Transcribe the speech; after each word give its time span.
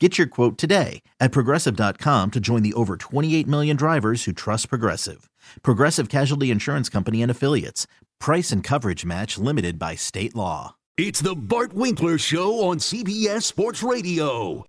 Get 0.00 0.18
your 0.18 0.26
quote 0.26 0.58
today 0.58 1.02
at 1.20 1.30
progressive.com 1.30 2.32
to 2.32 2.40
join 2.40 2.62
the 2.64 2.74
over 2.74 2.96
28 2.96 3.46
million 3.46 3.76
drivers 3.76 4.24
who 4.24 4.32
trust 4.32 4.68
Progressive. 4.68 5.30
Progressive 5.62 6.08
Casualty 6.08 6.50
Insurance 6.50 6.88
Company 6.88 7.22
and 7.22 7.30
Affiliates. 7.30 7.86
Price 8.18 8.50
and 8.50 8.64
coverage 8.64 9.04
match 9.04 9.38
limited 9.38 9.78
by 9.78 9.94
state 9.94 10.34
law. 10.34 10.74
It's 10.98 11.20
the 11.20 11.36
Bart 11.36 11.72
Winkler 11.72 12.18
Show 12.18 12.68
on 12.68 12.78
CBS 12.78 13.42
Sports 13.44 13.84
Radio. 13.84 14.64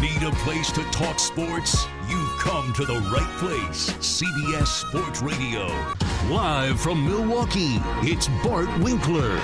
Need 0.00 0.22
a 0.22 0.32
place 0.42 0.70
to 0.72 0.82
talk 0.90 1.18
sports? 1.18 1.86
You've 2.08 2.38
come 2.38 2.72
to 2.74 2.84
the 2.84 2.98
right 3.14 3.38
place. 3.38 3.90
CBS 3.94 4.66
Sports 4.66 5.22
Radio. 5.22 5.66
Live 6.28 6.78
from 6.80 7.06
Milwaukee, 7.06 7.80
it's 8.02 8.28
Bart 8.42 8.68
Winkler. 8.80 9.38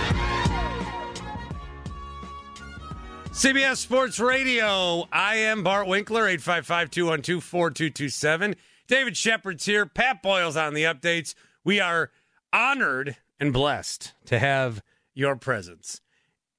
CBS 3.38 3.76
Sports 3.76 4.18
Radio. 4.18 5.06
I 5.12 5.36
am 5.36 5.62
Bart 5.62 5.86
Winkler, 5.86 6.26
855 6.26 6.90
212 6.90 7.44
4227. 7.44 8.56
David 8.88 9.16
Shepard's 9.16 9.64
here. 9.64 9.86
Pat 9.86 10.24
Boyle's 10.24 10.56
on 10.56 10.74
the 10.74 10.82
updates. 10.82 11.36
We 11.62 11.78
are 11.78 12.10
honored 12.52 13.16
and 13.38 13.52
blessed 13.52 14.12
to 14.24 14.40
have 14.40 14.82
your 15.14 15.36
presence. 15.36 16.00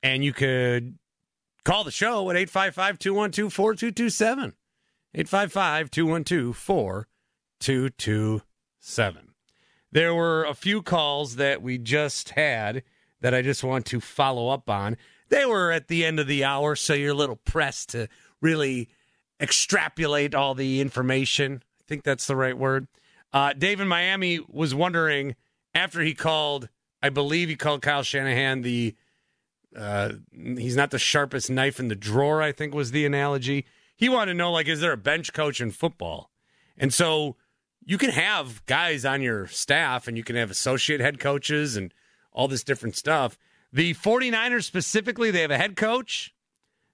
And 0.02 0.23
you 0.23 0.31
could 0.31 0.97
call 1.66 1.83
the 1.83 1.91
show 1.91 2.30
at 2.30 2.38
855 2.38 2.97
212 2.97 3.52
4227. 3.52 4.53
855 5.16 5.91
212 5.91 6.55
4227. 6.55 9.33
There 9.91 10.16
were 10.16 10.45
a 10.45 10.53
few 10.53 10.81
calls 10.81 11.36
that 11.36 11.61
we 11.61 11.77
just 11.77 12.30
had 12.30 12.83
that 13.19 13.33
I 13.33 13.41
just 13.41 13.66
want 13.66 13.86
to 13.88 13.99
follow 13.99 14.47
up 14.47 14.69
on 14.69 14.95
they 15.30 15.45
were 15.45 15.72
at 15.72 15.88
the 15.88 16.05
end 16.05 16.19
of 16.19 16.27
the 16.27 16.44
hour, 16.44 16.75
so 16.75 16.94
you're 16.94 17.11
a 17.11 17.16
little 17.16 17.35
pressed 17.38 17.89
to 17.89 18.08
really 18.41 18.89
extrapolate 19.39 20.36
all 20.36 20.53
the 20.53 20.81
information. 20.81 21.63
I 21.80 21.83
think 21.88 22.03
that's 22.03 22.27
the 22.27 22.36
right 22.36 22.58
word. 22.58 22.88
Uh, 23.31 23.53
Dave 23.53 23.80
in 23.80 23.88
Miami 23.88 24.39
was 24.47 24.73
wondering 24.73 25.36
after 25.73 26.02
he 26.02 26.14
called, 26.14 26.70
I 27.02 27.09
believe 27.09 27.49
he 27.49 27.55
called 27.55 27.81
Kyle 27.81 28.04
Shanahan 28.04 28.61
the, 28.61 28.95
uh, 29.76 30.14
he's 30.33 30.76
not 30.76 30.92
the 30.92 30.99
sharpest 30.99 31.49
knife 31.49 31.80
in 31.80 31.87
the 31.87 31.95
drawer, 31.95 32.42
I 32.42 32.52
think 32.52 32.73
was 32.73 32.92
the 32.92 33.05
analogy. 33.05 33.65
He 33.95 34.09
wanted 34.09 34.33
to 34.33 34.37
know, 34.37 34.52
like, 34.52 34.67
is 34.67 34.81
there 34.81 34.92
a 34.92 34.98
bench 34.98 35.31
coach 35.31 35.61
in 35.61 35.71
football? 35.71 36.31
And 36.77 36.93
so 36.93 37.36
you 37.86 37.98
can 37.98 38.09
have 38.11 38.65
guys 38.65 39.05
on 39.05 39.21
your 39.21 39.48
staff 39.48 40.08
and 40.08 40.17
you 40.17 40.23
can 40.23 40.36
have 40.36 40.49
associate 40.49 41.02
head 41.02 41.20
coaches 41.20 41.75
and 41.75 41.93
all 42.31 42.48
this 42.48 42.64
different 42.64 42.95
stuff. 42.95 43.37
The 43.71 43.93
49ers 43.93 44.63
specifically, 44.63 45.31
they 45.31 45.41
have 45.41 45.52
a 45.52 45.57
head 45.57 45.75
coach. 45.75 46.33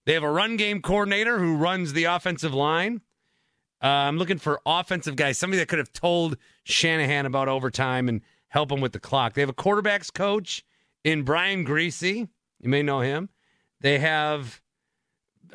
They 0.06 0.14
have 0.14 0.24
a 0.24 0.32
run 0.32 0.58
game 0.58 0.82
coordinator 0.82 1.40
who 1.40 1.56
runs 1.56 1.94
the 1.94 2.04
offensive 2.06 2.54
line. 2.54 3.02
Uh, 3.82 3.88
I'm 3.88 4.18
looking 4.18 4.38
for 4.38 4.62
offensive 4.66 5.16
guys, 5.16 5.38
somebody 5.38 5.60
that 5.60 5.68
could 5.68 5.80
have 5.80 5.94
told 5.94 6.38
Shanahan 6.64 7.26
about 7.26 7.48
overtime 7.48 8.10
and 8.10 8.22
help 8.50 8.72
him 8.72 8.82
with 8.82 8.94
the 8.94 9.00
clock. 9.00 9.34
They 9.34 9.42
have 9.42 9.50
a 9.50 9.54
quarterbacks 9.54 10.14
coach 10.14 10.64
in 11.04 11.24
Brian 11.24 11.66
Griese. 11.66 12.28
You 12.60 12.70
may 12.70 12.84
know 12.84 13.02
him. 13.02 13.30
They 13.82 14.00
have 14.00 14.62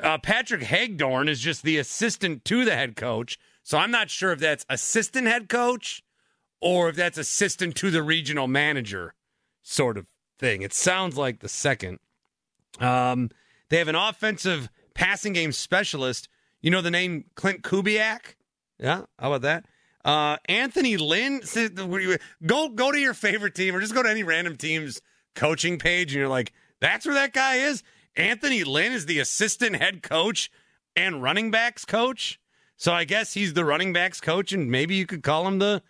uh, 0.01 0.17
Patrick 0.17 0.61
Hagdorn 0.61 1.29
is 1.29 1.39
just 1.39 1.63
the 1.63 1.77
assistant 1.77 2.45
to 2.45 2.65
the 2.65 2.75
head 2.75 2.95
coach. 2.95 3.39
So 3.63 3.77
I'm 3.77 3.91
not 3.91 4.09
sure 4.09 4.31
if 4.31 4.39
that's 4.39 4.65
assistant 4.69 5.27
head 5.27 5.49
coach 5.49 6.03
or 6.59 6.89
if 6.89 6.95
that's 6.95 7.17
assistant 7.17 7.75
to 7.77 7.91
the 7.91 8.03
regional 8.03 8.47
manager 8.47 9.13
sort 9.61 9.97
of 9.97 10.07
thing. 10.41 10.63
It 10.63 10.73
sounds 10.73 11.15
like 11.17 11.39
the 11.39 11.47
second. 11.47 11.99
Um, 12.79 13.29
they 13.69 13.77
have 13.77 13.87
an 13.87 13.95
offensive 13.95 14.69
passing 14.93 15.31
game 15.31 15.53
specialist. 15.53 16.27
You 16.61 16.71
know 16.71 16.81
the 16.81 16.91
name 16.91 17.25
Clint 17.35 17.61
Kubiak? 17.61 18.35
Yeah, 18.77 19.03
how 19.17 19.31
about 19.31 19.43
that? 19.43 19.65
Uh, 20.03 20.37
Anthony 20.49 20.97
Lynn. 20.97 21.41
Go 22.45 22.69
go 22.69 22.91
to 22.91 22.99
your 22.99 23.13
favorite 23.13 23.55
team, 23.55 23.73
or 23.75 23.79
just 23.79 23.93
go 23.93 24.03
to 24.03 24.09
any 24.09 24.23
random 24.23 24.57
team's 24.57 24.99
coaching 25.35 25.77
page, 25.79 26.11
and 26.11 26.19
you're 26.19 26.27
like, 26.27 26.51
that's 26.81 27.05
where 27.05 27.15
that 27.15 27.31
guy 27.33 27.55
is. 27.57 27.83
Anthony 28.17 28.63
Lynn 28.65 28.91
is 28.91 29.05
the 29.05 29.19
assistant 29.19 29.77
head 29.77 30.03
coach 30.03 30.51
and 30.95 31.23
running 31.23 31.51
backs 31.51 31.85
coach. 31.85 32.39
So 32.75 32.91
I 32.91 33.05
guess 33.05 33.35
he's 33.35 33.53
the 33.53 33.63
running 33.63 33.93
backs 33.93 34.19
coach, 34.19 34.51
and 34.51 34.69
maybe 34.69 34.95
you 34.95 35.05
could 35.05 35.23
call 35.23 35.47
him 35.47 35.59
the 35.59 35.83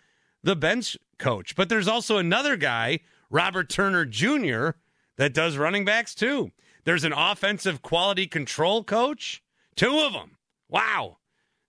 the 0.44 0.54
bench 0.54 0.96
coach. 1.18 1.56
But 1.56 1.70
there's 1.70 1.88
also 1.88 2.18
another 2.18 2.56
guy 2.56 3.00
Robert 3.32 3.70
Turner 3.70 4.04
Jr. 4.04 4.70
that 5.16 5.32
does 5.32 5.56
running 5.56 5.84
backs 5.86 6.14
too. 6.14 6.52
There's 6.84 7.04
an 7.04 7.14
offensive 7.14 7.80
quality 7.80 8.26
control 8.26 8.84
coach, 8.84 9.42
two 9.74 9.98
of 10.00 10.12
them. 10.12 10.36
Wow. 10.68 11.16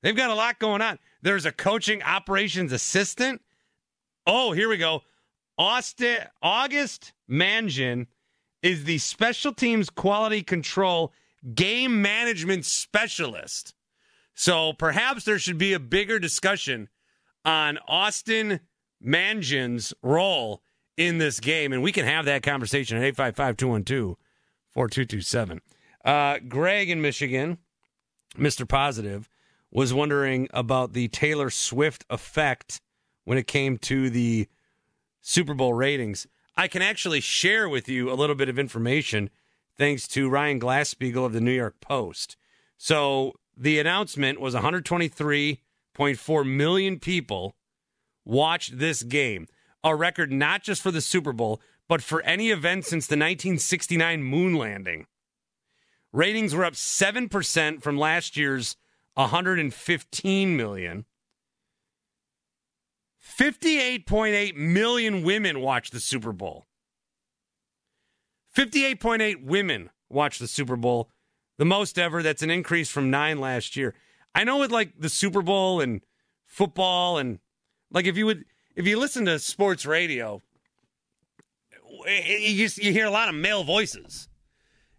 They've 0.01 0.16
got 0.16 0.29
a 0.29 0.35
lot 0.35 0.59
going 0.59 0.81
on. 0.81 1.00
There's 1.22 1.46
a 1.46 1.51
coaching 1.51 2.03
operations 2.03 2.74
assistant. 2.74 3.41
Oh, 4.28 4.51
here 4.51 4.68
we 4.68 4.78
go. 4.78 5.03
Austin 5.57 6.18
August 6.41 7.13
Mangin 7.29 8.07
is 8.62 8.84
the 8.84 8.97
special 8.97 9.53
teams 9.53 9.90
quality 9.90 10.44
control 10.44 11.13
game 11.56 12.01
management 12.01 12.66
specialist. 12.66 13.74
So 14.34 14.74
perhaps 14.74 15.24
there 15.24 15.40
should 15.40 15.57
be 15.57 15.74
a 15.74 15.80
bigger 15.80 16.19
discussion 16.19 16.90
on 17.45 17.78
Austin 17.88 18.59
Mangin's 19.01 19.94
role 20.01 20.62
in 20.98 21.18
this 21.18 21.40
game. 21.40 21.74
And 21.74 21.81
we 21.81 21.92
can 21.92 22.06
have 22.06 22.26
that 22.26 22.44
conversation 22.44 22.98
at 22.98 23.04
855 23.04 23.58
212 23.58 24.16
4227. 24.72 25.62
Uh, 26.04 26.40
Greg 26.48 26.90
in 26.90 27.02
Michigan, 27.02 27.59
Mr. 28.36 28.68
Positive, 28.68 29.30
was 29.72 29.94
wondering 29.94 30.48
about 30.54 30.94
the 30.94 31.08
Taylor 31.08 31.50
Swift 31.50 32.06
effect 32.09 32.81
when 33.26 33.38
it 33.38 33.48
came 33.48 33.78
to 33.78 34.09
the 34.09 34.48
Super 35.22 35.54
Bowl 35.54 35.74
ratings. 35.74 36.28
I 36.56 36.68
can 36.68 36.81
actually 36.81 37.22
share 37.22 37.68
with 37.68 37.90
you 37.90 38.12
a 38.12 38.14
little 38.14 38.36
bit 38.36 38.50
of 38.50 38.60
information 38.60 39.30
thanks 39.78 40.08
to 40.10 40.30
Ryan 40.30 40.60
Glasspiegel 40.60 41.25
of 41.25 41.34
the 41.34 41.42
New 41.42 41.52
York 41.52 41.80
Post. 41.80 42.38
So 42.78 43.34
the 43.57 43.80
announcement 43.80 44.40
was 44.40 44.54
123.4 44.54 46.56
million 46.56 47.00
people 47.00 47.56
watched 48.25 48.78
this 48.78 49.04
game 49.04 49.48
a 49.83 49.95
record 49.95 50.31
not 50.31 50.63
just 50.63 50.81
for 50.81 50.91
the 50.91 51.01
Super 51.01 51.33
Bowl, 51.33 51.62
but 51.88 52.01
for 52.01 52.21
any 52.21 52.50
event 52.50 52.85
since 52.85 53.07
the 53.07 53.15
1969 53.15 54.24
moon 54.24 54.56
landing. 54.56 55.06
Ratings 56.12 56.53
were 56.53 56.65
up 56.65 56.74
7% 56.74 57.81
from 57.81 57.97
last 57.97 58.38
year's 58.38 58.77
115 59.15 60.57
million. 60.57 61.06
58.8 63.24 64.56
million 64.56 65.24
women 65.24 65.59
watched 65.59 65.91
the 65.91 66.00
Super 66.00 66.31
Bowl. 66.31 66.65
58.8 68.56 69.44
women 69.44 69.89
watched 70.09 70.39
the 70.39 70.47
Super 70.47 70.75
Bowl, 70.75 71.09
the 71.57 71.65
most 71.65 71.97
ever. 71.97 72.21
That's 72.21 72.44
an 72.44 72.51
increase 72.51 72.89
from 72.89 73.09
nine 73.09 73.39
last 73.39 73.75
year. 73.75 73.95
I 74.35 74.44
know 74.44 74.59
with 74.59 74.71
like 74.71 74.94
the 75.00 75.09
Super 75.09 75.41
Bowl 75.41 75.81
and 75.81 76.01
football 76.45 77.18
and 77.18 77.39
like 77.91 78.06
if 78.06 78.18
you 78.18 78.25
would 78.25 78.45
if 78.75 78.88
you 78.88 79.00
listen 79.00 79.25
to 79.25 79.40
sports 79.40 79.86
radio, 79.86 80.42
you, 82.08 82.70
you 82.75 82.92
hear 82.92 83.06
a 83.06 83.12
lot 83.12 83.30
of 83.30 83.36
male 83.36 83.64
voices. 83.64 84.28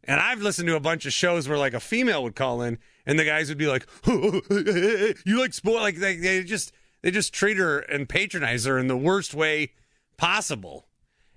And 0.05 0.21
I've 0.21 0.43
listened 0.43 0.69
to 0.69 0.77
a 0.77 0.81
bunch 0.81 1.07
of 1.07 1.13
shows 1.13 1.49
where 1.49 1.59
like 1.59 1.75
a 1.75 1.81
female 1.81 2.23
would 2.23 2.37
call 2.37 2.63
in 2.63 2.79
and 3.07 3.19
the 3.19 3.25
guys 3.25 3.49
would 3.49 3.59
be 3.59 3.67
like, 3.67 3.87
"You 4.07 5.41
like 5.41 5.55
sport?" 5.55 5.83
Like 5.83 5.97
they, 5.97 6.17
they 6.17 6.43
just 6.45 6.73
they 7.03 7.11
just 7.11 7.33
treat 7.33 7.57
her 7.57 7.79
and 7.79 8.09
patronize 8.09 8.65
her 8.65 8.79
in 8.79 8.87
the 8.87 8.97
worst 8.97 9.35
way 9.35 9.73
possible. 10.17 10.87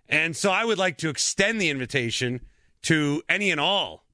And 0.09 0.35
so 0.35 0.51
I 0.51 0.63
would 0.65 0.77
like 0.77 0.97
to 0.99 1.09
extend 1.09 1.59
the 1.59 1.69
invitation 1.69 2.41
to 2.83 3.21
any 3.27 3.51
and 3.51 3.59
all 3.59 4.05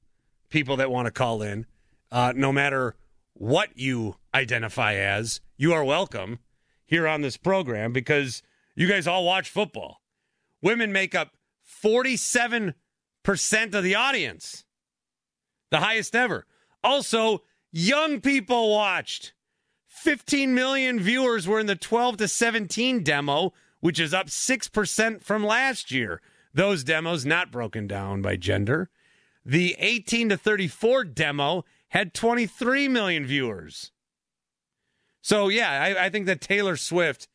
people 0.50 0.76
that 0.76 0.90
want 0.90 1.06
to 1.06 1.12
call 1.12 1.42
in, 1.42 1.66
uh, 2.10 2.32
no 2.34 2.52
matter 2.52 2.96
what 3.34 3.70
you 3.76 4.16
identify 4.32 4.94
as. 4.94 5.40
You 5.56 5.72
are 5.72 5.84
welcome 5.84 6.38
here 6.86 7.06
on 7.06 7.22
this 7.22 7.36
program 7.36 7.92
because 7.92 8.42
you 8.74 8.88
guys 8.88 9.06
all 9.06 9.24
watch 9.24 9.48
football. 9.48 10.00
Women 10.62 10.92
make 10.92 11.14
up 11.14 11.32
47% 11.82 12.74
of 13.74 13.84
the 13.84 13.94
audience, 13.94 14.64
the 15.70 15.80
highest 15.80 16.14
ever. 16.14 16.46
Also, 16.82 17.42
young 17.72 18.20
people 18.20 18.70
watched. 18.70 19.32
15 19.88 20.54
million 20.54 20.98
viewers 21.00 21.46
were 21.46 21.60
in 21.60 21.66
the 21.66 21.76
12 21.76 22.16
to 22.18 22.28
17 22.28 23.02
demo, 23.02 23.52
which 23.80 24.00
is 24.00 24.12
up 24.12 24.26
6% 24.26 25.22
from 25.22 25.44
last 25.44 25.90
year. 25.90 26.20
Those 26.52 26.84
demos 26.84 27.24
not 27.24 27.50
broken 27.50 27.86
down 27.86 28.20
by 28.20 28.36
gender. 28.36 28.90
The 29.44 29.76
18 29.78 30.30
to 30.30 30.36
34 30.36 31.04
demo 31.04 31.64
had 31.88 32.14
23 32.14 32.88
million 32.88 33.26
viewers. 33.26 33.92
So 35.24 35.48
yeah, 35.48 35.70
I, 35.70 36.04
I 36.04 36.10
think 36.10 36.26
that 36.26 36.42
Taylor 36.42 36.76
Swift, 36.76 37.28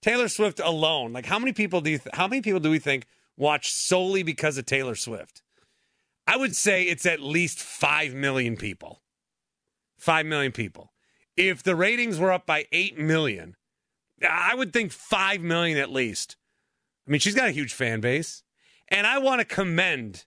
Taylor 0.00 0.28
Swift 0.28 0.60
alone, 0.60 1.12
like 1.12 1.26
how 1.26 1.38
many 1.38 1.52
people 1.52 1.82
do 1.82 1.90
you 1.90 1.98
th- 1.98 2.14
how 2.14 2.26
many 2.26 2.40
people 2.40 2.58
do 2.58 2.70
we 2.70 2.78
think 2.78 3.04
watch 3.36 3.70
solely 3.70 4.22
because 4.22 4.56
of 4.56 4.64
Taylor 4.64 4.94
Swift? 4.94 5.42
I 6.26 6.38
would 6.38 6.56
say 6.56 6.84
it's 6.84 7.04
at 7.04 7.20
least 7.20 7.60
5 7.60 8.14
million 8.14 8.56
people. 8.56 9.02
5 9.98 10.24
million 10.24 10.52
people. 10.52 10.94
If 11.36 11.62
the 11.62 11.76
ratings 11.76 12.18
were 12.18 12.32
up 12.32 12.46
by 12.46 12.64
8 12.72 12.98
million, 12.98 13.56
I 14.26 14.54
would 14.54 14.72
think 14.72 14.90
5 14.90 15.42
million 15.42 15.76
at 15.76 15.92
least. 15.92 16.36
I 17.06 17.10
mean, 17.10 17.20
she's 17.20 17.34
got 17.34 17.48
a 17.48 17.52
huge 17.52 17.74
fan 17.74 18.00
base. 18.00 18.42
And 18.88 19.06
I 19.06 19.18
want 19.18 19.40
to 19.40 19.44
commend 19.44 20.24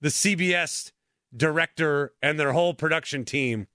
the 0.00 0.08
CBS 0.08 0.90
director 1.36 2.14
and 2.20 2.36
their 2.36 2.52
whole 2.52 2.74
production 2.74 3.24
team 3.24 3.68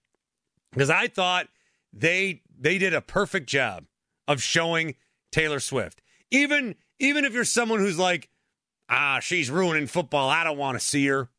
because 0.74 0.90
I 0.90 1.08
thought 1.08 1.48
they 1.94 2.42
they 2.64 2.78
did 2.78 2.94
a 2.94 3.02
perfect 3.02 3.48
job 3.48 3.86
of 4.28 4.42
showing 4.42 4.96
Taylor 5.32 5.60
Swift. 5.60 6.02
Even 6.32 6.76
even 6.98 7.26
if 7.26 7.34
you're 7.34 7.44
someone 7.44 7.80
who's 7.80 8.00
like, 8.00 8.30
ah, 8.90 9.20
she's 9.22 9.52
ruining 9.52 9.88
football, 9.88 10.30
I 10.30 10.44
don't 10.44 10.58
want 10.58 10.80
to 10.80 10.86
see 10.86 11.06
her, 11.08 11.30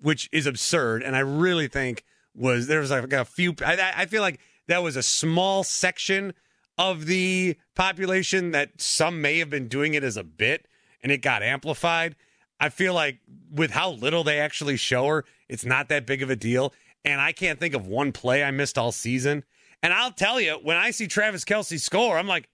which 0.00 0.28
is 0.32 0.46
absurd. 0.46 1.02
And 1.02 1.14
I 1.14 1.20
really 1.20 1.68
think 1.68 2.04
was 2.34 2.66
there 2.66 2.80
was 2.80 2.90
like 2.90 3.12
a 3.12 3.24
few. 3.24 3.54
I, 3.64 3.92
I 3.96 4.06
feel 4.06 4.20
like 4.20 4.40
that 4.66 4.82
was 4.82 4.96
a 4.96 5.02
small 5.02 5.62
section 5.62 6.34
of 6.76 7.06
the 7.06 7.56
population 7.76 8.50
that 8.50 8.80
some 8.80 9.22
may 9.22 9.38
have 9.38 9.50
been 9.50 9.68
doing 9.68 9.94
it 9.94 10.02
as 10.02 10.16
a 10.16 10.24
bit, 10.24 10.66
and 11.02 11.12
it 11.12 11.18
got 11.18 11.42
amplified. 11.42 12.16
I 12.58 12.68
feel 12.68 12.94
like 12.94 13.18
with 13.50 13.70
how 13.70 13.90
little 13.90 14.24
they 14.24 14.40
actually 14.40 14.76
show 14.76 15.06
her, 15.06 15.24
it's 15.48 15.64
not 15.64 15.88
that 15.88 16.06
big 16.06 16.22
of 16.22 16.30
a 16.30 16.36
deal. 16.36 16.72
And 17.04 17.20
I 17.20 17.32
can't 17.32 17.58
think 17.58 17.74
of 17.74 17.86
one 17.86 18.12
play 18.12 18.44
I 18.44 18.52
missed 18.52 18.78
all 18.78 18.92
season. 18.92 19.44
And 19.82 19.92
I'll 19.92 20.12
tell 20.12 20.40
you, 20.40 20.52
when 20.62 20.76
I 20.76 20.90
see 20.90 21.06
Travis 21.06 21.44
Kelce 21.44 21.80
score, 21.80 22.16
I'm 22.18 22.28
like, 22.28 22.48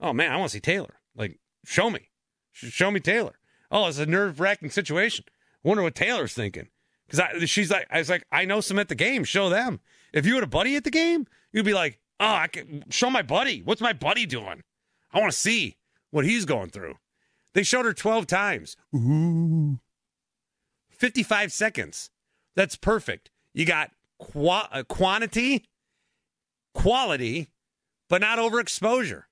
oh 0.00 0.12
man, 0.12 0.32
I 0.32 0.36
want 0.36 0.50
to 0.50 0.54
see 0.54 0.60
Taylor. 0.60 0.94
Like, 1.16 1.38
show 1.64 1.90
me. 1.90 2.10
Show 2.52 2.90
me 2.90 3.00
Taylor. 3.00 3.38
Oh, 3.70 3.86
it's 3.86 3.98
a 3.98 4.06
nerve 4.06 4.40
wracking 4.40 4.70
situation. 4.70 5.24
I 5.64 5.68
wonder 5.68 5.82
what 5.82 5.94
Taylor's 5.94 6.34
thinking. 6.34 6.68
Because 7.08 7.48
she's 7.48 7.70
like, 7.70 7.86
I 7.90 7.98
was 7.98 8.10
like, 8.10 8.24
I 8.32 8.44
know 8.44 8.60
some 8.60 8.78
at 8.78 8.88
the 8.88 8.94
game. 8.94 9.24
Show 9.24 9.48
them. 9.48 9.80
If 10.12 10.26
you 10.26 10.34
had 10.34 10.44
a 10.44 10.48
buddy 10.48 10.76
at 10.76 10.84
the 10.84 10.90
game, 10.90 11.26
you'd 11.52 11.64
be 11.64 11.74
like, 11.74 12.00
oh, 12.20 12.26
I 12.26 12.48
can 12.48 12.84
show 12.90 13.10
my 13.10 13.22
buddy. 13.22 13.62
What's 13.62 13.80
my 13.80 13.92
buddy 13.92 14.26
doing? 14.26 14.62
I 15.12 15.20
want 15.20 15.32
to 15.32 15.38
see 15.38 15.76
what 16.10 16.24
he's 16.24 16.44
going 16.44 16.70
through. 16.70 16.94
They 17.54 17.62
showed 17.62 17.84
her 17.86 17.94
12 17.94 18.26
times. 18.26 18.76
Ooh. 18.94 19.78
55 20.90 21.52
seconds. 21.52 22.10
That's 22.54 22.76
perfect. 22.76 23.30
You 23.54 23.64
got 23.64 23.90
qu- 24.20 24.46
uh, 24.48 24.82
quantity, 24.84 25.64
quality, 26.78 27.48
but 28.08 28.20
not 28.20 28.38
overexposure. 28.38 29.24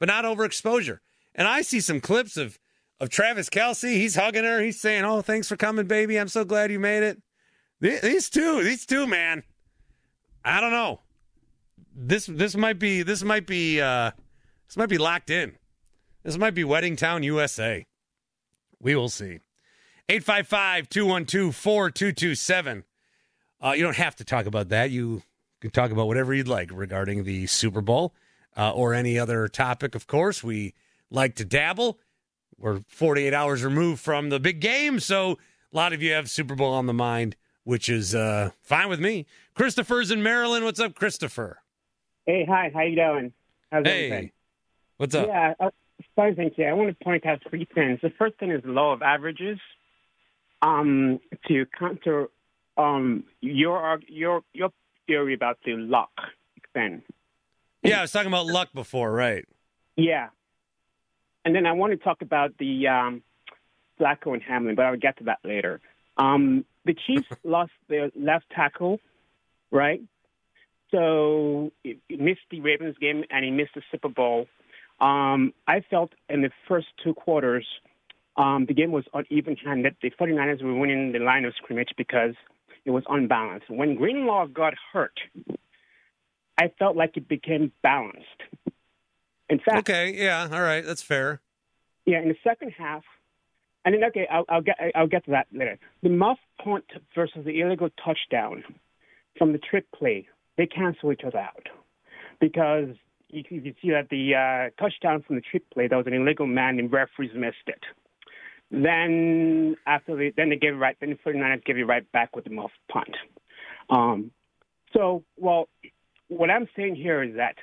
But 0.00 0.08
not 0.08 0.24
overexposure. 0.24 0.98
And 1.34 1.46
I 1.46 1.62
see 1.62 1.80
some 1.80 2.00
clips 2.00 2.36
of 2.36 2.58
of 2.98 3.08
Travis 3.08 3.50
Kelce. 3.50 3.94
He's 3.94 4.14
hugging 4.14 4.44
her. 4.44 4.60
He's 4.60 4.80
saying, 4.80 5.04
"Oh, 5.04 5.22
thanks 5.22 5.48
for 5.48 5.56
coming, 5.56 5.86
baby. 5.86 6.18
I'm 6.18 6.28
so 6.28 6.44
glad 6.44 6.72
you 6.72 6.78
made 6.78 7.02
it." 7.02 7.22
These 7.80 8.30
two, 8.30 8.62
these 8.62 8.86
two, 8.86 9.06
man. 9.06 9.42
I 10.44 10.60
don't 10.60 10.70
know. 10.70 11.00
This 11.94 12.26
this 12.26 12.56
might 12.56 12.78
be 12.78 13.02
this 13.02 13.22
might 13.22 13.46
be 13.46 13.80
uh 13.80 14.12
this 14.66 14.76
might 14.76 14.88
be 14.88 14.98
locked 14.98 15.30
in. 15.30 15.56
This 16.22 16.38
might 16.38 16.54
be 16.54 16.64
Wedding 16.64 16.96
Town, 16.96 17.22
USA. 17.22 17.84
We 18.80 18.94
will 18.94 19.08
see. 19.08 19.40
855 20.08 20.88
212 20.88 21.54
4227. 21.54 22.84
Uh, 23.60 23.72
you 23.72 23.82
don't 23.82 23.96
have 23.96 24.16
to 24.16 24.24
talk 24.24 24.46
about 24.46 24.70
that. 24.70 24.90
You 24.90 25.22
can 25.62 25.70
talk 25.70 25.92
about 25.92 26.08
whatever 26.08 26.34
you'd 26.34 26.48
like 26.48 26.70
regarding 26.72 27.22
the 27.22 27.46
Super 27.46 27.80
Bowl 27.80 28.12
uh, 28.56 28.72
or 28.72 28.94
any 28.94 29.16
other 29.16 29.46
topic, 29.46 29.94
of 29.94 30.08
course. 30.08 30.42
We 30.42 30.74
like 31.08 31.36
to 31.36 31.44
dabble. 31.44 32.00
We're 32.58 32.80
48 32.88 33.32
hours 33.32 33.62
removed 33.62 34.00
from 34.00 34.28
the 34.28 34.40
big 34.40 34.60
game, 34.60 34.98
so 34.98 35.38
a 35.72 35.76
lot 35.76 35.92
of 35.92 36.02
you 36.02 36.12
have 36.12 36.28
Super 36.28 36.56
Bowl 36.56 36.74
on 36.74 36.86
the 36.86 36.92
mind, 36.92 37.36
which 37.62 37.88
is 37.88 38.12
uh, 38.12 38.50
fine 38.60 38.88
with 38.88 38.98
me. 38.98 39.24
Christopher's 39.54 40.10
in 40.10 40.20
Maryland. 40.22 40.64
What's 40.64 40.80
up, 40.80 40.96
Christopher? 40.96 41.62
Hey, 42.26 42.44
hi. 42.48 42.70
How 42.74 42.82
you 42.82 42.96
doing? 42.96 43.32
How's 43.70 43.84
hey, 43.84 44.06
everything? 44.06 44.32
what's 44.96 45.14
up? 45.14 45.28
Yeah, 45.28 45.54
uh, 45.60 45.70
fine, 46.16 46.34
thank 46.34 46.58
you. 46.58 46.64
I 46.66 46.72
want 46.72 46.96
to 46.96 47.04
point 47.04 47.24
out 47.24 47.40
three 47.48 47.68
things. 47.72 48.00
The 48.02 48.10
first 48.18 48.36
thing 48.38 48.50
is 48.50 48.62
the 48.64 48.70
law 48.70 48.92
of 48.92 49.02
averages. 49.02 49.58
Um, 50.60 51.18
to 51.48 51.66
counter 51.76 52.28
um, 52.76 53.24
your 53.40 54.00
your 54.06 54.42
your 54.52 54.70
theory 55.06 55.34
about 55.34 55.58
the 55.64 55.76
luck 55.76 56.12
then. 56.74 57.02
Yeah, 57.82 57.98
I 57.98 58.02
was 58.02 58.12
talking 58.12 58.28
about 58.28 58.46
luck 58.46 58.68
before, 58.72 59.12
right? 59.12 59.44
Yeah, 59.96 60.28
and 61.44 61.54
then 61.54 61.66
I 61.66 61.72
want 61.72 61.92
to 61.92 61.96
talk 61.96 62.22
about 62.22 62.56
the 62.58 62.88
um, 62.88 63.22
Flacco 64.00 64.32
and 64.32 64.42
Hamlin, 64.42 64.74
but 64.74 64.84
I'll 64.86 64.96
get 64.96 65.18
to 65.18 65.24
that 65.24 65.38
later. 65.44 65.80
Um, 66.16 66.64
the 66.84 66.94
Chiefs 66.94 67.28
lost 67.44 67.72
their 67.88 68.10
left 68.14 68.46
tackle, 68.54 69.00
right? 69.70 70.02
So 70.90 71.72
he 71.82 71.98
missed 72.10 72.42
the 72.50 72.60
Ravens 72.60 72.96
game 73.00 73.24
and 73.30 73.44
he 73.44 73.50
missed 73.50 73.74
the 73.74 73.82
Super 73.90 74.08
Bowl. 74.08 74.46
Um, 75.00 75.52
I 75.66 75.80
felt 75.80 76.12
in 76.28 76.42
the 76.42 76.50
first 76.68 76.88
two 77.02 77.14
quarters, 77.14 77.66
um, 78.36 78.66
the 78.66 78.74
game 78.74 78.92
was 78.92 79.04
uneven-handed. 79.12 79.96
The 80.00 80.10
49ers 80.10 80.62
were 80.62 80.74
winning 80.74 81.12
the 81.12 81.18
line 81.18 81.44
of 81.44 81.54
scrimmage 81.56 81.90
because 81.96 82.34
it 82.84 82.90
was 82.90 83.04
unbalanced. 83.08 83.70
When 83.70 83.94
Greenlaw 83.94 84.46
got 84.46 84.74
hurt, 84.92 85.18
I 86.58 86.72
felt 86.78 86.96
like 86.96 87.16
it 87.16 87.28
became 87.28 87.72
balanced. 87.82 88.26
In 89.48 89.58
fact, 89.58 89.90
okay, 89.90 90.14
yeah, 90.16 90.48
all 90.50 90.62
right, 90.62 90.84
that's 90.84 91.02
fair. 91.02 91.40
Yeah, 92.06 92.20
in 92.20 92.28
the 92.28 92.36
second 92.42 92.72
half, 92.76 93.04
and 93.84 93.94
then 93.94 94.04
okay, 94.04 94.26
I'll, 94.30 94.44
I'll 94.48 94.62
get 94.62 94.76
I'll 94.94 95.06
get 95.06 95.24
to 95.26 95.32
that 95.32 95.46
later. 95.52 95.78
The 96.02 96.08
muff 96.08 96.38
punt 96.62 96.84
versus 97.14 97.44
the 97.44 97.60
illegal 97.60 97.90
touchdown 98.04 98.64
from 99.36 99.52
the 99.52 99.58
trick 99.58 99.84
play, 99.92 100.26
they 100.56 100.66
cancel 100.66 101.12
each 101.12 101.22
other 101.26 101.38
out 101.38 101.68
because 102.40 102.88
you 103.28 103.42
can 103.44 103.74
see 103.80 103.90
that 103.90 104.08
the 104.10 104.34
uh, 104.34 104.82
touchdown 104.82 105.22
from 105.26 105.36
the 105.36 105.42
trick 105.42 105.68
play, 105.70 105.88
that 105.88 105.96
was 105.96 106.06
an 106.06 106.12
illegal 106.12 106.46
man, 106.46 106.78
and 106.78 106.92
referees 106.92 107.30
missed 107.34 107.66
it. 107.66 107.82
Then 108.72 109.76
after 109.86 110.16
they, 110.16 110.32
then 110.34 110.48
they 110.48 110.56
gave 110.56 110.72
it 110.72 110.78
right, 110.78 110.96
then 110.98 111.10
the 111.10 111.30
49ers 111.30 111.64
gave 111.64 111.76
it 111.76 111.84
right 111.84 112.10
back 112.10 112.34
with 112.34 112.44
the 112.44 112.50
muff 112.50 112.70
punt. 112.90 113.14
Um, 113.90 114.30
so, 114.94 115.24
well, 115.36 115.68
what 116.28 116.50
I'm 116.50 116.66
saying 116.74 116.96
here 116.96 117.22
is 117.22 117.36
that 117.36 117.56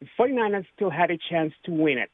the 0.00 0.06
49ers 0.18 0.66
still 0.76 0.90
had 0.90 1.10
a 1.10 1.18
chance 1.30 1.54
to 1.64 1.72
win 1.72 1.96
it 1.96 2.10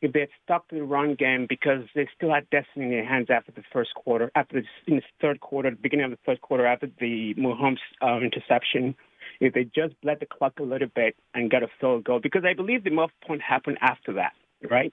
if 0.00 0.12
they 0.12 0.20
had 0.20 0.28
stuck 0.44 0.68
to 0.68 0.76
the 0.76 0.82
run 0.82 1.14
game 1.14 1.46
because 1.48 1.82
they 1.94 2.08
still 2.16 2.32
had 2.32 2.48
destiny 2.50 2.86
in 2.86 2.90
their 2.90 3.04
hands 3.04 3.28
after 3.30 3.52
the 3.52 3.62
first 3.72 3.94
quarter, 3.94 4.30
after 4.34 4.60
the, 4.60 4.92
in 4.92 4.96
the 4.96 5.02
third 5.20 5.40
quarter, 5.40 5.70
the 5.70 5.76
beginning 5.76 6.06
of 6.06 6.10
the 6.10 6.18
third 6.26 6.40
quarter, 6.40 6.66
after 6.66 6.88
the 7.00 7.34
Mahomes 7.34 7.78
uh, 8.02 8.18
interception. 8.20 8.94
If 9.40 9.54
they 9.54 9.64
just 9.64 10.00
bled 10.00 10.18
the 10.20 10.26
clock 10.26 10.58
a 10.58 10.64
little 10.64 10.88
bit 10.92 11.14
and 11.34 11.50
got 11.50 11.62
a 11.62 11.68
field 11.80 12.04
goal, 12.04 12.20
because 12.20 12.42
I 12.44 12.54
believe 12.54 12.82
the 12.82 12.90
muff 12.90 13.10
punt 13.26 13.40
happened 13.40 13.78
after 13.80 14.14
that, 14.14 14.32
right? 14.68 14.92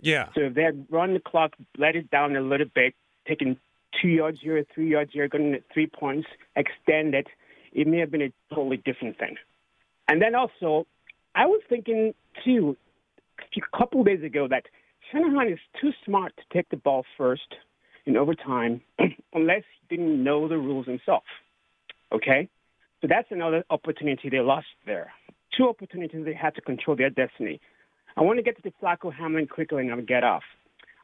Yeah. 0.00 0.28
So 0.34 0.42
if 0.42 0.54
they 0.54 0.62
had 0.62 0.86
run 0.90 1.14
the 1.14 1.20
clock, 1.20 1.54
bled 1.76 1.96
it 1.96 2.10
down 2.10 2.36
a 2.36 2.40
little 2.40 2.66
bit, 2.72 2.94
taken 3.26 3.58
two 4.00 4.08
yards 4.08 4.38
here, 4.40 4.64
three 4.74 4.90
yards 4.90 5.12
here, 5.12 5.28
gotten 5.28 5.58
three 5.72 5.86
points, 5.86 6.28
extended, 6.56 7.26
it 7.72 7.86
may 7.86 7.98
have 7.98 8.10
been 8.10 8.22
a 8.22 8.32
totally 8.54 8.78
different 8.78 9.18
thing. 9.18 9.36
And 10.08 10.22
then 10.22 10.34
also, 10.34 10.86
I 11.34 11.46
was 11.46 11.60
thinking 11.68 12.14
too, 12.44 12.76
a 13.56 13.76
couple 13.76 14.02
days 14.04 14.22
ago 14.22 14.48
that 14.48 14.64
Shanahan 15.10 15.48
is 15.52 15.58
too 15.80 15.90
smart 16.04 16.34
to 16.36 16.42
take 16.52 16.68
the 16.70 16.76
ball 16.76 17.04
first 17.16 17.54
in 18.06 18.16
overtime 18.16 18.80
unless 19.32 19.62
he 19.80 19.96
didn't 19.96 20.22
know 20.22 20.48
the 20.48 20.58
rules 20.58 20.86
himself. 20.86 21.24
Okay? 22.12 22.48
So 23.00 23.06
that's 23.08 23.28
another 23.30 23.64
opportunity 23.70 24.28
they 24.28 24.40
lost 24.40 24.66
there. 24.86 25.12
Two 25.56 25.68
opportunities 25.68 26.24
they 26.24 26.34
had 26.34 26.54
to 26.56 26.60
control 26.60 26.96
their 26.96 27.10
destiny. 27.10 27.60
I 28.18 28.22
want 28.22 28.38
to 28.38 28.42
get 28.42 28.56
to 28.56 28.62
the 28.62 28.72
Flacco 28.82 29.14
Hamlin 29.14 29.46
quickly 29.46 29.82
and 29.82 29.92
I'll 29.92 30.02
get 30.02 30.24
off. 30.24 30.42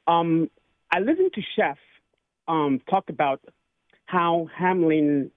Um, 0.08 0.50
I 0.92 0.98
listened 0.98 1.32
to 1.34 1.42
Shep 1.54 1.78
um, 2.48 2.80
talk 2.90 3.08
about 3.08 3.40
how 4.06 4.48
Hamlin, 4.56 5.30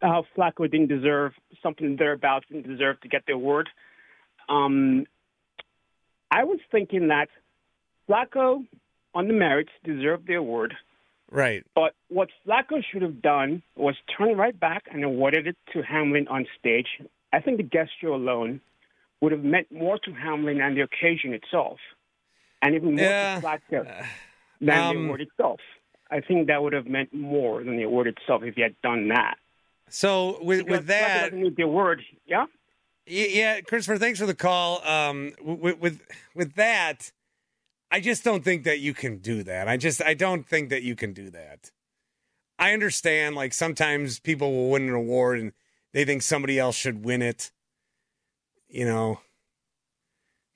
how 0.00 0.24
Flacco 0.36 0.70
didn't 0.70 0.86
deserve 0.86 1.32
something 1.60 1.96
thereabouts, 1.96 2.46
didn't 2.48 2.68
deserve 2.68 3.00
to 3.00 3.08
get 3.08 3.26
the 3.26 3.32
award. 3.32 3.68
Um, 4.48 5.06
I 6.30 6.44
was 6.44 6.60
thinking 6.70 7.08
that 7.08 7.28
Flacco, 8.08 8.64
on 9.12 9.26
the 9.26 9.34
merits, 9.34 9.70
deserved 9.84 10.28
the 10.28 10.34
award. 10.34 10.74
Right. 11.32 11.64
But 11.74 11.94
what 12.08 12.28
Flacco 12.46 12.80
should 12.92 13.02
have 13.02 13.20
done 13.20 13.62
was 13.74 13.96
turn 14.16 14.36
right 14.36 14.58
back 14.58 14.84
and 14.92 15.02
awarded 15.02 15.48
it 15.48 15.56
to 15.72 15.82
Hamlin 15.82 16.28
on 16.28 16.46
stage. 16.60 16.86
I 17.32 17.40
think 17.40 17.56
the 17.56 17.64
gesture 17.64 18.08
alone 18.08 18.60
would 19.22 19.32
have 19.32 19.44
meant 19.44 19.70
more 19.72 19.98
to 20.00 20.12
Hamlin 20.12 20.60
and 20.60 20.76
the 20.76 20.82
occasion 20.82 21.32
itself, 21.32 21.78
and 22.60 22.74
even 22.74 22.96
more 22.96 23.04
Yeah. 23.04 23.40
to 23.40 23.46
Flacco 23.46 24.06
than 24.60 24.78
Um, 24.78 24.96
the 24.96 25.04
award 25.04 25.20
itself. 25.22 25.60
I 26.10 26.20
think 26.20 26.48
that 26.48 26.62
would 26.62 26.74
have 26.74 26.86
meant 26.86 27.14
more 27.14 27.64
than 27.64 27.76
the 27.78 27.84
award 27.84 28.08
itself 28.08 28.42
if 28.42 28.56
he 28.56 28.60
had 28.60 28.74
done 28.82 29.08
that. 29.08 29.38
So 29.88 30.42
with 30.42 30.58
Because 30.66 30.78
with 30.80 30.86
that, 30.88 31.32
need 31.32 31.56
the 31.56 31.62
award, 31.62 32.02
yeah. 32.26 32.46
Yeah, 33.06 33.60
Christopher, 33.62 33.98
thanks 33.98 34.18
for 34.18 34.26
the 34.26 34.34
call. 34.34 34.84
Um, 34.86 35.32
with, 35.40 35.78
with 35.78 36.02
with 36.34 36.54
that, 36.54 37.12
I 37.90 38.00
just 38.00 38.22
don't 38.24 38.44
think 38.44 38.64
that 38.64 38.80
you 38.80 38.94
can 38.94 39.18
do 39.18 39.42
that. 39.42 39.68
I 39.68 39.76
just 39.76 40.02
I 40.02 40.14
don't 40.14 40.46
think 40.46 40.68
that 40.70 40.82
you 40.82 40.94
can 40.94 41.12
do 41.12 41.30
that. 41.30 41.70
I 42.58 42.72
understand, 42.72 43.34
like 43.34 43.52
sometimes 43.52 44.20
people 44.20 44.52
will 44.52 44.70
win 44.70 44.88
an 44.88 44.94
award 44.94 45.40
and 45.40 45.52
they 45.92 46.04
think 46.04 46.22
somebody 46.22 46.58
else 46.58 46.76
should 46.76 47.04
win 47.04 47.22
it. 47.22 47.50
You 48.72 48.86
know, 48.86 49.20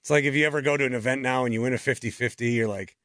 it's 0.01 0.09
like 0.09 0.25
if 0.25 0.35
you 0.35 0.47
ever 0.47 0.63
go 0.63 0.79
to 0.79 0.87
an 0.87 0.95
event 0.95 1.21
now 1.21 1.45
and 1.45 1.53
you 1.53 1.61
win 1.61 1.75
a 1.75 1.77
50-50, 1.77 2.55
you're 2.55 2.67
like, 2.67 2.97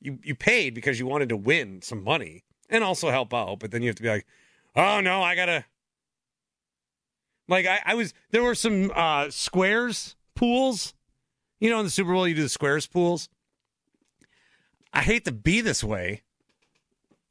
you 0.00 0.18
you 0.24 0.34
paid 0.34 0.74
because 0.74 0.98
you 0.98 1.06
wanted 1.06 1.28
to 1.28 1.36
win 1.36 1.82
some 1.82 2.02
money 2.02 2.42
and 2.70 2.82
also 2.82 3.10
help 3.10 3.34
out, 3.34 3.58
but 3.58 3.70
then 3.70 3.82
you 3.82 3.88
have 3.88 3.96
to 3.96 4.02
be 4.02 4.08
like, 4.08 4.26
oh 4.74 5.00
no, 5.00 5.22
I 5.22 5.34
gotta. 5.36 5.66
Like 7.48 7.66
I, 7.66 7.80
I 7.84 7.94
was 7.94 8.14
there 8.30 8.42
were 8.42 8.54
some 8.54 8.90
uh 8.94 9.28
squares 9.28 10.16
pools. 10.34 10.94
You 11.60 11.68
know, 11.68 11.78
in 11.80 11.84
the 11.84 11.90
Super 11.90 12.14
Bowl 12.14 12.26
you 12.26 12.34
do 12.34 12.42
the 12.42 12.48
squares 12.48 12.86
pools. 12.86 13.28
I 14.90 15.02
hate 15.02 15.26
to 15.26 15.32
be 15.32 15.60
this 15.60 15.84
way, 15.84 16.22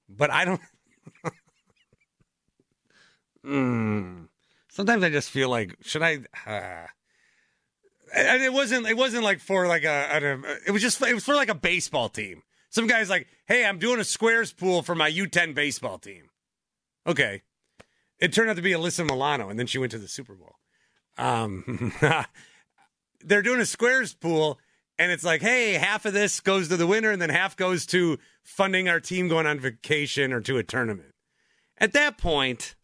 but 0.07 0.29
I 0.29 0.45
don't 0.45 0.61
Mm. 3.43 4.27
Sometimes 4.69 5.03
I 5.03 5.09
just 5.09 5.29
feel 5.29 5.49
like 5.49 5.75
should 5.81 6.01
I 6.03 6.19
uh, 6.45 6.87
and 8.15 8.41
it 8.41 8.53
wasn't 8.53 8.87
it 8.87 8.97
wasn't 8.97 9.23
like 9.23 9.39
for 9.39 9.67
like 9.67 9.83
a, 9.83 10.09
a 10.11 10.57
it 10.67 10.71
was 10.71 10.81
just 10.81 11.01
it 11.01 11.13
was 11.13 11.25
for 11.25 11.35
like 11.35 11.49
a 11.49 11.55
baseball 11.55 12.09
team. 12.09 12.41
Some 12.69 12.87
guy's 12.87 13.09
like, 13.09 13.27
"Hey, 13.45 13.65
I'm 13.65 13.79
doing 13.79 13.99
a 13.99 14.03
squares 14.03 14.51
pool 14.51 14.81
for 14.81 14.95
my 14.95 15.09
U10 15.11 15.53
baseball 15.53 15.97
team." 15.97 16.29
Okay. 17.07 17.41
It 18.19 18.33
turned 18.33 18.49
out 18.49 18.55
to 18.55 18.61
be 18.61 18.71
Alyssa 18.71 19.05
Milano, 19.05 19.49
and 19.49 19.59
then 19.59 19.67
she 19.67 19.77
went 19.77 19.91
to 19.91 19.97
the 19.97 20.07
Super 20.07 20.35
Bowl. 20.35 20.55
Um, 21.17 21.93
they're 23.21 23.41
doing 23.41 23.59
a 23.59 23.65
squares 23.65 24.13
pool, 24.13 24.59
and 24.97 25.11
it's 25.11 25.23
like, 25.23 25.41
hey, 25.41 25.73
half 25.73 26.05
of 26.05 26.13
this 26.13 26.39
goes 26.39 26.69
to 26.69 26.77
the 26.77 26.87
winner, 26.87 27.11
and 27.11 27.21
then 27.21 27.29
half 27.29 27.57
goes 27.57 27.85
to 27.87 28.17
funding 28.41 28.87
our 28.87 28.99
team 28.99 29.27
going 29.27 29.45
on 29.45 29.59
vacation 29.59 30.31
or 30.31 30.39
to 30.41 30.57
a 30.57 30.63
tournament. 30.63 31.13
At 31.77 31.93
that 31.93 32.17
point, 32.17 32.75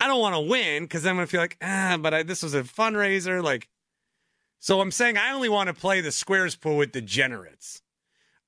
I 0.00 0.06
don't 0.06 0.20
want 0.20 0.34
to 0.34 0.40
win 0.40 0.84
because 0.84 1.04
I'm 1.04 1.18
to 1.18 1.26
feel 1.26 1.40
like, 1.40 1.58
ah, 1.62 1.98
but 2.00 2.14
I, 2.14 2.22
this 2.22 2.42
was 2.42 2.54
a 2.54 2.62
fundraiser. 2.62 3.42
Like, 3.42 3.68
so 4.66 4.80
I'm 4.80 4.90
saying 4.90 5.16
I 5.16 5.30
only 5.30 5.48
want 5.48 5.68
to 5.68 5.72
play 5.72 6.00
the 6.00 6.10
squares 6.10 6.56
pool 6.56 6.78
with 6.78 6.90
degenerates. 6.90 7.82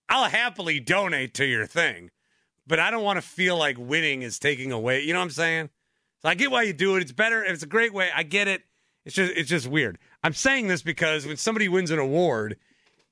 I'll 0.08 0.28
happily 0.28 0.80
donate 0.80 1.32
to 1.34 1.44
your 1.44 1.64
thing, 1.64 2.10
but 2.66 2.80
I 2.80 2.90
don't 2.90 3.04
want 3.04 3.18
to 3.18 3.22
feel 3.22 3.56
like 3.56 3.76
winning 3.78 4.22
is 4.22 4.40
taking 4.40 4.72
away. 4.72 5.02
You 5.02 5.12
know 5.12 5.20
what 5.20 5.26
I'm 5.26 5.30
saying? 5.30 5.70
So 6.20 6.28
I 6.28 6.34
get 6.34 6.50
why 6.50 6.62
you 6.62 6.72
do 6.72 6.96
it. 6.96 7.02
It's 7.02 7.12
better. 7.12 7.44
It's 7.44 7.62
a 7.62 7.68
great 7.68 7.94
way. 7.94 8.10
I 8.12 8.24
get 8.24 8.48
it. 8.48 8.62
It's 9.04 9.14
just 9.14 9.32
it's 9.36 9.48
just 9.48 9.68
weird. 9.68 9.96
I'm 10.24 10.32
saying 10.32 10.66
this 10.66 10.82
because 10.82 11.24
when 11.24 11.36
somebody 11.36 11.68
wins 11.68 11.92
an 11.92 12.00
award, 12.00 12.56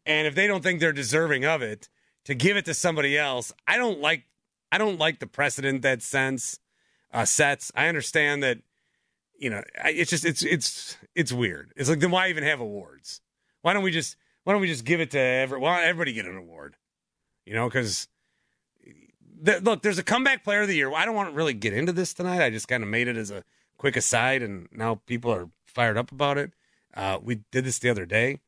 and 0.04 0.26
if 0.26 0.34
they 0.34 0.48
don't 0.48 0.64
think 0.64 0.80
they're 0.80 0.92
deserving 0.92 1.44
of 1.44 1.62
it, 1.62 1.88
to 2.24 2.34
give 2.34 2.56
it 2.56 2.64
to 2.64 2.74
somebody 2.74 3.16
else, 3.16 3.52
I 3.68 3.76
don't 3.76 4.00
like. 4.00 4.24
I 4.72 4.78
don't 4.78 4.98
like 4.98 5.20
the 5.20 5.28
precedent 5.28 5.82
that 5.82 6.02
sense 6.02 6.58
uh, 7.12 7.24
sets. 7.24 7.70
I 7.72 7.86
understand 7.86 8.42
that. 8.42 8.58
You 9.38 9.50
know, 9.50 9.62
it's 9.84 10.10
just 10.10 10.24
it's 10.24 10.42
it's 10.42 10.96
it's 11.14 11.32
weird. 11.32 11.72
It's 11.76 11.88
like 11.88 12.00
then 12.00 12.10
why 12.10 12.28
even 12.28 12.44
have 12.44 12.60
awards? 12.60 13.20
Why 13.62 13.72
don't 13.72 13.82
we 13.82 13.90
just 13.90 14.16
why 14.44 14.52
don't 14.52 14.62
we 14.62 14.68
just 14.68 14.84
give 14.84 15.00
it 15.00 15.10
to 15.10 15.18
every? 15.18 15.58
Why 15.58 15.76
don't 15.76 15.88
everybody 15.88 16.12
get 16.12 16.26
an 16.26 16.36
award? 16.36 16.76
You 17.44 17.54
know, 17.54 17.68
because 17.68 18.08
th- 19.44 19.62
look, 19.62 19.82
there's 19.82 19.98
a 19.98 20.02
comeback 20.02 20.44
player 20.44 20.62
of 20.62 20.68
the 20.68 20.76
year. 20.76 20.92
I 20.92 21.04
don't 21.04 21.14
want 21.14 21.30
to 21.30 21.34
really 21.34 21.54
get 21.54 21.72
into 21.72 21.92
this 21.92 22.14
tonight. 22.14 22.44
I 22.44 22.50
just 22.50 22.68
kind 22.68 22.82
of 22.82 22.88
made 22.88 23.08
it 23.08 23.16
as 23.16 23.30
a 23.30 23.44
quick 23.76 23.96
aside, 23.96 24.42
and 24.42 24.68
now 24.72 25.00
people 25.06 25.32
are 25.32 25.48
fired 25.66 25.98
up 25.98 26.12
about 26.12 26.38
it. 26.38 26.52
Uh, 26.94 27.18
we 27.22 27.40
did 27.52 27.64
this 27.64 27.78
the 27.78 27.90
other 27.90 28.06
day, 28.06 28.38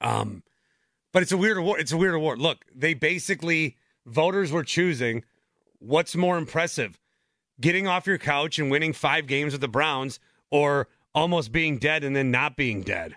um, 0.00 0.42
but 1.12 1.22
it's 1.22 1.32
a 1.32 1.36
weird 1.36 1.56
award. 1.56 1.80
It's 1.80 1.92
a 1.92 1.96
weird 1.96 2.14
award. 2.14 2.38
Look, 2.38 2.64
they 2.74 2.94
basically 2.94 3.76
voters 4.04 4.52
were 4.52 4.64
choosing 4.64 5.24
what's 5.78 6.14
more 6.14 6.38
impressive: 6.38 7.00
getting 7.60 7.86
off 7.86 8.06
your 8.06 8.18
couch 8.18 8.58
and 8.58 8.70
winning 8.70 8.92
five 8.92 9.26
games 9.26 9.52
with 9.52 9.60
the 9.60 9.68
Browns, 9.68 10.20
or 10.50 10.88
almost 11.14 11.52
being 11.52 11.78
dead 11.78 12.04
and 12.04 12.14
then 12.14 12.30
not 12.30 12.56
being 12.56 12.82
dead. 12.82 13.16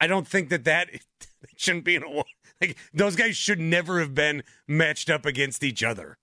I 0.00 0.06
don't 0.06 0.26
think 0.26 0.48
that 0.48 0.64
that 0.64 0.88
shouldn't 1.56 1.84
be 1.84 1.96
award. 1.96 2.26
Like 2.60 2.76
those 2.94 3.16
guys 3.16 3.36
should 3.36 3.60
never 3.60 4.00
have 4.00 4.14
been 4.14 4.42
matched 4.66 5.10
up 5.10 5.26
against 5.26 5.64
each 5.64 5.82
other. 5.82 6.18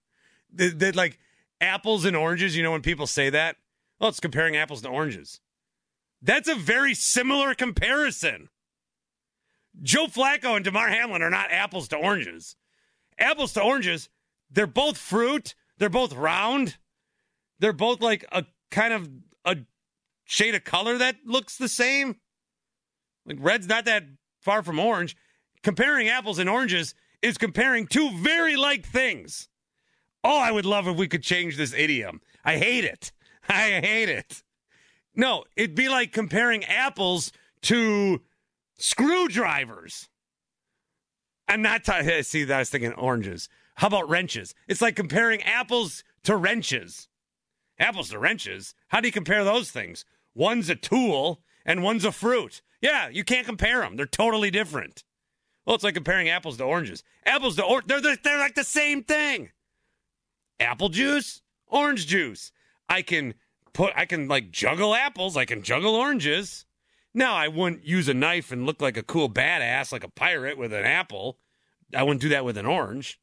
The, 0.51 0.69
the, 0.69 0.91
like 0.93 1.19
apples 1.59 2.05
and 2.05 2.15
oranges. 2.15 2.55
You 2.55 2.63
know 2.63 2.71
when 2.71 2.81
people 2.81 3.07
say 3.07 3.29
that, 3.29 3.57
well, 3.99 4.09
it's 4.09 4.19
comparing 4.19 4.55
apples 4.55 4.81
to 4.83 4.89
oranges. 4.89 5.39
That's 6.21 6.47
a 6.47 6.55
very 6.55 6.93
similar 6.93 7.53
comparison. 7.53 8.49
Joe 9.81 10.07
Flacco 10.07 10.55
and 10.55 10.65
Damar 10.65 10.89
Hamlin 10.89 11.21
are 11.21 11.29
not 11.29 11.51
apples 11.51 11.87
to 11.89 11.97
oranges. 11.97 12.55
Apples 13.19 13.53
to 13.53 13.61
oranges, 13.61 14.09
they're 14.49 14.67
both 14.67 14.97
fruit. 14.97 15.55
They're 15.77 15.89
both 15.89 16.13
round. 16.13 16.77
They're 17.59 17.73
both 17.73 18.01
like 18.01 18.25
a 18.31 18.45
kind 18.71 18.93
of 18.93 19.09
a 19.45 19.57
shade 20.25 20.55
of 20.55 20.63
color 20.63 20.97
that 20.97 21.17
looks 21.25 21.57
the 21.57 21.69
same. 21.69 22.17
Like 23.25 23.37
red's 23.39 23.67
not 23.67 23.85
that 23.85 24.03
far 24.41 24.63
from 24.63 24.79
orange. 24.79 25.15
Comparing 25.63 26.07
apples 26.07 26.39
and 26.39 26.49
oranges 26.49 26.95
is 27.21 27.37
comparing 27.37 27.87
two 27.87 28.09
very 28.11 28.55
like 28.55 28.85
things. 28.85 29.49
Oh, 30.23 30.39
I 30.39 30.51
would 30.51 30.65
love 30.65 30.87
if 30.87 30.97
we 30.97 31.07
could 31.07 31.23
change 31.23 31.57
this 31.57 31.73
idiom. 31.73 32.21
I 32.43 32.57
hate 32.57 32.83
it. 32.83 33.11
I 33.49 33.79
hate 33.81 34.09
it. 34.09 34.43
No, 35.15 35.45
it'd 35.55 35.75
be 35.75 35.89
like 35.89 36.11
comparing 36.11 36.63
apples 36.65 37.31
to 37.63 38.21
screwdrivers. 38.77 40.09
I'm 41.47 41.61
not 41.61 41.83
talking. 41.83 42.09
See, 42.23 42.51
I 42.51 42.59
was 42.59 42.69
thinking 42.69 42.93
oranges. 42.93 43.49
How 43.77 43.87
about 43.87 44.09
wrenches? 44.09 44.55
It's 44.67 44.81
like 44.81 44.95
comparing 44.95 45.43
apples 45.43 46.03
to 46.23 46.35
wrenches. 46.35 47.07
Apples 47.79 48.09
to 48.09 48.17
wrenches. 48.17 48.73
How 48.87 48.99
do 48.99 49.07
you 49.07 49.11
compare 49.11 49.43
those 49.43 49.69
things? 49.69 50.03
One's 50.33 50.69
a 50.69 50.75
tool 50.75 51.41
and 51.63 51.83
one's 51.83 52.03
a 52.03 52.11
fruit. 52.11 52.61
Yeah, 52.81 53.07
you 53.07 53.23
can't 53.23 53.45
compare 53.45 53.81
them. 53.81 53.95
They're 53.95 54.07
totally 54.07 54.49
different. 54.49 55.03
Well, 55.65 55.75
it's 55.75 55.83
like 55.83 55.93
comparing 55.93 56.27
apples 56.27 56.57
to 56.57 56.63
oranges. 56.63 57.03
Apples 57.25 57.55
to 57.57 57.63
or 57.63 57.83
they're 57.85 58.01
they're, 58.01 58.17
they're 58.23 58.39
like 58.39 58.55
the 58.55 58.63
same 58.63 59.03
thing. 59.03 59.51
Apple 60.59 60.89
juice, 60.89 61.41
orange 61.67 62.07
juice. 62.07 62.51
I 62.89 63.03
can 63.03 63.35
put 63.73 63.93
I 63.95 64.05
can 64.05 64.27
like 64.27 64.49
juggle 64.49 64.95
apples, 64.95 65.37
I 65.37 65.45
can 65.45 65.61
juggle 65.61 65.93
oranges. 65.93 66.65
Now, 67.13 67.35
I 67.35 67.47
wouldn't 67.47 67.85
use 67.85 68.07
a 68.07 68.13
knife 68.13 68.51
and 68.51 68.65
look 68.65 68.81
like 68.81 68.97
a 68.97 69.03
cool 69.03 69.29
badass 69.29 69.91
like 69.91 70.03
a 70.03 70.09
pirate 70.09 70.57
with 70.57 70.73
an 70.73 70.85
apple. 70.85 71.37
I 71.95 72.01
wouldn't 72.01 72.21
do 72.21 72.29
that 72.29 72.45
with 72.45 72.57
an 72.57 72.65
orange. 72.65 73.19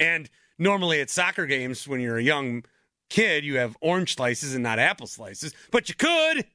And 0.00 0.28
normally 0.58 1.00
at 1.00 1.10
soccer 1.10 1.46
games 1.46 1.86
when 1.86 2.00
you're 2.00 2.18
a 2.18 2.22
young 2.22 2.64
kid, 3.10 3.44
you 3.44 3.58
have 3.58 3.76
orange 3.80 4.16
slices 4.16 4.54
and 4.54 4.62
not 4.64 4.78
apple 4.78 5.06
slices, 5.06 5.52
but 5.70 5.88
you 5.88 5.94
could 5.94 6.46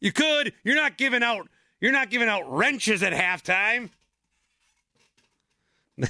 you 0.00 0.12
could. 0.12 0.52
You're 0.64 0.76
not 0.76 0.98
giving 0.98 1.22
out 1.22 1.48
you're 1.80 1.92
not 1.92 2.10
giving 2.10 2.28
out 2.28 2.50
wrenches 2.52 3.02
at 3.02 3.12
halftime. 3.12 3.90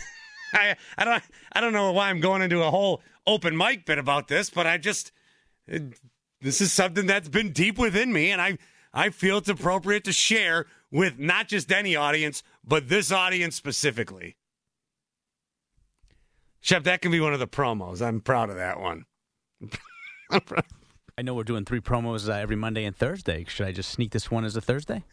I 0.53 0.77
I 0.97 1.05
don't 1.05 1.23
I 1.53 1.61
don't 1.61 1.73
know 1.73 1.93
why 1.93 2.09
I'm 2.11 2.21
going 2.21 2.43
into 2.43 2.63
a 2.63 2.71
whole 2.71 3.03
open 3.27 3.57
mic 3.57 3.85
bit 3.85 3.99
about 3.99 4.29
this, 4.29 4.51
but 4.51 4.67
I 4.67 4.79
just 4.79 5.13
it- 5.67 5.99
this 6.41 6.61
is 6.61 6.73
something 6.73 7.07
that's 7.07 7.29
been 7.29 7.53
deep 7.53 7.79
within 7.79 8.13
me 8.13 8.31
and 8.31 8.41
I 8.41 8.59
I 8.93 9.11
feel 9.11 9.39
it's 9.39 9.49
appropriate 9.49 10.05
to 10.05 10.13
share 10.13 10.67
with 10.91 11.19
not 11.19 11.49
just 11.49 11.71
any 11.71 11.97
audience, 11.97 12.43
but 12.65 12.89
this 12.89 13.13
audience 13.13 13.55
specifically. 13.57 14.37
Shep, 16.67 16.83
that 16.83 17.01
can 17.01 17.13
be 17.13 17.21
one 17.21 17.33
of 17.33 17.39
the 17.39 17.47
promos. 17.47 18.03
I'm 18.05 18.21
proud 18.21 18.51
of 18.51 18.57
that 18.57 18.81
one. 18.81 19.05
I 21.17 21.23
know 21.23 21.33
we're 21.33 21.45
doing 21.45 21.65
three 21.65 21.81
promos 21.81 22.29
uh, 22.29 22.33
every 22.33 22.57
Monday 22.57 22.85
and 22.85 22.97
Thursday. 22.97 23.45
Should 23.47 23.69
I 23.69 23.71
just 23.71 23.89
sneak 23.91 24.11
this 24.11 24.33
one 24.33 24.45
as 24.45 24.57
a 24.57 24.61
Thursday? 24.61 25.05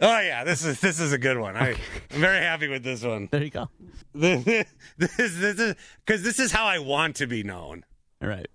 Oh 0.00 0.18
yeah, 0.20 0.44
this 0.44 0.64
is 0.64 0.80
this 0.80 1.00
is 1.00 1.12
a 1.12 1.18
good 1.18 1.36
one. 1.36 1.58
I, 1.58 1.76
I'm 2.10 2.20
very 2.20 2.38
happy 2.38 2.68
with 2.68 2.84
this 2.84 3.02
one. 3.02 3.28
There 3.30 3.42
you 3.42 3.50
go. 3.50 3.68
this 4.14 4.64
this 4.96 5.18
is 5.28 5.74
because 6.06 6.22
this 6.22 6.38
is 6.38 6.52
how 6.52 6.64
I 6.64 6.78
want 6.78 7.16
to 7.16 7.26
be 7.26 7.42
known. 7.42 7.84
All 8.22 8.28
right. 8.30 8.48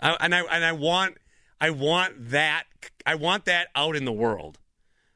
I, 0.00 0.16
and 0.20 0.34
I 0.34 0.40
and 0.40 0.64
I 0.64 0.72
want 0.72 1.18
I 1.60 1.68
want 1.68 2.30
that 2.30 2.64
I 3.04 3.14
want 3.14 3.44
that 3.44 3.68
out 3.76 3.94
in 3.94 4.06
the 4.06 4.12
world. 4.12 4.58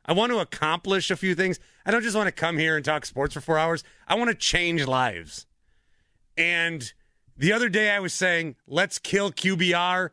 I 0.04 0.12
want 0.12 0.32
to 0.32 0.38
accomplish 0.38 1.10
a 1.10 1.16
few 1.16 1.34
things. 1.34 1.58
I 1.86 1.92
don't 1.92 2.02
just 2.02 2.14
want 2.14 2.26
to 2.26 2.32
come 2.32 2.58
here 2.58 2.76
and 2.76 2.84
talk 2.84 3.06
sports 3.06 3.32
for 3.32 3.40
four 3.40 3.56
hours. 3.56 3.84
I 4.06 4.16
want 4.16 4.28
to 4.28 4.36
change 4.36 4.86
lives. 4.86 5.46
And 6.36 6.92
the 7.36 7.52
other 7.52 7.68
day 7.68 7.90
I 7.90 8.00
was 8.00 8.12
saying, 8.12 8.56
let's 8.66 8.98
kill 8.98 9.30
QBR, 9.30 10.10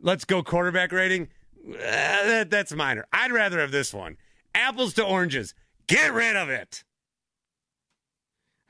let's 0.00 0.24
go 0.24 0.42
quarterback 0.42 0.92
rating. 0.92 1.28
Uh, 1.66 1.76
that, 1.78 2.50
that's 2.50 2.72
minor. 2.72 3.06
I'd 3.12 3.32
rather 3.32 3.60
have 3.60 3.70
this 3.70 3.94
one. 3.94 4.16
Apples 4.54 4.94
to 4.94 5.04
oranges. 5.04 5.54
Get 5.86 6.12
rid 6.12 6.36
of 6.36 6.48
it. 6.48 6.84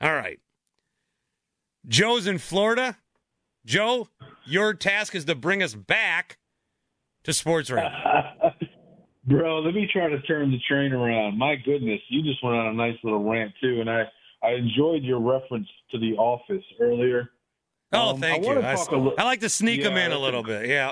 All 0.01 0.13
right. 0.13 0.39
Joe's 1.87 2.27
in 2.27 2.37
Florida. 2.37 2.97
Joe, 3.65 4.09
your 4.45 4.73
task 4.73 5.15
is 5.15 5.25
to 5.25 5.35
bring 5.35 5.63
us 5.63 5.73
back 5.73 6.37
to 7.23 7.33
sports 7.33 7.69
radio. 7.69 7.89
Bro, 9.25 9.59
let 9.61 9.73
me 9.73 9.89
try 9.91 10.09
to 10.09 10.21
turn 10.23 10.51
the 10.51 10.59
train 10.67 10.91
around. 10.91 11.37
My 11.37 11.55
goodness, 11.55 12.01
you 12.09 12.21
just 12.23 12.43
went 12.43 12.57
on 12.57 12.67
a 12.67 12.73
nice 12.73 12.97
little 13.03 13.23
rant 13.23 13.53
too, 13.61 13.79
and 13.79 13.89
I 13.89 14.03
I 14.43 14.51
enjoyed 14.51 15.03
your 15.03 15.19
reference 15.19 15.67
to 15.91 15.99
The 15.99 16.13
Office 16.17 16.63
earlier. 16.79 17.29
Oh, 17.91 18.09
Um, 18.11 18.19
thank 18.19 18.45
I 18.45 18.51
you. 18.53 18.59
I, 18.59 18.75
li- 18.95 19.13
I 19.17 19.23
like 19.23 19.39
to 19.41 19.49
sneak 19.49 19.83
them 19.83 19.95
in 19.97 20.11
a 20.11 20.17
little 20.19 20.41
a- 20.41 20.43
bit. 20.47 20.67
Yeah. 20.67 20.91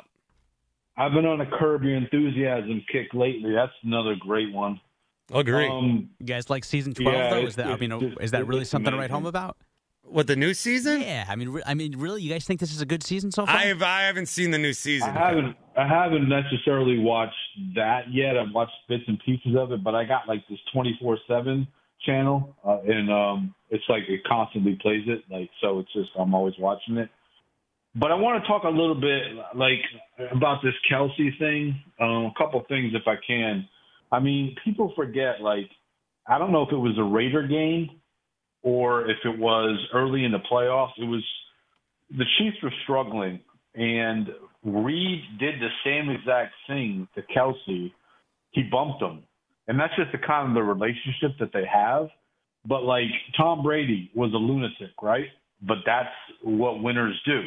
I've 0.98 1.14
been 1.14 1.26
on 1.26 1.42
a 1.42 1.46
Curb 1.58 1.84
Your 1.84 1.96
Enthusiasm 1.96 2.84
kick 2.92 3.14
lately. 3.14 3.54
That's 3.54 3.72
another 3.84 4.16
great 4.20 4.52
one. 4.54 4.80
Agree. 5.34 5.68
Um, 5.68 6.10
You 6.20 6.26
guys 6.26 6.50
like 6.50 6.64
season 6.66 6.94
twelve 6.94 7.16
Yeah, 7.16 7.30
though? 7.30 7.46
Is 7.48 7.56
that 7.56 7.68
I 7.68 7.78
mean, 7.78 7.92
it's- 7.92 8.14
is 8.20 8.32
that 8.32 8.46
really 8.46 8.62
it's 8.62 8.70
something 8.70 8.92
to 8.92 8.98
write 8.98 9.12
home 9.12 9.26
about? 9.26 9.58
what 10.04 10.28
the 10.28 10.36
new 10.36 10.54
season? 10.54 11.00
Yeah. 11.02 11.26
I 11.30 11.38
mean, 11.38 11.48
re- 11.50 11.64
I 11.66 11.74
mean, 11.74 11.98
really, 11.98 12.22
you 12.22 12.30
guys 12.30 12.44
think 12.44 12.60
this 12.60 12.74
is 12.74 12.82
a 12.82 12.86
good 12.86 13.02
season 13.02 13.32
so 13.32 13.46
far? 13.46 13.56
I 13.56 13.62
have 13.68 13.82
I 13.82 14.02
haven't 14.02 14.26
seen 14.26 14.52
the 14.52 14.58
new 14.58 14.74
season. 14.74 15.08
I 15.10 15.14
haven't 15.14 15.56
I 15.78 15.88
haven't 15.88 16.28
necessarily 16.28 17.00
watched 17.00 17.34
that 17.76 18.12
yet. 18.12 18.38
I've 18.38 18.52
watched 18.54 18.74
bits 18.90 19.04
and 19.08 19.18
pieces 19.26 19.56
of 19.58 19.72
it, 19.72 19.82
but 19.86 19.96
I 19.96 20.04
got 20.04 20.28
like 20.28 20.46
this 20.50 20.60
twenty 20.74 20.98
four 21.02 21.18
seven 21.30 21.66
channel, 22.06 22.56
uh, 22.66 22.80
and 22.86 23.12
um, 23.12 23.56
it's 23.70 23.84
like 23.90 24.04
it 24.08 24.22
constantly 24.28 24.78
plays 24.82 25.04
it. 25.08 25.24
Like 25.30 25.50
so, 25.62 25.80
it's 25.80 25.92
just 25.94 26.10
I'm 26.20 26.34
always 26.34 26.54
watching 26.60 26.98
it. 26.98 27.10
But 27.96 28.12
I 28.12 28.16
want 28.16 28.42
to 28.42 28.48
talk 28.48 28.64
a 28.64 28.70
little 28.70 29.00
bit 29.00 29.24
like 29.56 30.32
about 30.32 30.62
this 30.64 30.74
Kelce 30.92 31.38
thing. 31.40 31.76
Um, 32.00 32.26
a 32.26 32.34
couple 32.38 32.64
things, 32.70 32.94
if 32.94 33.08
I 33.08 33.16
can. 33.26 33.68
I 34.12 34.20
mean, 34.20 34.56
people 34.64 34.94
forget. 34.96 35.42
Like, 35.42 35.70
I 36.28 36.38
don't 36.38 36.52
know 36.52 36.64
if 36.64 36.72
it 36.72 36.78
was 36.78 36.98
a 36.98 37.04
Raider 37.04 37.48
game 37.48 37.90
or 38.64 39.10
if 39.10 39.18
it 39.26 39.38
was 39.38 39.78
early 39.94 40.24
in 40.24 40.32
the 40.32 40.40
playoffs. 40.52 40.92
It 40.98 41.06
was 41.06 41.24
the 42.12 42.26
Chiefs 42.38 42.58
were 42.64 42.74
struggling, 42.84 43.40
and 43.76 44.28
Reid 44.64 45.22
did 45.40 45.56
the 45.60 45.70
same 45.86 46.10
exact 46.10 46.54
thing 46.68 47.08
to 47.16 47.22
Kelce. 47.36 47.92
He 48.52 48.64
bumped 48.70 49.02
him, 49.02 49.24
and 49.68 49.80
that's 49.80 49.96
just 49.96 50.12
the 50.12 50.18
kind 50.18 50.50
of 50.50 50.56
the 50.56 50.64
relationship 50.64 51.38
that 51.40 51.52
they 51.54 51.66
have. 51.72 52.10
But 52.66 52.84
like 52.84 53.10
Tom 53.38 53.64
Brady 53.64 54.12
was 54.16 54.32
a 54.34 54.38
lunatic, 54.38 55.02
right? 55.02 55.28
But 55.62 55.78
that's 55.86 56.10
what 56.44 56.82
winners 56.82 57.20
do. 57.26 57.42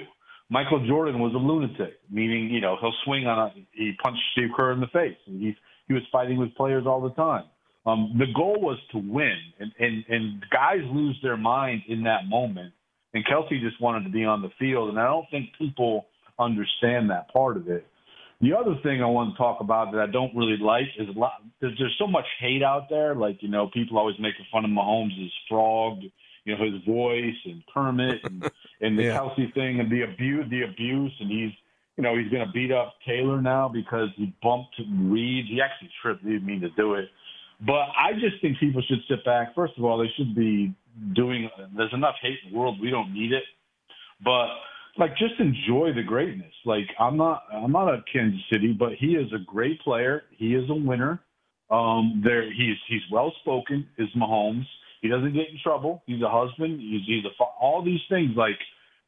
Michael 0.50 0.86
Jordan 0.86 1.20
was 1.20 1.32
a 1.34 1.38
lunatic, 1.38 1.98
meaning 2.10 2.50
you 2.50 2.60
know 2.60 2.76
he'll 2.80 2.94
swing 3.04 3.26
on 3.26 3.38
a 3.38 3.52
he 3.72 3.92
punched 4.02 4.22
Steve 4.32 4.50
Kerr 4.56 4.72
in 4.72 4.80
the 4.80 4.86
face. 4.88 5.16
And 5.26 5.40
he 5.40 5.56
he 5.88 5.94
was 5.94 6.02
fighting 6.10 6.38
with 6.38 6.54
players 6.54 6.84
all 6.86 7.00
the 7.00 7.14
time. 7.14 7.44
Um, 7.86 8.14
the 8.18 8.26
goal 8.34 8.60
was 8.60 8.78
to 8.92 8.98
win, 8.98 9.36
and, 9.58 9.72
and 9.78 10.04
and 10.08 10.44
guys 10.50 10.80
lose 10.90 11.18
their 11.22 11.36
mind 11.36 11.82
in 11.88 12.02
that 12.04 12.26
moment. 12.26 12.72
And 13.12 13.24
Kelce 13.26 13.60
just 13.60 13.80
wanted 13.80 14.04
to 14.04 14.10
be 14.10 14.24
on 14.24 14.42
the 14.42 14.50
field, 14.58 14.88
and 14.88 14.98
I 14.98 15.06
don't 15.06 15.26
think 15.30 15.50
people 15.56 16.06
understand 16.38 17.10
that 17.10 17.32
part 17.32 17.56
of 17.56 17.68
it. 17.68 17.86
The 18.40 18.52
other 18.52 18.74
thing 18.82 19.02
I 19.02 19.06
want 19.06 19.32
to 19.32 19.38
talk 19.38 19.60
about 19.60 19.92
that 19.92 20.00
I 20.00 20.06
don't 20.06 20.34
really 20.36 20.56
like 20.58 20.88
is 20.98 21.08
a 21.08 21.18
lot. 21.18 21.42
There's, 21.60 21.76
there's 21.78 21.94
so 21.98 22.06
much 22.06 22.26
hate 22.40 22.62
out 22.62 22.88
there. 22.90 23.14
Like 23.14 23.42
you 23.42 23.48
know, 23.48 23.68
people 23.72 23.98
always 23.98 24.16
making 24.18 24.46
fun 24.52 24.64
of 24.64 24.70
Mahomes' 24.70 25.30
frog, 25.48 26.00
you 26.44 26.56
know, 26.56 26.62
his 26.64 26.82
voice 26.84 27.36
and 27.44 27.62
Kermit 27.72 28.20
and 28.24 28.50
and 28.80 28.98
the 28.98 29.04
Yeah. 29.04 29.18
Kelce 29.18 29.52
thing 29.54 29.80
and 29.80 29.90
the 29.90 30.02
abuse, 30.02 30.46
the 30.50 30.62
abuse, 30.62 31.12
and 31.20 31.30
he's 31.30 31.52
you 31.96 32.02
know 32.02 32.16
he's 32.18 32.30
going 32.30 32.44
to 32.46 32.52
beat 32.52 32.72
up 32.72 32.94
Taylor 33.06 33.40
now 33.40 33.68
because 33.68 34.08
he 34.16 34.34
bumped 34.42 34.74
Reid. 35.00 35.46
He 35.48 35.60
actually 35.62 35.90
tripped. 36.02 36.22
He 36.24 36.30
didn't 36.32 36.46
mean 36.46 36.60
to 36.60 36.70
do 36.70 36.94
it. 36.94 37.08
But 37.64 37.86
I 37.96 38.12
just 38.14 38.42
think 38.42 38.58
people 38.58 38.82
should 38.82 38.98
sit 39.08 39.24
back. 39.24 39.54
First 39.54 39.74
of 39.78 39.84
all, 39.84 39.96
they 39.96 40.10
should 40.16 40.34
be 40.34 40.74
doing. 41.14 41.48
There's 41.76 41.94
enough 41.94 42.16
hate 42.20 42.38
in 42.44 42.52
the 42.52 42.58
world. 42.58 42.80
We 42.80 42.90
don't 42.90 43.14
need 43.14 43.32
it. 43.32 43.44
But 44.22 44.48
like, 44.98 45.16
just 45.16 45.34
enjoy 45.38 45.92
the 45.94 46.02
greatness. 46.02 46.52
Like, 46.64 46.88
I'm 46.98 47.16
not. 47.16 47.44
I'm 47.52 47.72
not 47.72 47.88
a 47.88 48.02
Kansas 48.12 48.40
City, 48.52 48.72
but 48.72 48.92
he 48.98 49.14
is 49.14 49.32
a 49.32 49.38
great 49.38 49.80
player. 49.80 50.22
He 50.36 50.54
is 50.54 50.68
a 50.70 50.74
winner. 50.74 51.20
Um, 51.70 52.22
there, 52.24 52.44
he's 52.52 52.76
he's 52.88 53.02
well 53.10 53.32
spoken. 53.40 53.86
Is 53.98 54.08
Mahomes? 54.16 54.66
He 55.02 55.08
doesn't 55.08 55.32
get 55.34 55.50
in 55.50 55.58
trouble. 55.62 56.02
He's 56.06 56.22
a 56.22 56.30
husband. 56.30 56.80
He's 56.80 57.02
he's 57.06 57.24
a 57.24 57.44
all 57.60 57.82
these 57.84 58.00
things. 58.08 58.32
Like, 58.36 58.58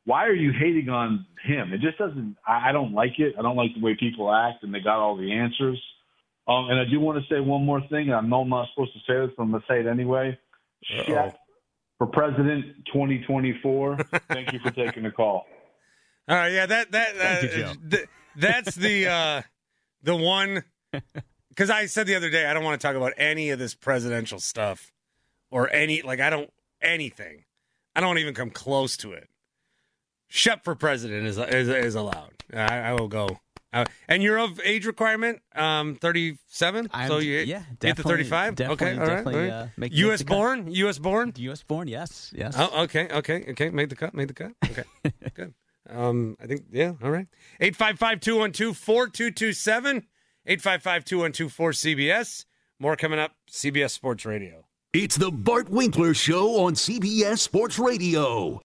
why 0.05 0.27
are 0.27 0.35
you 0.35 0.53
hating 0.53 0.88
on 0.88 1.27
him? 1.44 1.72
It 1.72 1.81
just 1.81 1.99
doesn't. 1.99 2.37
I, 2.46 2.70
I 2.70 2.72
don't 2.72 2.92
like 2.92 3.18
it. 3.18 3.35
I 3.38 3.42
don't 3.42 3.57
like 3.57 3.75
the 3.75 3.81
way 3.81 3.96
people 3.99 4.33
act, 4.33 4.62
and 4.62 4.75
they 4.75 4.81
got 4.81 4.99
all 4.99 5.16
the 5.16 5.33
answers. 5.33 5.81
Um, 6.49 6.68
and 6.70 6.79
I 6.79 6.85
do 6.85 7.01
want 7.01 7.18
to 7.22 7.35
say 7.35 7.40
one 7.40 7.64
more 7.64 7.81
thing. 7.90 8.12
I 8.12 8.20
know 8.20 8.42
I'm 8.42 8.49
not 8.49 8.68
supposed 8.72 8.92
to 8.92 9.01
say 9.01 9.18
this, 9.18 9.35
but 9.37 9.44
I'm 9.44 9.51
going 9.51 9.62
to 9.62 9.66
say 9.68 9.81
it 9.81 9.87
anyway. 9.87 10.38
For 11.99 12.07
president 12.07 12.66
2024. 12.92 13.99
Thank 14.29 14.53
you 14.53 14.61
for 14.61 14.70
taking 14.70 15.03
the 15.03 15.11
call. 15.11 15.46
All 16.29 16.37
right, 16.37 16.53
yeah, 16.53 16.67
that 16.67 16.91
that 16.93 17.15
you, 17.43 17.49
uh, 17.49 17.57
Joe. 17.57 17.73
th- 17.91 18.09
that's 18.37 18.75
the 18.75 19.07
uh 19.07 19.43
the 20.03 20.17
one 20.17 20.65
because 21.49 21.71
I 21.71 21.87
said 21.87 22.07
the 22.07 22.15
other 22.17 22.31
day 22.31 22.47
I 22.47 22.55
don't 22.55 22.65
want 22.65 22.81
to 22.81 22.87
talk 22.87 22.97
about 22.97 23.12
any 23.17 23.51
of 23.51 23.59
this 23.59 23.75
presidential 23.75 24.41
stuff 24.41 24.93
or 25.51 25.71
any 25.73 26.03
like 26.03 26.21
I 26.21 26.31
don't 26.31 26.51
anything. 26.83 27.45
I 27.95 28.01
don't 28.01 28.19
even 28.19 28.35
come 28.35 28.51
close 28.51 28.97
to 28.99 29.12
it. 29.12 29.29
Shep 30.29 30.65
for 30.65 30.75
president 30.75 31.27
is 31.27 31.39
is, 31.39 31.69
is 31.69 31.95
allowed. 31.95 32.33
I, 32.53 32.79
I 32.79 32.93
will 32.95 33.09
go. 33.09 33.39
Uh, 33.73 33.85
and 34.09 34.23
you're 34.23 34.39
of 34.39 34.59
age 34.65 34.87
requirement, 34.87 35.41
um, 35.55 35.97
37. 35.97 36.89
I'm- 36.93 37.09
so 37.09 37.19
you 37.19 37.41
yeah, 37.41 37.62
hit 37.83 37.97
the 37.97 38.03
35. 38.03 38.55
definitely- 38.55 38.87
okay, 38.87 38.93
all 38.95 38.99
right. 39.01 39.17
definitely, 39.17 39.35
all 39.35 39.41
right. 39.59 39.65
uh, 39.65 39.67
make- 39.77 39.93
U.S. 39.93 40.11
make 40.11 40.19
the 40.19 40.25
cut. 40.25 40.35
born. 40.35 40.71
U.S. 40.73 40.99
born. 40.99 41.33
U.S. 41.37 41.62
born, 41.62 41.89
yes, 41.89 42.33
yes. 42.35 42.55
Oh, 42.57 42.85
okay, 42.85 43.09
okay, 43.11 43.45
okay. 43.51 43.71
Made 43.71 43.91
the 43.91 43.97
cut. 43.97 44.15
Made 44.15 44.29
the 44.29 44.35
cut. 44.35 44.53
Okay, 44.65 44.85
good. 45.35 45.53
Um, 45.88 46.37
I 46.42 46.46
think 46.46 46.64
yeah. 46.72 46.92
All 47.03 47.11
right. 47.11 47.27
Eight 47.61 47.77
five 47.77 47.99
five 47.99 48.20
two 48.20 48.38
one 48.38 48.53
two 48.53 48.75
four 48.75 49.09
two 49.09 49.31
two 49.31 49.53
seven. 49.53 50.07
Eight 50.46 50.61
five 50.61 50.83
five 50.83 51.05
two 51.05 51.18
one 51.18 51.33
two 51.33 51.49
four 51.49 51.70
CBS. 51.72 52.44
More 52.79 52.96
coming 52.96 53.18
up. 53.18 53.33
CBS 53.51 53.90
Sports 53.90 54.25
Radio. 54.27 54.64
It's 54.92 55.16
the 55.16 55.31
Bart 55.31 55.68
Winkler 55.68 56.14
Show 56.14 56.64
on 56.64 56.75
CBS 56.75 57.38
Sports 57.38 57.79
Radio. 57.79 58.61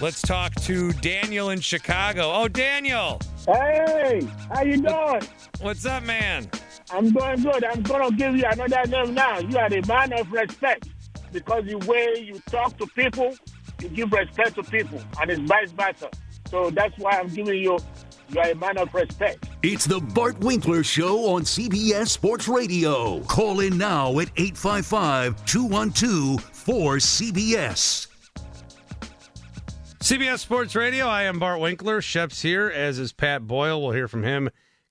Let's 0.00 0.22
talk 0.22 0.54
to 0.62 0.92
Daniel 0.94 1.50
in 1.50 1.60
Chicago. 1.60 2.32
Oh, 2.32 2.48
Daniel, 2.48 3.20
Hey, 3.46 4.26
how 4.50 4.62
you 4.62 4.78
doing? 4.80 5.20
what's 5.60 5.84
up, 5.84 6.02
man? 6.04 6.48
I'm 6.92 7.12
doing 7.12 7.42
good. 7.42 7.64
I'm 7.64 7.82
gonna 7.82 8.10
give 8.16 8.36
you 8.36 8.44
another 8.50 8.88
name 8.88 9.14
now. 9.14 9.38
You 9.38 9.58
are 9.58 9.66
a 9.66 9.86
man 9.86 10.12
of 10.12 10.30
respect 10.32 10.88
because 11.32 11.64
the 11.64 11.76
way 11.78 12.20
you 12.20 12.40
talk 12.46 12.76
to 12.78 12.86
people, 12.88 13.34
you 13.80 13.88
give 13.88 14.12
respect 14.12 14.56
to 14.56 14.62
people, 14.64 15.00
and 15.20 15.30
it's 15.30 15.40
vice 15.42 15.70
versa. 15.72 16.10
So 16.48 16.70
that's 16.70 16.96
why 16.98 17.12
I'm 17.12 17.28
giving 17.28 17.62
you. 17.62 17.78
You 18.30 18.40
are 18.40 18.50
a 18.50 18.54
man 18.54 18.78
of 18.78 18.92
respect. 18.92 19.48
It's 19.62 19.84
the 19.84 20.00
Bart 20.00 20.38
Winkler 20.40 20.82
Show 20.82 21.34
on 21.34 21.42
CBS 21.42 22.08
Sports 22.08 22.48
Radio. 22.48 23.20
Call 23.24 23.60
in 23.60 23.78
now 23.78 24.18
at 24.18 24.30
855 24.36 25.44
212 25.46 26.52
4CBS. 26.52 28.06
CBS 30.00 30.38
Sports 30.40 30.74
Radio. 30.74 31.06
I 31.06 31.24
am 31.24 31.38
Bart 31.38 31.60
Winkler. 31.60 32.00
Shep's 32.00 32.42
here, 32.42 32.68
as 32.68 32.98
is 32.98 33.12
Pat 33.12 33.46
Boyle. 33.46 33.80
We'll 33.80 33.92
hear 33.92 34.08
from 34.08 34.24
him 34.24 34.50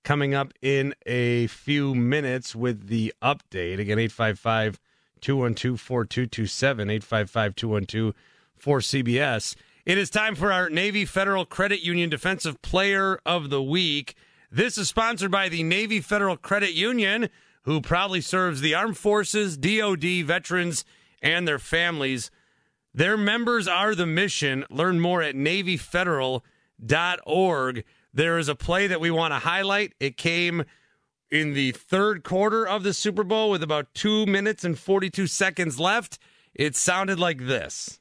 coming 0.10 0.34
up 0.34 0.52
in 0.64 0.96
a 1.06 1.46
few 1.46 1.94
minutes 1.94 2.56
with 2.56 2.88
the 2.88 3.14
update. 3.22 3.78
Again, 3.78 4.00
855 4.00 4.80
212 5.22 5.80
4227, 5.80 6.90
855 6.90 7.56
212 7.56 8.16
4CBS. 8.60 9.56
It 9.86 10.00
is 10.00 10.10
time 10.10 10.34
for 10.34 10.52
our 10.52 10.68
Navy 10.68 11.06
Federal 11.06 11.46
Credit 11.46 11.82
Union 11.82 12.10
Defensive 12.10 12.60
Player 12.64 13.20
of 13.24 13.52
the 13.52 13.62
Week. 13.62 14.16
This 14.52 14.80
is 14.80 14.90
sponsored 14.90 15.30
by 15.30 15.48
the 15.48 15.62
Navy 15.62 16.02
Federal 16.02 16.38
Credit 16.38 16.74
Union, 16.74 17.30
who 17.66 17.74
who 17.74 17.80
proudly 17.80 18.22
serves 18.22 18.62
the 18.62 18.74
armed 18.74 18.98
forces, 18.98 19.58
DoD, 19.58 20.26
veterans, 20.26 20.86
and 21.22 21.48
their 21.48 21.60
families. 21.60 22.32
Their 22.96 23.16
members 23.16 23.68
are 23.68 23.94
the 23.94 24.08
mission. 24.08 24.66
Learn 24.72 25.00
more 25.00 25.22
at 25.22 25.36
NavyFederal.org. 25.36 27.84
There 28.14 28.38
is 28.38 28.50
a 28.50 28.56
play 28.56 28.88
that 28.88 29.00
we 29.00 29.12
want 29.12 29.34
to 29.34 29.40
highlight. 29.40 29.94
It 30.00 30.18
came 30.18 30.64
in 31.32 31.54
the 31.54 31.72
third 31.72 32.24
quarter 32.24 32.68
of 32.68 32.84
the 32.84 32.94
Super 32.94 33.24
Bowl 33.24 33.52
with 33.52 33.62
about 33.62 33.94
two 33.94 34.26
minutes 34.26 34.64
and 34.64 34.78
42 34.78 35.28
seconds 35.28 35.80
left. 35.80 36.18
It 36.56 36.76
sounded 36.76 37.20
like 37.20 37.46
this. 37.46 38.00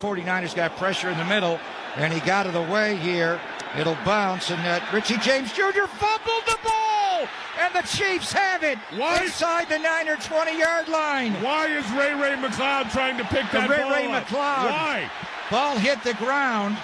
49ers 0.00 0.54
got 0.54 0.76
pressure 0.76 1.10
in 1.10 1.18
the 1.18 1.24
middle, 1.24 1.58
and 1.96 2.12
he 2.12 2.20
got 2.20 2.46
it 2.46 2.54
away 2.54 2.96
here. 2.96 3.40
It'll 3.78 3.98
bounce, 4.04 4.50
and 4.50 4.58
that 4.64 4.92
Richie 4.92 5.18
James 5.18 5.52
Jr. 5.52 5.86
fumbled 5.86 6.44
the 6.46 6.58
ball, 6.64 7.28
and 7.60 7.74
the 7.74 7.82
Chiefs 7.82 8.32
have 8.32 8.62
it 8.62 8.78
Why? 8.96 9.22
inside 9.22 9.68
the 9.68 9.78
Niner 9.78 10.16
20-yard 10.16 10.88
line. 10.88 11.32
Why 11.42 11.66
is 11.66 11.84
Ray 11.92 12.14
Ray 12.14 12.34
McCloud 12.36 12.90
trying 12.92 13.16
to 13.18 13.24
pick 13.24 13.50
that 13.52 13.68
Ray 13.68 13.82
ball 13.82 13.90
Ray 13.90 14.12
up? 14.12 14.26
McCloud. 14.26 14.70
Why? 14.70 15.10
Ball 15.50 15.76
hit 15.78 16.02
the 16.02 16.14
ground, 16.14 16.78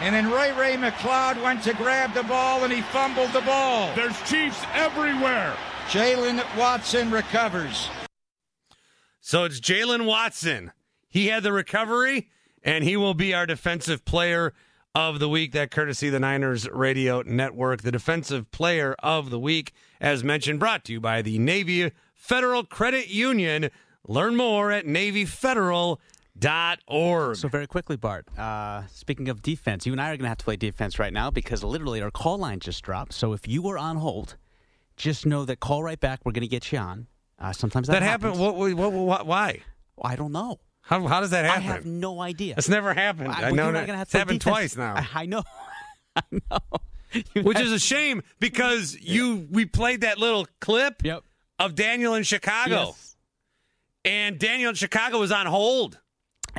and 0.00 0.14
then 0.14 0.30
Ray 0.30 0.52
Ray 0.52 0.76
McCloud 0.76 1.42
went 1.42 1.62
to 1.64 1.74
grab 1.74 2.14
the 2.14 2.22
ball, 2.22 2.64
and 2.64 2.72
he 2.72 2.80
fumbled 2.80 3.32
the 3.32 3.42
ball. 3.42 3.94
There's 3.94 4.20
Chiefs 4.22 4.64
everywhere. 4.74 5.54
Jaylen 5.88 6.42
Watson 6.56 7.10
recovers. 7.10 7.88
So 9.20 9.44
it's 9.44 9.60
Jaylen 9.60 10.06
Watson. 10.06 10.72
He 11.08 11.26
had 11.26 11.42
the 11.42 11.52
recovery, 11.52 12.30
and 12.62 12.84
he 12.84 12.96
will 12.96 13.14
be 13.14 13.34
our 13.34 13.44
defensive 13.44 14.04
player 14.04 14.54
of 14.94 15.18
the 15.18 15.28
week. 15.28 15.52
That 15.52 15.70
courtesy 15.70 16.06
of 16.06 16.12
the 16.12 16.20
Niners 16.20 16.68
Radio 16.70 17.22
Network. 17.22 17.82
The 17.82 17.92
defensive 17.92 18.50
player 18.50 18.94
of 19.00 19.30
the 19.30 19.38
week, 19.38 19.72
as 20.00 20.24
mentioned, 20.24 20.60
brought 20.60 20.84
to 20.84 20.92
you 20.92 21.00
by 21.00 21.22
the 21.22 21.38
Navy 21.38 21.92
Federal 22.14 22.64
Credit 22.64 23.08
Union. 23.08 23.70
Learn 24.06 24.36
more 24.36 24.72
at 24.72 24.86
NavyFederal.org. 26.40 27.36
So 27.36 27.48
very 27.48 27.66
quickly, 27.66 27.96
Bart. 27.96 28.26
Uh, 28.36 28.82
speaking 28.92 29.28
of 29.28 29.42
defense, 29.42 29.86
you 29.86 29.92
and 29.92 30.00
I 30.00 30.06
are 30.06 30.16
going 30.16 30.20
to 30.24 30.28
have 30.28 30.38
to 30.38 30.44
play 30.44 30.56
defense 30.56 30.98
right 30.98 31.12
now 31.12 31.30
because 31.30 31.62
literally 31.62 32.02
our 32.02 32.10
call 32.10 32.38
line 32.38 32.60
just 32.60 32.82
dropped. 32.82 33.12
So 33.12 33.32
if 33.32 33.46
you 33.46 33.62
were 33.62 33.78
on 33.78 33.96
hold, 33.96 34.36
just 34.96 35.26
know 35.26 35.44
that 35.44 35.60
call 35.60 35.82
right 35.82 35.98
back. 36.00 36.20
We're 36.24 36.32
going 36.32 36.42
to 36.42 36.48
get 36.48 36.70
you 36.72 36.78
on. 36.78 37.06
Uh, 37.38 37.52
sometimes 37.52 37.86
that, 37.86 37.94
that 38.00 38.02
happened. 38.02 38.38
What, 38.38 38.54
what, 38.56 38.92
what? 38.92 39.26
Why? 39.26 39.60
I 40.02 40.16
don't 40.16 40.32
know. 40.32 40.60
How, 40.82 41.06
how 41.06 41.20
does 41.20 41.30
that 41.30 41.44
happen? 41.44 41.62
I 41.62 41.72
have 41.72 41.86
no 41.86 42.20
idea. 42.20 42.54
That's 42.54 42.68
never 42.68 42.92
happened. 42.94 43.28
I- 43.32 43.48
I, 43.48 43.50
know 43.52 43.70
that. 43.72 43.88
it's 43.88 44.12
happened 44.12 44.40
defense. 44.40 44.74
twice 44.74 44.76
now. 44.76 44.94
I, 44.96 45.06
I 45.22 45.26
know. 45.26 45.42
I 46.16 46.22
know. 46.30 46.58
You 47.34 47.42
which 47.42 47.58
is 47.58 47.72
a 47.72 47.78
shame 47.78 48.22
because 48.38 48.96
you 49.00 49.46
we 49.50 49.64
played 49.66 50.02
that 50.02 50.18
little 50.18 50.46
clip 50.60 51.02
Yep. 51.04 51.24
of 51.58 51.74
Daniel 51.74 52.14
in 52.14 52.22
Chicago, 52.22 52.86
Yes. 52.86 53.16
and 54.04 54.38
Daniel 54.38 54.70
in 54.70 54.74
Chicago 54.76 55.18
was 55.18 55.32
on 55.32 55.46
hold, 55.46 55.98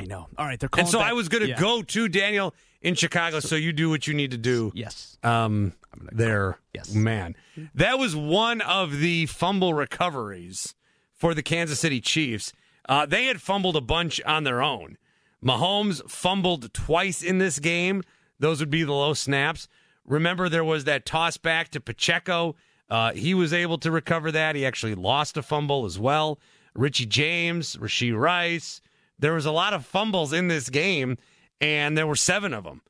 I 0.01 0.05
know. 0.05 0.27
All 0.37 0.45
right, 0.45 0.59
they're 0.59 0.69
calling. 0.69 0.85
and 0.85 0.91
so 0.91 0.99
back- 0.99 1.09
I 1.09 1.13
was 1.13 1.29
going 1.29 1.43
to 1.43 1.49
Yeah. 1.49 1.59
go 1.59 1.81
to 1.81 2.07
Daniel 2.07 2.53
in 2.81 2.95
Chicago. 2.95 3.39
So, 3.39 3.55
you 3.55 3.71
do 3.73 3.89
what 3.89 4.07
you 4.07 4.13
need 4.13 4.31
to 4.31 4.37
do. 4.37 4.71
Yes. 4.75 5.17
Um, 5.23 5.73
there, 6.11 6.57
Yes. 6.73 6.93
man, 6.93 7.35
that 7.75 7.99
was 7.99 8.15
one 8.15 8.61
of 8.61 8.99
the 8.99 9.25
fumble 9.27 9.73
recoveries 9.73 10.73
for 11.13 11.33
the 11.33 11.43
Kansas 11.43 11.79
City 11.79 12.01
Chiefs. 12.01 12.53
Uh, 12.89 13.05
they 13.05 13.25
had 13.25 13.41
fumbled 13.41 13.75
a 13.75 13.81
bunch 13.81 14.19
on 14.21 14.43
their 14.43 14.61
own. 14.61 14.97
Mahomes 15.43 16.07
fumbled 16.09 16.73
twice 16.73 17.21
in 17.21 17.37
this 17.37 17.59
game. 17.59 18.03
Those 18.39 18.59
would 18.59 18.69
be 18.69 18.83
the 18.83 18.93
low 18.93 19.13
snaps. 19.13 19.67
Remember, 20.05 20.49
there 20.49 20.63
was 20.63 20.83
that 20.85 21.05
toss 21.05 21.37
back 21.37 21.69
to 21.69 21.79
Pacheco. 21.79 22.55
Uh, 22.89 23.13
he 23.13 23.33
was 23.33 23.53
able 23.53 23.77
to 23.79 23.91
recover 23.91 24.31
that. 24.31 24.55
He 24.55 24.65
actually 24.65 24.95
lost 24.95 25.37
a 25.37 25.41
fumble 25.43 25.85
as 25.85 25.97
well. 25.99 26.39
Richie 26.73 27.05
James, 27.05 27.75
Rashee 27.77 28.17
Rice. 28.17 28.81
There 29.21 29.33
was 29.33 29.45
a 29.45 29.51
lot 29.51 29.73
of 29.73 29.85
fumbles 29.85 30.33
in 30.33 30.47
this 30.47 30.69
game, 30.69 31.17
and 31.61 31.97
there 31.97 32.07
were 32.07 32.15
seven 32.15 32.53
of 32.53 32.63
them 32.63 32.81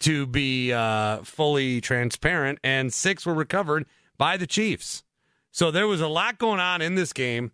to 0.00 0.26
be 0.26 0.72
uh, 0.72 1.18
fully 1.18 1.80
transparent, 1.80 2.60
and 2.62 2.92
six 2.94 3.26
were 3.26 3.34
recovered 3.34 3.84
by 4.16 4.36
the 4.36 4.46
Chiefs. 4.46 5.02
So 5.50 5.70
there 5.70 5.86
was 5.86 6.00
a 6.00 6.08
lot 6.08 6.38
going 6.38 6.60
on 6.60 6.80
in 6.80 6.94
this 6.94 7.12
game, 7.12 7.52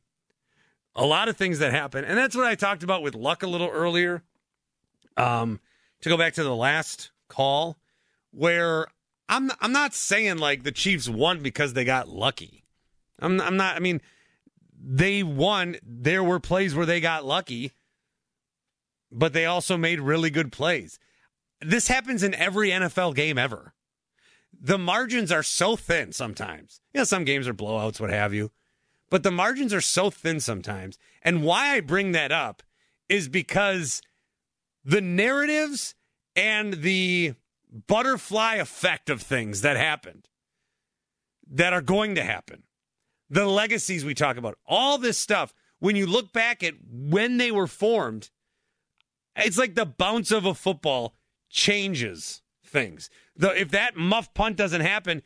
a 0.94 1.04
lot 1.04 1.28
of 1.28 1.36
things 1.36 1.58
that 1.60 1.72
happened, 1.72 2.06
and 2.06 2.16
that's 2.16 2.36
what 2.36 2.46
I 2.46 2.54
talked 2.54 2.82
about 2.82 3.02
with 3.02 3.14
luck 3.14 3.42
a 3.42 3.46
little 3.46 3.68
earlier. 3.68 4.22
Um, 5.16 5.60
to 6.02 6.08
go 6.08 6.16
back 6.16 6.34
to 6.34 6.44
the 6.44 6.54
last 6.54 7.10
call, 7.28 7.76
where 8.30 8.86
I'm 9.28 9.50
I'm 9.60 9.72
not 9.72 9.94
saying 9.94 10.38
like 10.38 10.62
the 10.62 10.72
Chiefs 10.72 11.08
won 11.08 11.42
because 11.42 11.72
they 11.72 11.84
got 11.84 12.08
lucky. 12.08 12.64
I'm 13.18 13.40
I'm 13.40 13.56
not. 13.56 13.76
I 13.76 13.80
mean, 13.80 14.00
they 14.78 15.22
won. 15.22 15.76
There 15.82 16.24
were 16.24 16.40
plays 16.40 16.74
where 16.74 16.86
they 16.86 17.00
got 17.00 17.24
lucky, 17.24 17.72
but 19.10 19.32
they 19.32 19.46
also 19.46 19.76
made 19.76 20.00
really 20.00 20.30
good 20.30 20.52
plays. 20.52 20.98
This 21.60 21.88
happens 21.88 22.22
in 22.22 22.34
every 22.34 22.70
NFL 22.70 23.14
game 23.14 23.38
ever. 23.38 23.74
The 24.58 24.78
margins 24.78 25.30
are 25.30 25.42
so 25.42 25.76
thin 25.76 26.12
sometimes. 26.12 26.80
You 26.92 27.00
know, 27.00 27.04
some 27.04 27.24
games 27.24 27.46
are 27.46 27.54
blowouts, 27.54 28.00
what 28.00 28.10
have 28.10 28.34
you. 28.34 28.50
But 29.10 29.22
the 29.22 29.30
margins 29.30 29.74
are 29.74 29.80
so 29.80 30.10
thin 30.10 30.40
sometimes. 30.40 30.98
And 31.22 31.42
why 31.42 31.74
I 31.74 31.80
bring 31.80 32.12
that 32.12 32.32
up 32.32 32.62
is 33.08 33.28
because 33.28 34.00
the 34.84 35.00
narratives 35.00 35.94
and 36.36 36.74
the 36.74 37.34
butterfly 37.86 38.56
effect 38.56 39.10
of 39.10 39.20
things 39.20 39.62
that 39.62 39.76
happened, 39.76 40.28
that 41.50 41.72
are 41.72 41.82
going 41.82 42.14
to 42.14 42.22
happen, 42.22 42.62
the 43.28 43.46
legacies 43.46 44.04
we 44.04 44.14
talk 44.14 44.36
about, 44.36 44.58
all 44.66 44.98
this 44.98 45.18
stuff, 45.18 45.52
when 45.78 45.96
you 45.96 46.06
look 46.06 46.32
back 46.32 46.62
at 46.62 46.74
when 46.88 47.38
they 47.38 47.50
were 47.50 47.66
formed, 47.66 48.30
it's 49.36 49.58
like 49.58 49.74
the 49.74 49.86
bounce 49.86 50.30
of 50.30 50.44
a 50.44 50.54
football 50.54 51.14
changes 51.48 52.42
things. 52.64 53.10
The, 53.36 53.58
if 53.58 53.70
that 53.70 53.96
muff 53.96 54.32
punt 54.34 54.56
doesn't 54.56 54.80
happen, 54.80 55.22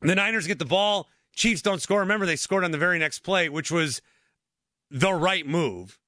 the 0.00 0.14
Niners 0.14 0.46
get 0.46 0.58
the 0.58 0.64
ball, 0.64 1.08
Chiefs 1.36 1.62
don't 1.62 1.82
score. 1.82 2.00
Remember, 2.00 2.26
they 2.26 2.36
scored 2.36 2.64
on 2.64 2.70
the 2.70 2.78
very 2.78 2.98
next 2.98 3.20
play, 3.20 3.48
which 3.48 3.70
was 3.70 4.00
the 4.90 5.12
right 5.12 5.46
move. 5.46 5.98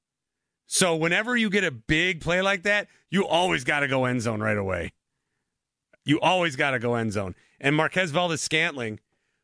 So 0.67 0.97
whenever 0.97 1.37
you 1.37 1.51
get 1.51 1.65
a 1.65 1.71
big 1.71 2.21
play 2.21 2.41
like 2.41 2.63
that, 2.63 2.89
you 3.11 3.27
always 3.27 3.63
got 3.63 3.81
to 3.81 3.89
go 3.89 4.07
end 4.07 4.23
zone 4.23 4.41
right 4.41 4.57
away. 4.57 4.93
You 6.05 6.19
always 6.21 6.57
got 6.57 6.71
to 6.73 6.79
go 6.79 6.95
end 6.95 7.13
zone. 7.13 7.35
And 7.61 7.77
Marquez 7.77 8.11
Valdes-Scantling, 8.11 9.01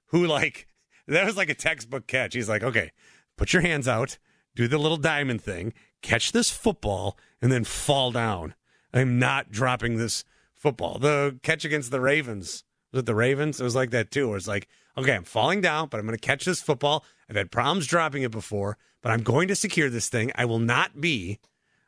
who 0.07 0.27
like 0.27 0.66
that 1.07 1.27
was 1.27 1.37
like 1.37 1.51
a 1.51 1.55
textbook 1.55 2.07
catch. 2.07 2.35
He's 2.35 2.49
like, 2.49 2.62
okay, 2.62 2.92
put 3.37 3.53
your 3.53 3.62
hands 3.62 3.87
out, 3.87 4.18
do 4.55 4.66
the 4.66 4.79
little 4.79 4.97
diamond 4.97 5.42
thing, 5.42 5.75
catch 6.04 6.32
this 6.32 6.50
football, 6.50 7.18
and 7.42 7.50
then 7.50 7.64
fall 7.64 8.12
down. 8.12 8.54
I'm 8.92 9.18
not 9.18 9.50
dropping 9.50 9.96
this 9.96 10.24
football. 10.54 10.98
The 10.98 11.38
catch 11.42 11.64
against 11.64 11.90
the 11.90 12.00
Ravens 12.00 12.64
was 12.94 13.00
it 13.00 13.06
the 13.06 13.14
Ravens? 13.14 13.60
It 13.60 13.64
was 13.64 13.74
like 13.74 13.90
that 13.90 14.12
too. 14.12 14.28
Where 14.28 14.36
it's 14.36 14.46
like, 14.46 14.68
okay, 14.96 15.14
I'm 15.14 15.24
falling 15.24 15.60
down, 15.60 15.88
but 15.88 15.98
I'm 15.98 16.06
going 16.06 16.16
to 16.16 16.26
catch 16.26 16.44
this 16.44 16.62
football. 16.62 17.04
I've 17.28 17.34
had 17.34 17.50
problems 17.50 17.88
dropping 17.88 18.22
it 18.22 18.30
before, 18.30 18.78
but 19.02 19.10
I'm 19.10 19.22
going 19.22 19.48
to 19.48 19.56
secure 19.56 19.90
this 19.90 20.08
thing. 20.08 20.30
I 20.36 20.44
will 20.44 20.60
not 20.60 21.00
be, 21.00 21.40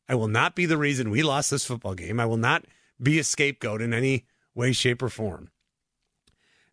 I 0.09 0.17
will 0.17 0.27
not 0.27 0.57
be 0.57 0.67
the 0.67 0.77
reason 0.77 1.11
we 1.11 1.23
lost 1.23 1.51
this 1.53 1.65
football 1.65 1.95
game. 1.95 2.19
I 2.19 2.27
will 2.27 2.37
not 2.37 2.65
be 3.01 3.21
a 3.21 3.25
scapegoat 3.25 3.81
in 3.81 3.95
any 3.95 4.25
way, 4.53 4.73
shape, 4.73 5.01
or 5.01 5.09
form. 5.09 5.51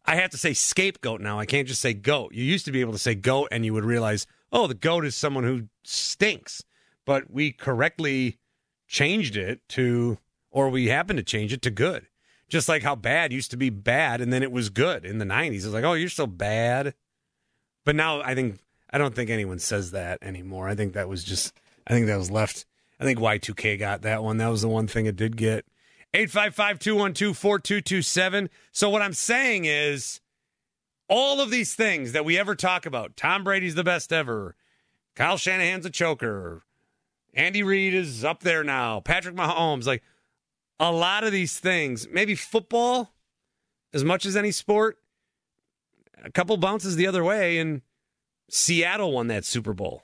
I 0.03 0.15
have 0.15 0.32
to 0.32 0.38
say 0.38 0.53
scapegoat 0.53 1.21
now. 1.21 1.39
I 1.39 1.45
can't 1.45 1.67
just 1.67 1.82
say 1.82 1.93
goat. 1.93 2.34
You 2.34 2.43
used 2.43 2.65
to 2.65 2.71
be 2.71 2.82
able 2.82 2.93
to 2.93 2.99
say 2.99 3.13
goat 3.13 3.49
and 3.51 3.63
you 3.63 3.73
would 3.73 3.86
realize, 3.86 4.25
oh, 4.51 4.65
the 4.65 4.73
goat 4.73 5.06
is 5.06 5.15
someone 5.15 5.43
who 5.43 5.67
stinks. 5.84 6.63
But 7.06 7.32
we 7.32 7.52
correctly 7.52 8.38
changed 8.88 9.36
it 9.36 9.62
to, 9.70 10.18
or 10.52 10.70
we 10.70 10.88
happened 10.88 11.18
to 11.18 11.24
change 11.24 11.54
it 11.54 11.62
to 11.63 11.72
good. 11.72 12.08
Just 12.50 12.70
like 12.70 12.84
how 12.84 12.96
bad 12.96 13.34
used 13.34 13.52
to 13.52 13.58
be 13.58 13.70
bad 13.70 14.22
and 14.22 14.32
then 14.32 14.44
it 14.44 14.52
was 14.52 14.70
good 14.70 15.06
in 15.06 15.18
the 15.18 15.26
90s. 15.26 15.56
It's 15.56 15.68
like, 15.68 15.84
oh, 15.84 15.94
you're 15.94 16.10
so 16.10 16.28
bad. 16.28 16.94
But 17.84 17.96
now 17.96 18.22
I 18.22 18.36
think, 18.36 18.60
I 18.92 18.98
don't 18.98 19.16
think 19.16 19.30
anyone 19.30 19.60
says 19.60 19.92
that 19.92 20.20
anymore. 20.22 20.68
I 20.68 20.76
think 20.76 20.94
that 20.94 21.10
was 21.10 21.24
just, 21.24 21.54
I 21.88 21.94
think 21.94 22.06
that 22.08 22.18
was 22.18 22.32
left. 22.32 22.66
I 23.00 23.06
think 23.06 23.20
Y2K 23.20 23.80
got 23.80 24.04
that 24.04 24.24
one. 24.24 24.38
That 24.38 24.50
was 24.50 24.62
the 24.62 24.70
one 24.70 24.88
thing 24.88 25.08
it 25.08 25.16
did 25.16 25.36
get. 25.36 25.66
855 26.13 26.80
212 26.80 27.38
4227. 27.38 28.50
So, 28.72 28.89
what 28.89 29.02
I'm 29.02 29.13
saying 29.13 29.66
is, 29.66 30.22
all 31.10 31.42
of 31.42 31.50
these 31.52 31.76
things 31.76 32.12
that 32.12 32.24
we 32.24 32.38
ever 32.38 32.56
talk 32.56 32.86
about 32.86 33.18
Tom 33.18 33.44
Brady's 33.44 33.76
the 33.76 33.84
best 33.84 34.13
ever, 34.13 34.56
Kyle 35.16 35.38
Shanahan's 35.38 35.86
a 35.86 35.89
choker, 35.89 36.63
Andy 37.34 37.63
Reid 37.63 37.93
is 37.93 38.24
up 38.24 38.41
there 38.41 38.63
now, 38.63 39.00
Patrick 39.00 39.36
Mahomes, 39.36 39.86
like 39.86 40.04
a 40.80 40.91
lot 40.91 41.24
of 41.24 41.32
these 41.32 41.60
things, 41.60 42.08
maybe 42.12 42.36
football 42.36 43.13
as 43.93 44.04
much 44.04 44.26
as 44.26 44.36
any 44.36 44.52
sport, 44.52 44.98
a 46.24 46.32
couple 46.32 46.58
bounces 46.58 46.96
the 46.96 47.08
other 47.08 47.24
way, 47.24 47.58
and 47.58 47.82
Seattle 48.50 49.12
won 49.12 49.28
that 49.28 49.46
Super 49.46 49.74
Bowl 49.74 50.04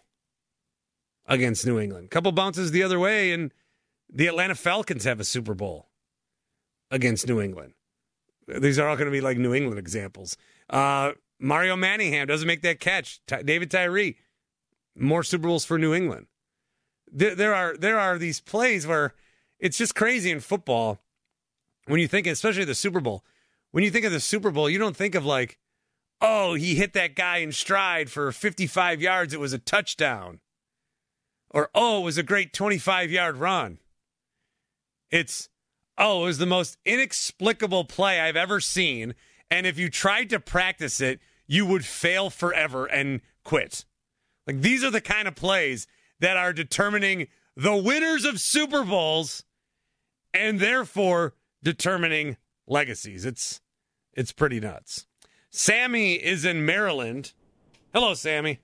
against 1.25 1.65
New 1.65 1.79
England. 1.79 2.05
A 2.05 2.09
couple 2.09 2.31
bounces 2.31 2.71
the 2.71 2.83
other 2.83 2.99
way, 2.99 3.31
and 3.31 3.51
the 4.11 4.27
Atlanta 4.27 4.55
Falcons 4.55 5.03
have 5.03 5.19
a 5.19 5.23
Super 5.23 5.53
Bowl 5.53 5.89
against 6.91 7.27
New 7.27 7.39
England. 7.39 7.73
These 8.47 8.79
are 8.79 8.87
all 8.87 8.95
going 8.95 9.05
to 9.05 9.11
be 9.11 9.21
like 9.21 9.37
New 9.37 9.53
England 9.53 9.77
examples. 9.79 10.35
Uh, 10.69 11.11
Mario 11.39 11.75
Manningham 11.75 12.27
doesn't 12.27 12.47
make 12.47 12.63
that 12.63 12.79
catch. 12.79 13.21
Ty- 13.27 13.43
David 13.43 13.69
Tyree, 13.69 14.17
more 14.95 15.23
Super 15.23 15.47
Bowls 15.47 15.65
for 15.65 15.77
New 15.77 15.93
England. 15.93 16.25
There, 17.11 17.35
there 17.35 17.55
are 17.55 17.75
there 17.77 17.99
are 17.99 18.17
these 18.17 18.39
plays 18.39 18.85
where 18.85 19.13
it's 19.59 19.77
just 19.77 19.95
crazy 19.95 20.31
in 20.31 20.39
football. 20.39 20.99
When 21.85 21.99
you 21.99 22.07
think, 22.07 22.27
especially 22.27 22.65
the 22.65 22.75
Super 22.75 22.99
Bowl, 22.99 23.23
when 23.71 23.83
you 23.83 23.91
think 23.91 24.05
of 24.05 24.11
the 24.11 24.19
Super 24.19 24.51
Bowl, 24.51 24.69
you 24.69 24.77
don't 24.77 24.95
think 24.95 25.15
of 25.15 25.25
like, 25.25 25.57
oh, 26.21 26.53
he 26.53 26.75
hit 26.75 26.93
that 26.93 27.15
guy 27.15 27.37
in 27.37 27.51
stride 27.51 28.09
for 28.09 28.31
55 28.31 29.01
yards. 29.01 29.33
It 29.33 29.39
was 29.39 29.53
a 29.53 29.59
touchdown. 29.59 30.39
Or, 31.51 31.69
oh, 31.73 32.01
it 32.01 32.03
was 32.03 32.17
a 32.17 32.23
great 32.23 32.53
25 32.53 33.11
yard 33.11 33.37
run. 33.37 33.79
It's, 35.09 35.49
oh, 35.97 36.23
it 36.23 36.25
was 36.25 36.37
the 36.37 36.45
most 36.45 36.77
inexplicable 36.85 37.85
play 37.85 38.19
I've 38.19 38.35
ever 38.35 38.59
seen. 38.59 39.15
And 39.49 39.65
if 39.65 39.79
you 39.79 39.89
tried 39.89 40.29
to 40.29 40.39
practice 40.39 41.01
it, 41.01 41.19
you 41.47 41.65
would 41.65 41.85
fail 41.85 42.29
forever 42.29 42.85
and 42.85 43.21
quit. 43.43 43.85
Like 44.45 44.61
these 44.61 44.83
are 44.83 44.91
the 44.91 45.01
kind 45.01 45.27
of 45.27 45.35
plays 45.35 45.87
that 46.19 46.37
are 46.37 46.53
determining 46.53 47.27
the 47.55 47.75
winners 47.75 48.25
of 48.25 48.39
Super 48.39 48.83
Bowls 48.83 49.43
and 50.33 50.59
therefore 50.59 51.33
determining 51.63 52.37
legacies. 52.67 53.25
It's 53.25 53.61
it's 54.13 54.31
pretty 54.31 54.59
nuts. 54.59 55.07
Sammy 55.49 56.13
is 56.13 56.45
in 56.45 56.65
Maryland. 56.65 57.33
Hello, 57.93 58.13
Sammy. 58.13 58.59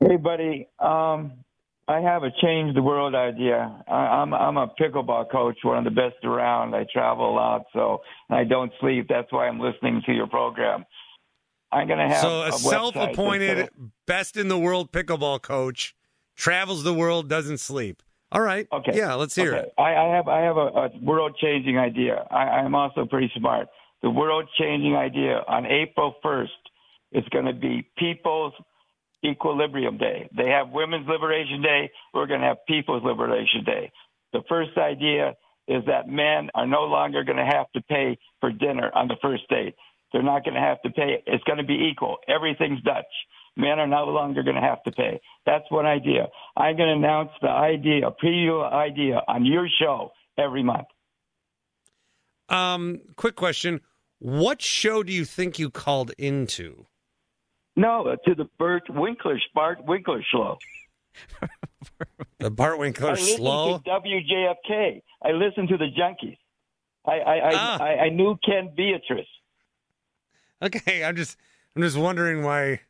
Hey, 0.00 0.16
buddy. 0.16 0.68
Um, 0.78 1.32
I 1.88 2.00
have 2.00 2.24
a 2.24 2.30
change 2.42 2.74
the 2.74 2.82
world 2.82 3.14
idea. 3.14 3.84
I, 3.88 3.94
I'm 3.94 4.34
I'm 4.34 4.56
a 4.56 4.68
pickleball 4.80 5.30
coach, 5.30 5.58
one 5.62 5.78
of 5.78 5.84
the 5.84 5.90
best 5.90 6.24
around. 6.24 6.74
I 6.74 6.84
travel 6.92 7.30
a 7.30 7.34
lot, 7.34 7.62
so 7.72 8.02
I 8.28 8.44
don't 8.44 8.72
sleep. 8.80 9.06
That's 9.08 9.32
why 9.32 9.46
I'm 9.46 9.60
listening 9.60 10.02
to 10.06 10.12
your 10.12 10.26
program. 10.26 10.84
I'm 11.72 11.86
going 11.86 11.98
to 11.98 12.08
have 12.08 12.20
so 12.22 12.42
a, 12.42 12.48
a 12.48 12.52
self-appointed 12.52 13.70
best 14.06 14.36
in 14.36 14.48
the 14.48 14.58
world 14.58 14.92
pickleball 14.92 15.42
coach 15.42 15.94
travels 16.36 16.84
the 16.84 16.94
world, 16.94 17.28
doesn't 17.28 17.58
sleep. 17.58 18.02
All 18.32 18.40
right. 18.40 18.66
Okay. 18.72 18.92
Yeah, 18.94 19.14
let's 19.14 19.34
hear 19.34 19.54
Okay. 19.54 19.66
it. 19.66 19.72
I, 19.78 19.94
I 19.94 20.16
have 20.16 20.28
I 20.28 20.40
have 20.40 20.56
a, 20.56 20.60
a 20.60 20.90
world 21.00 21.36
changing 21.40 21.78
idea. 21.78 22.24
I, 22.30 22.60
I'm 22.60 22.74
also 22.74 23.04
pretty 23.06 23.30
smart. 23.36 23.68
The 24.02 24.10
world 24.10 24.48
changing 24.58 24.94
idea 24.96 25.42
on 25.48 25.64
April 25.66 26.14
1st 26.24 26.48
is 27.12 27.24
going 27.30 27.46
to 27.46 27.52
be 27.52 27.88
People's 27.96 28.52
Equilibrium 29.24 29.96
Day. 29.98 30.28
They 30.36 30.50
have 30.50 30.70
Women's 30.70 31.08
Liberation 31.08 31.62
Day. 31.62 31.90
We're 32.12 32.26
going 32.26 32.40
to 32.40 32.46
have 32.46 32.58
People's 32.68 33.02
Liberation 33.04 33.64
Day. 33.64 33.90
The 34.32 34.42
first 34.48 34.76
idea 34.76 35.34
is 35.68 35.82
that 35.86 36.08
men 36.08 36.50
are 36.54 36.66
no 36.66 36.82
longer 36.82 37.24
going 37.24 37.38
to 37.38 37.44
have 37.44 37.66
to 37.74 37.80
pay 37.82 38.18
for 38.40 38.52
dinner 38.52 38.90
on 38.94 39.08
the 39.08 39.16
first 39.22 39.48
date. 39.48 39.74
They're 40.12 40.22
not 40.22 40.44
going 40.44 40.54
to 40.54 40.60
have 40.60 40.80
to 40.82 40.90
pay. 40.90 41.22
It's 41.26 41.44
going 41.44 41.58
to 41.58 41.64
be 41.64 41.88
equal. 41.90 42.16
Everything's 42.28 42.80
Dutch. 42.82 43.04
Men 43.56 43.78
are 43.78 43.86
no 43.86 44.04
longer 44.04 44.42
going 44.42 44.56
to 44.56 44.62
have 44.62 44.82
to 44.84 44.92
pay. 44.92 45.20
That's 45.46 45.64
one 45.70 45.86
idea. 45.86 46.28
I'm 46.56 46.76
going 46.76 46.88
to 46.90 46.94
announce 47.06 47.30
the 47.40 47.48
idea, 47.48 48.06
a 48.06 48.12
preview 48.12 48.70
idea 48.70 49.20
on 49.26 49.44
your 49.46 49.66
show 49.80 50.10
every 50.38 50.62
month. 50.62 50.86
Um, 52.48 53.00
quick 53.16 53.34
question: 53.34 53.80
What 54.18 54.62
show 54.62 55.02
do 55.02 55.12
you 55.12 55.24
think 55.24 55.58
you 55.58 55.70
called 55.70 56.12
into? 56.18 56.86
No, 57.76 58.16
to 58.26 58.34
the 58.34 58.48
Bert 58.58 58.84
Winkler, 58.88 59.38
Bart 59.54 59.84
Winkler 59.84 60.22
show. 60.32 60.58
The 62.38 62.50
Bart 62.50 62.74
I 62.74 62.78
Winkler 62.78 63.12
listen 63.12 63.36
slow. 63.38 63.78
to 63.78 63.84
WJFK. 63.90 65.00
I 65.24 65.30
listen 65.32 65.66
to 65.68 65.76
the 65.78 65.86
Junkies. 65.86 66.36
I 67.06 67.12
I, 67.20 67.34
I, 67.36 67.52
Ah. 67.54 67.78
I, 67.82 67.96
I 68.04 68.08
knew 68.10 68.36
Ken 68.44 68.72
Beatrice. 68.76 69.26
Okay, 70.62 71.04
I'm 71.04 71.16
just 71.16 71.36
I'm 71.74 71.82
just 71.82 71.96
wondering 71.96 72.42
why 72.42 72.80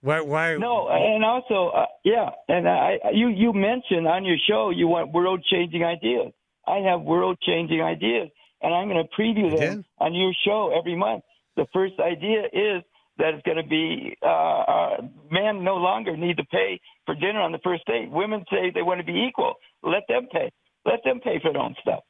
why 0.00 0.20
why 0.20 0.56
No, 0.56 0.88
and 0.88 1.24
also, 1.24 1.70
uh, 1.76 1.86
yeah, 2.04 2.30
and 2.48 2.68
I, 2.68 2.98
you 3.12 3.28
you 3.28 3.52
mentioned 3.52 4.06
on 4.06 4.24
your 4.24 4.38
show 4.48 4.70
you 4.70 4.88
want 4.88 5.12
world 5.12 5.44
changing 5.50 5.84
ideas. 5.84 6.32
I 6.66 6.78
have 6.78 7.02
world 7.02 7.38
changing 7.46 7.82
ideas, 7.82 8.28
and 8.62 8.74
I'm 8.74 8.88
going 8.88 9.04
to 9.04 9.20
preview 9.20 9.56
them 9.56 9.84
on 9.98 10.14
your 10.14 10.32
show 10.44 10.72
every 10.76 10.96
month. 10.96 11.22
The 11.56 11.66
first 11.72 11.94
idea 12.00 12.44
is 12.52 12.82
that 13.18 13.34
it's 13.34 13.42
going 13.44 13.56
to 13.56 13.68
be 13.68 14.16
uh, 14.22 14.26
uh, 14.26 14.96
men 15.30 15.64
no 15.64 15.76
longer 15.76 16.16
need 16.16 16.36
to 16.38 16.44
pay 16.44 16.80
for 17.04 17.14
dinner 17.14 17.40
on 17.40 17.52
the 17.52 17.60
first 17.64 17.86
date. 17.86 18.10
Women 18.10 18.44
say 18.50 18.70
they 18.74 18.82
want 18.82 19.00
to 19.00 19.06
be 19.06 19.26
equal. 19.28 19.54
Let 19.82 20.02
them 20.08 20.28
pay. 20.32 20.50
Let 20.84 21.00
them 21.04 21.20
pay 21.20 21.40
for 21.40 21.52
their 21.52 21.62
own 21.62 21.74
stuff. 21.80 22.00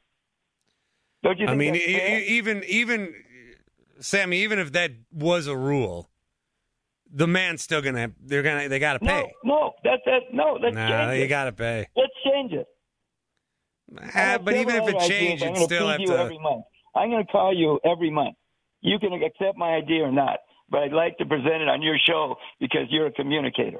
Don't 1.23 1.39
you 1.39 1.47
I 1.47 1.55
mean, 1.55 1.75
e- 1.75 2.25
even 2.27 2.63
even 2.67 3.13
Sammy, 3.99 4.37
even 4.39 4.59
if 4.59 4.71
that 4.73 4.91
was 5.11 5.47
a 5.47 5.55
rule, 5.57 6.09
the 7.11 7.27
man's 7.27 7.61
still 7.61 7.81
gonna 7.81 8.11
they're 8.23 8.43
gonna 8.43 8.67
they 8.69 8.79
gotta 8.79 8.99
pay. 8.99 9.31
No, 9.43 9.55
no, 9.55 9.73
that's 9.83 10.01
that. 10.05 10.19
No, 10.33 10.57
let's 10.61 10.75
nah, 10.75 10.87
change 10.87 11.19
you 11.19 11.25
it. 11.25 11.27
gotta 11.27 11.51
pay. 11.51 11.87
Let's 11.95 12.13
change 12.25 12.51
it. 12.53 12.67
I 14.15 14.35
Ah, 14.35 14.37
but 14.37 14.55
even 14.55 14.75
if 14.75 14.87
it 14.89 14.99
changes. 15.07 15.43
I'm 15.43 15.49
you'd 15.49 15.55
gonna 15.55 15.65
still 15.65 15.87
have 15.87 15.99
you 16.01 16.07
to. 16.07 16.19
every 16.19 16.39
month. 16.39 16.65
I'm 16.95 17.09
going 17.11 17.23
to 17.25 17.31
call 17.31 17.55
you 17.55 17.79
every 17.85 18.09
month. 18.09 18.35
You 18.81 18.97
can 18.99 19.13
accept 19.13 19.55
my 19.57 19.75
idea 19.75 20.01
or 20.03 20.11
not, 20.11 20.39
but 20.69 20.79
I'd 20.81 20.91
like 20.93 21.17
to 21.19 21.25
present 21.25 21.61
it 21.61 21.67
on 21.69 21.81
your 21.83 21.95
show 22.03 22.35
because 22.59 22.87
you're 22.89 23.05
a 23.05 23.11
communicator 23.11 23.79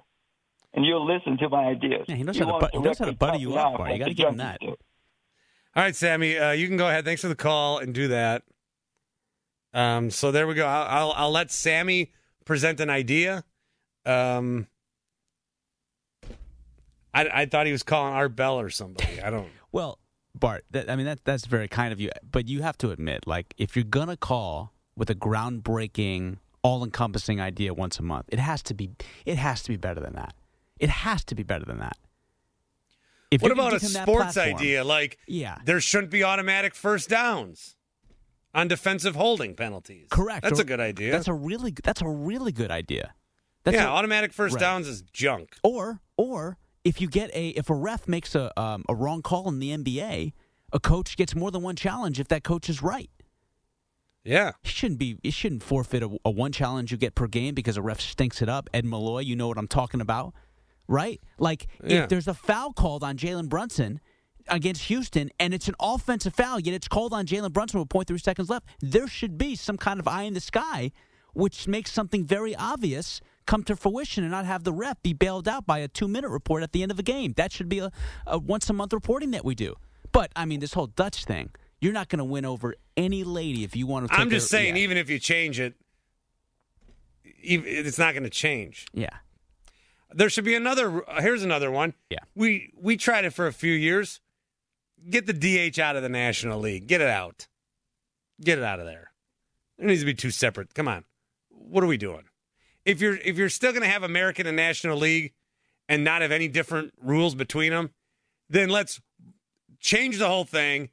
and 0.75 0.85
you'll 0.85 1.05
listen 1.05 1.35
to 1.39 1.49
my 1.49 1.65
ideas. 1.65 2.05
Yeah, 2.07 2.15
he 2.15 2.23
knows 2.23 2.37
You 2.37 2.45
how 2.45 2.51
to 2.51 2.51
won't 2.59 2.71
bu- 2.71 2.77
he 2.77 2.83
knows 2.83 2.99
how 2.99 3.05
to 3.05 3.11
directly 3.11 3.27
buddy 3.27 3.39
you 3.39 3.55
up, 3.55 3.79
off 3.79 3.89
You 3.89 3.97
gotta 3.97 4.09
the 4.11 4.13
give 4.13 4.29
him 4.29 4.37
that. 4.37 4.59
All 4.61 4.75
right, 5.75 5.95
Sammy, 5.95 6.37
uh, 6.37 6.51
you 6.51 6.67
can 6.67 6.77
go 6.77 6.87
ahead. 6.87 7.05
Thanks 7.05 7.21
for 7.21 7.27
the 7.27 7.35
call 7.35 7.79
and 7.79 7.93
do 7.93 8.07
that. 8.09 8.43
Um, 9.77 10.09
so 10.09 10.31
there 10.31 10.47
we 10.47 10.55
go. 10.55 10.65
I'll, 10.65 10.87
I'll 11.09 11.11
I'll 11.15 11.31
let 11.31 11.51
Sammy 11.51 12.11
present 12.45 12.79
an 12.79 12.89
idea. 12.89 13.43
Um, 14.07 14.65
I 17.13 17.27
I 17.41 17.45
thought 17.45 17.67
he 17.67 17.71
was 17.71 17.83
calling 17.83 18.13
Art 18.13 18.35
Bell 18.35 18.59
or 18.59 18.69
somebody. 18.69 19.21
I 19.21 19.29
don't. 19.29 19.47
Well, 19.73 19.99
Bart, 20.33 20.63
that, 20.71 20.89
I 20.89 20.95
mean 20.95 21.05
that 21.05 21.23
that's 21.25 21.45
very 21.45 21.67
kind 21.67 21.91
of 21.93 21.99
you, 21.99 22.09
but 22.31 22.47
you 22.47 22.61
have 22.63 22.77
to 22.79 22.89
admit, 22.91 23.27
like, 23.27 23.53
if 23.57 23.75
you're 23.75 23.83
gonna 23.85 24.17
call 24.17 24.73
with 24.95 25.09
a 25.11 25.13
groundbreaking, 25.15 26.37
all-encompassing 26.63 27.39
idea 27.39 27.73
once 27.73 27.99
a 27.99 28.01
month, 28.01 28.25
it 28.29 28.39
has 28.39 28.63
to 28.63 28.73
be 28.73 28.89
it 29.25 29.37
has 29.37 29.61
to 29.63 29.69
be 29.69 29.75
better 29.77 29.99
than 29.99 30.13
that. 30.15 30.33
It 30.79 30.89
has 30.89 31.23
to 31.25 31.35
be 31.35 31.43
better 31.43 31.65
than 31.65 31.77
that. 31.79 31.97
If 33.29 33.41
what 33.43 33.51
about 33.51 33.73
a 33.73 33.79
give 33.79 33.83
him 33.83 33.93
that 33.93 34.03
sports 34.07 34.33
platform- 34.33 34.55
idea? 34.55 34.83
Like, 34.83 35.19
Yeah. 35.27 35.57
there 35.65 35.81
shouldn't 35.81 36.11
be 36.11 36.23
automatic 36.23 36.73
first 36.73 37.09
downs 37.09 37.75
on 38.57 38.67
defensive 38.67 39.15
holding 39.15 39.53
penalties. 39.55 40.07
Correct. 40.09 40.43
That's 40.43 40.59
a 40.59 40.65
good 40.65 40.81
idea. 40.81 41.11
That's 41.13 41.29
a 41.29 41.33
really 41.33 41.73
that's 41.83 42.01
a 42.01 42.07
really 42.07 42.51
good 42.51 42.71
idea. 42.71 43.13
That's 43.63 43.75
yeah, 43.75 43.85
a- 43.85 43.91
automatic 43.91 44.33
first 44.33 44.55
Right. 44.55 44.59
downs 44.61 44.87
is 44.87 45.01
junk. 45.13 45.55
Or 45.63 46.01
or 46.17 46.57
if 46.83 46.99
you 46.99 47.07
get 47.07 47.29
a 47.33 47.49
if 47.49 47.69
a 47.69 47.75
ref 47.75 48.07
makes 48.07 48.35
a 48.35 48.51
um, 48.59 48.83
a 48.89 48.95
wrong 48.95 49.21
call 49.21 49.47
in 49.47 49.59
the 49.59 49.69
NBA, 49.77 50.33
a 50.73 50.79
coach 50.79 51.15
gets 51.15 51.35
more 51.35 51.51
than 51.51 51.61
one 51.61 51.75
challenge 51.75 52.19
if 52.19 52.27
that 52.29 52.43
coach 52.43 52.67
is 52.69 52.81
right. 52.81 53.09
Yeah. 54.23 54.49
It 54.63 54.69
shouldn't 54.71 54.99
be. 54.99 55.17
It 55.23 55.33
shouldn't 55.33 55.63
forfeit 55.63 56.03
a, 56.03 56.09
a 56.25 56.29
one 56.31 56.51
challenge 56.51 56.91
you 56.91 56.97
get 56.97 57.15
per 57.15 57.27
game 57.27 57.53
because 57.53 57.77
a 57.77 57.81
ref 57.81 58.01
stinks 58.01 58.41
it 58.41 58.49
up. 58.49 58.69
Ed 58.73 58.83
Malloy, 58.85 59.19
you 59.21 59.35
know 59.35 59.47
what 59.47 59.57
I'm 59.57 59.67
talking 59.69 60.01
about, 60.01 60.33
right? 60.87 61.21
Like 61.37 61.67
Yeah. 61.85 62.03
if 62.03 62.09
there's 62.09 62.27
a 62.27 62.33
foul 62.33 62.73
called 62.73 63.03
on 63.03 63.15
Jalen 63.17 63.47
Brunson 63.49 64.01
against 64.49 64.83
Houston 64.83 65.29
and 65.39 65.53
it's 65.53 65.67
an 65.67 65.75
offensive 65.79 66.33
foul, 66.33 66.59
yet 66.59 66.73
it's 66.73 66.87
called 66.87 67.13
on 67.13 67.25
Jalen 67.25 67.53
Brunson 67.53 67.79
with 67.79 67.89
0.3 67.89 68.21
seconds 68.21 68.49
left, 68.49 68.67
there 68.79 69.07
should 69.07 69.37
be 69.37 69.55
some 69.55 69.77
kind 69.77 69.99
of 69.99 70.07
eye 70.07 70.23
in 70.23 70.33
the 70.33 70.39
sky, 70.39 70.91
which 71.33 71.67
makes 71.67 71.91
something 71.91 72.25
very 72.25 72.55
obvious 72.55 73.21
come 73.45 73.63
to 73.63 73.75
fruition 73.75 74.23
and 74.23 74.31
not 74.31 74.45
have 74.45 74.63
the 74.63 74.73
ref 74.73 75.01
be 75.01 75.13
bailed 75.13 75.47
out 75.47 75.65
by 75.65 75.79
a 75.79 75.87
two 75.87 76.07
minute 76.07 76.29
report 76.29 76.61
at 76.61 76.73
the 76.73 76.83
end 76.83 76.91
of 76.91 76.99
a 76.99 77.03
game. 77.03 77.33
That 77.37 77.51
should 77.51 77.69
be 77.69 77.79
a, 77.79 77.91
a 78.27 78.37
once 78.37 78.69
a 78.69 78.73
month 78.73 78.93
reporting 78.93 79.31
that 79.31 79.43
we 79.43 79.55
do. 79.55 79.75
But 80.11 80.31
I 80.35 80.45
mean, 80.45 80.59
this 80.59 80.73
whole 80.73 80.87
Dutch 80.87 81.25
thing. 81.25 81.49
You're 81.79 81.93
not 81.93 82.09
going 82.09 82.17
to 82.17 82.25
win 82.25 82.43
over 82.43 82.73
any 82.95 83.23
lady 83.23 83.63
if 83.63 83.75
you 83.75 83.85
want 83.85 84.09
to. 84.09 84.15
I'm 84.15 84.31
just 84.31 84.51
her- 84.51 84.57
saying, 84.57 84.77
yeah. 84.77 84.83
even 84.83 84.97
if 84.97 85.11
you 85.11 85.19
change 85.19 85.59
it, 85.59 85.75
it's 87.23 87.99
not 87.99 88.13
going 88.13 88.23
to 88.23 88.31
change. 88.31 88.87
Yeah. 88.93 89.09
There 90.11 90.29
should 90.29 90.45
be 90.45 90.55
another. 90.55 91.03
Here's 91.19 91.43
another 91.43 91.69
one. 91.69 91.93
Yeah. 92.09 92.19
We 92.33 92.73
we 92.79 92.97
tried 92.97 93.25
it 93.25 93.31
for 93.31 93.45
a 93.45 93.53
few 93.53 93.73
years. 93.73 94.21
Get 95.09 95.25
the 95.25 95.33
DH 95.33 95.79
out 95.79 95.95
of 95.95 96.03
the 96.03 96.09
National 96.09 96.59
League. 96.59 96.87
Get 96.87 97.01
it 97.01 97.09
out. 97.09 97.47
Get 98.41 98.57
it 98.57 98.63
out 98.63 98.79
of 98.79 98.85
there. 98.85 99.11
There 99.77 99.87
needs 99.87 100.01
to 100.01 100.05
be 100.05 100.13
two 100.13 100.31
separate. 100.31 100.73
Come 100.73 100.87
on. 100.87 101.05
What 101.49 101.83
are 101.83 101.87
we 101.87 101.97
doing? 101.97 102.23
If 102.85 103.01
you're 103.01 103.17
if 103.17 103.37
you're 103.37 103.49
still 103.49 103.71
going 103.71 103.83
to 103.83 103.89
have 103.89 104.03
American 104.03 104.47
and 104.47 104.55
National 104.55 104.97
League 104.97 105.33
and 105.89 106.03
not 106.03 106.21
have 106.21 106.31
any 106.31 106.47
different 106.47 106.93
rules 107.01 107.35
between 107.35 107.71
them, 107.71 107.91
then 108.49 108.69
let's 108.69 109.01
change 109.79 110.19
the 110.19 110.27
whole 110.27 110.45
thing. 110.45 110.89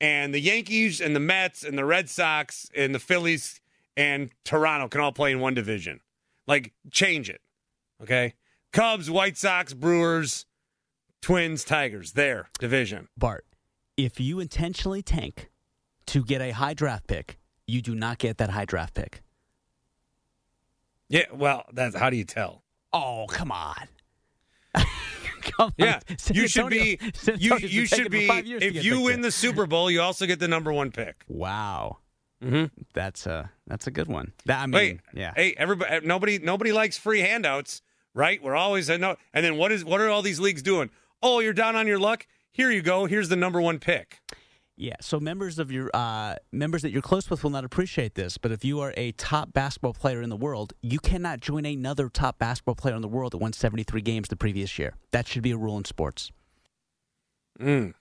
And 0.00 0.34
the 0.34 0.40
Yankees 0.40 1.00
and 1.00 1.16
the 1.16 1.20
Mets 1.20 1.62
and 1.62 1.78
the 1.78 1.84
Red 1.84 2.10
Sox 2.10 2.68
and 2.76 2.94
the 2.94 2.98
Phillies 2.98 3.60
and 3.96 4.30
Toronto 4.44 4.88
can 4.88 5.00
all 5.00 5.12
play 5.12 5.32
in 5.32 5.40
one 5.40 5.54
division. 5.54 6.00
Like 6.46 6.72
change 6.90 7.30
it. 7.30 7.40
Okay. 8.02 8.34
Cubs, 8.72 9.10
White 9.10 9.38
Sox, 9.38 9.72
Brewers, 9.72 10.44
Twins, 11.26 11.64
Tigers, 11.64 12.12
their 12.12 12.48
division. 12.60 13.08
Bart, 13.18 13.44
if 13.96 14.20
you 14.20 14.38
intentionally 14.38 15.02
tank 15.02 15.50
to 16.06 16.22
get 16.22 16.40
a 16.40 16.52
high 16.52 16.72
draft 16.72 17.08
pick, 17.08 17.36
you 17.66 17.82
do 17.82 17.96
not 17.96 18.18
get 18.18 18.38
that 18.38 18.50
high 18.50 18.64
draft 18.64 18.94
pick. 18.94 19.24
Yeah, 21.08 21.24
well, 21.34 21.64
that's 21.72 21.96
how 21.96 22.10
do 22.10 22.16
you 22.16 22.22
tell? 22.22 22.62
Oh, 22.92 23.26
come 23.28 23.50
on. 23.50 23.88
come 25.40 25.72
Yeah. 25.76 25.98
San 26.16 26.36
you 26.36 26.46
should 26.46 26.72
Antonio- 26.72 26.96
be. 26.96 26.98
You 27.38 27.56
you 27.58 27.86
should 27.86 28.08
be. 28.08 28.28
for 28.28 28.32
five 28.34 28.46
years 28.46 28.62
to 28.62 28.68
If 28.68 28.84
you 28.84 29.00
win 29.00 29.20
the 29.20 29.32
Super 29.32 29.66
Bowl, 29.66 29.90
you 29.90 30.00
also 30.02 30.26
get 30.26 30.38
the 30.38 30.46
number 30.46 30.72
one 30.72 30.92
pick. 30.92 31.24
Wow. 31.26 31.98
Mm-hmm. 32.40 32.66
That's 32.94 33.26
a 33.26 33.50
that's 33.66 33.88
a 33.88 33.90
good 33.90 34.06
one. 34.06 34.32
That, 34.44 34.60
I 34.60 34.66
mean, 34.66 34.72
Wait, 34.74 35.00
yeah. 35.12 35.32
Hey, 35.34 35.56
everybody, 35.58 36.06
nobody, 36.06 36.38
nobody 36.38 36.70
likes 36.70 36.96
free 36.96 37.18
handouts, 37.18 37.82
right? 38.14 38.40
We're 38.40 38.54
always 38.54 38.88
I 38.90 38.96
know. 38.96 39.16
And 39.34 39.44
then 39.44 39.56
what 39.56 39.72
is 39.72 39.84
what 39.84 40.00
are 40.00 40.08
all 40.08 40.22
these 40.22 40.38
leagues 40.38 40.62
doing? 40.62 40.88
Oh, 41.22 41.40
you're 41.40 41.52
down 41.52 41.76
on 41.76 41.86
your 41.86 41.98
luck. 41.98 42.26
Here 42.52 42.70
you 42.70 42.82
go. 42.82 43.06
Here's 43.06 43.28
the 43.28 43.36
number 43.36 43.60
one 43.60 43.78
pick. 43.78 44.20
Yeah, 44.78 44.96
so 45.00 45.18
members 45.18 45.58
of 45.58 45.72
your 45.72 45.90
uh, 45.94 46.36
members 46.52 46.82
that 46.82 46.90
you're 46.90 47.00
close 47.00 47.30
with 47.30 47.42
will 47.42 47.50
not 47.50 47.64
appreciate 47.64 48.14
this, 48.14 48.36
but 48.36 48.52
if 48.52 48.62
you 48.62 48.80
are 48.80 48.92
a 48.98 49.12
top 49.12 49.54
basketball 49.54 49.94
player 49.94 50.20
in 50.20 50.28
the 50.28 50.36
world, 50.36 50.74
you 50.82 50.98
cannot 50.98 51.40
join 51.40 51.64
another 51.64 52.10
top 52.10 52.38
basketball 52.38 52.74
player 52.74 52.94
in 52.94 53.00
the 53.00 53.08
world 53.08 53.32
that 53.32 53.38
won 53.38 53.54
73 53.54 54.02
games 54.02 54.28
the 54.28 54.36
previous 54.36 54.78
year. 54.78 54.94
That 55.12 55.26
should 55.26 55.42
be 55.42 55.50
a 55.52 55.56
rule 55.56 55.78
in 55.78 55.86
sports. 55.86 56.30
Mm. 57.58 57.94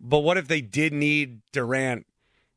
But 0.00 0.20
what 0.20 0.38
if 0.38 0.48
they 0.48 0.62
did 0.62 0.94
need 0.94 1.42
Durant 1.52 2.06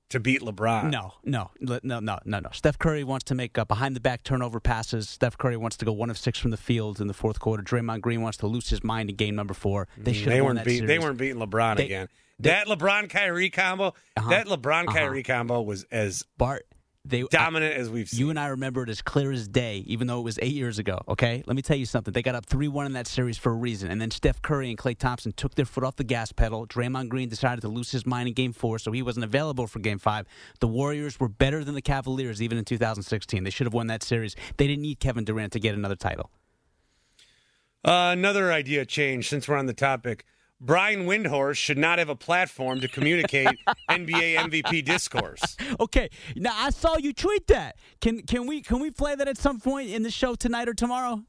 to 0.10 0.20
beat 0.20 0.41
LeBron? 0.41 0.91
No, 0.91 1.13
no, 1.24 1.52
no, 1.60 1.80
no, 1.84 2.00
no, 2.00 2.20
no. 2.39 2.50
Steph 2.54 2.78
Curry 2.78 3.04
wants 3.04 3.24
to 3.26 3.36
make 3.36 3.58
uh, 3.58 3.65
behind 3.65 3.96
the 3.96 4.00
back 4.00 4.24
turnover 4.24 4.60
passes. 4.60 5.10
Steph 5.10 5.38
Curry 5.38 5.58
wants 5.58 5.78
to 5.78 5.86
go 5.86 5.91
one 5.91 6.10
of 6.10 6.18
six 6.18 6.38
from 6.39 6.52
the 6.52 6.58
field 6.58 7.02
in 7.02 7.08
the 7.08 7.13
fourth 7.13 7.39
quarter. 7.39 7.63
Draymond 7.63 8.02
Green 8.02 8.22
wants 8.22 8.38
to 8.39 8.48
lose 8.48 8.70
his 8.70 8.84
mind 8.84 9.10
in 9.10 9.15
game 9.15 9.36
number 9.36 9.54
four. 9.54 9.88
They 9.98 10.13
should 10.13 10.28
Mm, 10.28 10.30
they 10.32 10.41
weren't 10.41 10.56
that 10.58 10.65
beat, 10.65 10.86
They 10.86 11.00
weren't 11.00 11.18
beating 11.18 11.38
LeBron 11.41 11.78
They- 11.78 11.86
again. 11.86 12.08
they- 12.39 12.50
that 12.52 12.68
LeBron 12.68 13.10
Kyrie 13.10 13.50
combo, 13.50 13.94
Uh-huh. 14.18 14.30
that 14.30 14.48
LeBron 14.48 14.88
Uh-huh. 14.88 14.98
Kyrie 14.98 15.24
combo 15.24 15.62
was 15.62 15.86
as 15.91 16.24
Bart. 16.38 16.65
They 17.08 17.22
dominant 17.30 17.76
as 17.76 17.89
we've 17.89 18.10
seen. 18.10 18.20
You 18.20 18.30
and 18.32 18.39
I 18.39 18.48
remember 18.48 18.82
it 18.82 18.89
as 18.89 19.02
clear 19.02 19.32
as 19.32 19.48
day, 19.48 19.84
even 19.86 20.08
though 20.08 20.20
it 20.20 20.24
was 20.24 20.39
eight 20.41 20.54
years 20.54 20.80
ago. 20.80 21.00
Okay, 21.08 21.44
let 21.46 21.56
me 21.56 21.62
tell 21.62 21.78
you 21.78 21.86
something. 21.86 22.12
They 22.12 22.24
got 22.24 22.34
up 22.34 22.48
three-one 22.48 22.88
in 22.88 22.94
that 22.94 23.06
series 23.06 23.38
for 23.38 23.52
a 23.52 23.56
reason, 23.56 23.91
and 23.91 24.02
then 24.02 24.10
Steph 24.10 24.41
Curry 24.41 24.70
and 24.70 24.78
Klay 24.78 24.98
Thompson 24.98 25.32
took 25.32 25.54
their 25.54 25.65
foot 25.65 25.84
off 25.84 25.98
the 25.98 26.04
gas 26.04 26.32
pedal. 26.32 26.65
Draymond 26.65 27.10
Green 27.10 27.30
decided 27.30 27.62
to 27.62 27.68
lose 27.68 27.91
his 27.91 28.08
mind 28.08 28.28
in 28.28 28.34
Game 28.34 28.54
Four, 28.54 28.80
so 28.80 28.91
he 28.91 29.04
wasn't 29.04 29.24
available 29.24 29.68
for 29.68 29.80
Game 29.80 30.00
Five. 30.00 30.26
The 30.60 30.68
Warriors 30.68 31.20
were 31.20 31.30
better 31.30 31.63
than 31.63 31.76
the 31.76 31.82
Cavaliers 31.82 32.41
even 32.41 32.58
in 32.58 32.65
2016. 32.65 33.44
They 33.44 33.50
should 33.52 33.68
have 33.68 33.74
won 33.74 33.88
that 33.88 34.02
series. 34.02 34.36
They 34.58 34.65
didn't 34.65 34.82
need 34.82 35.00
Kevin 35.00 35.26
Durant 35.26 35.54
to 35.54 35.60
get 35.60 35.76
another 35.76 35.96
title. 35.96 36.32
Uh, 37.84 38.10
another 38.13 38.52
idea 38.52 38.84
change 38.84 39.30
since 39.30 39.48
we're 39.48 39.58
on 39.58 39.68
the 39.68 39.74
topic. 39.74 40.26
Brian 40.62 41.06
Windhorst 41.06 41.58
should 41.58 41.78
not 41.78 42.00
have 42.00 42.10
a 42.10 42.15
platform 42.15 42.80
to 42.82 42.88
communicate 42.88 43.48
NBA 43.89 44.36
MVP 44.38 44.86
discourse. 44.86 45.58
Okay, 45.80 46.10
now 46.36 46.54
I 46.56 46.70
saw 46.70 46.98
you 46.98 47.13
tweet 47.13 47.48
that. 47.48 47.76
Can 48.02 48.22
can 48.22 48.48
we 48.48 48.62
can 48.62 48.80
we 48.80 48.91
play 48.91 49.15
that 49.15 49.28
at 49.28 49.38
some 49.38 49.60
point 49.60 49.89
in 49.89 50.04
the 50.04 50.12
show 50.12 50.36
tonight 50.36 50.70
or 50.70 50.74
tomorrow? 50.74 51.24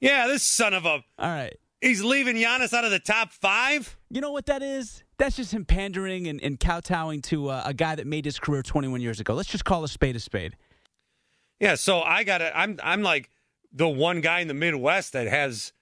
Yeah, 0.00 0.26
this 0.26 0.42
son 0.42 0.74
of 0.74 0.84
a. 0.84 0.88
All 0.88 1.04
right. 1.18 1.56
He's 1.80 2.02
leaving 2.02 2.34
Giannis 2.36 2.72
out 2.72 2.84
of 2.84 2.90
the 2.90 2.98
top 2.98 3.30
five? 3.30 3.96
You 4.10 4.20
know 4.20 4.32
what 4.32 4.46
that 4.46 4.62
is? 4.62 5.04
That's 5.16 5.36
just 5.36 5.52
him 5.52 5.64
pandering 5.64 6.26
and, 6.26 6.42
and 6.42 6.58
kowtowing 6.58 7.22
to 7.22 7.50
uh, 7.50 7.62
a 7.64 7.72
guy 7.72 7.94
that 7.94 8.06
made 8.06 8.24
his 8.24 8.38
career 8.38 8.62
21 8.62 9.00
years 9.00 9.20
ago. 9.20 9.34
Let's 9.34 9.48
just 9.48 9.64
call 9.64 9.84
a 9.84 9.88
spade 9.88 10.16
a 10.16 10.20
spade. 10.20 10.56
Yeah, 11.60 11.76
so 11.76 12.00
I 12.00 12.24
got 12.24 12.40
it. 12.40 12.52
I'm 12.54 12.78
I'm 12.82 13.02
like 13.02 13.30
the 13.72 13.88
one 13.88 14.20
guy 14.20 14.40
in 14.40 14.48
the 14.48 14.54
Midwest 14.54 15.12
that 15.12 15.28
has 15.28 15.72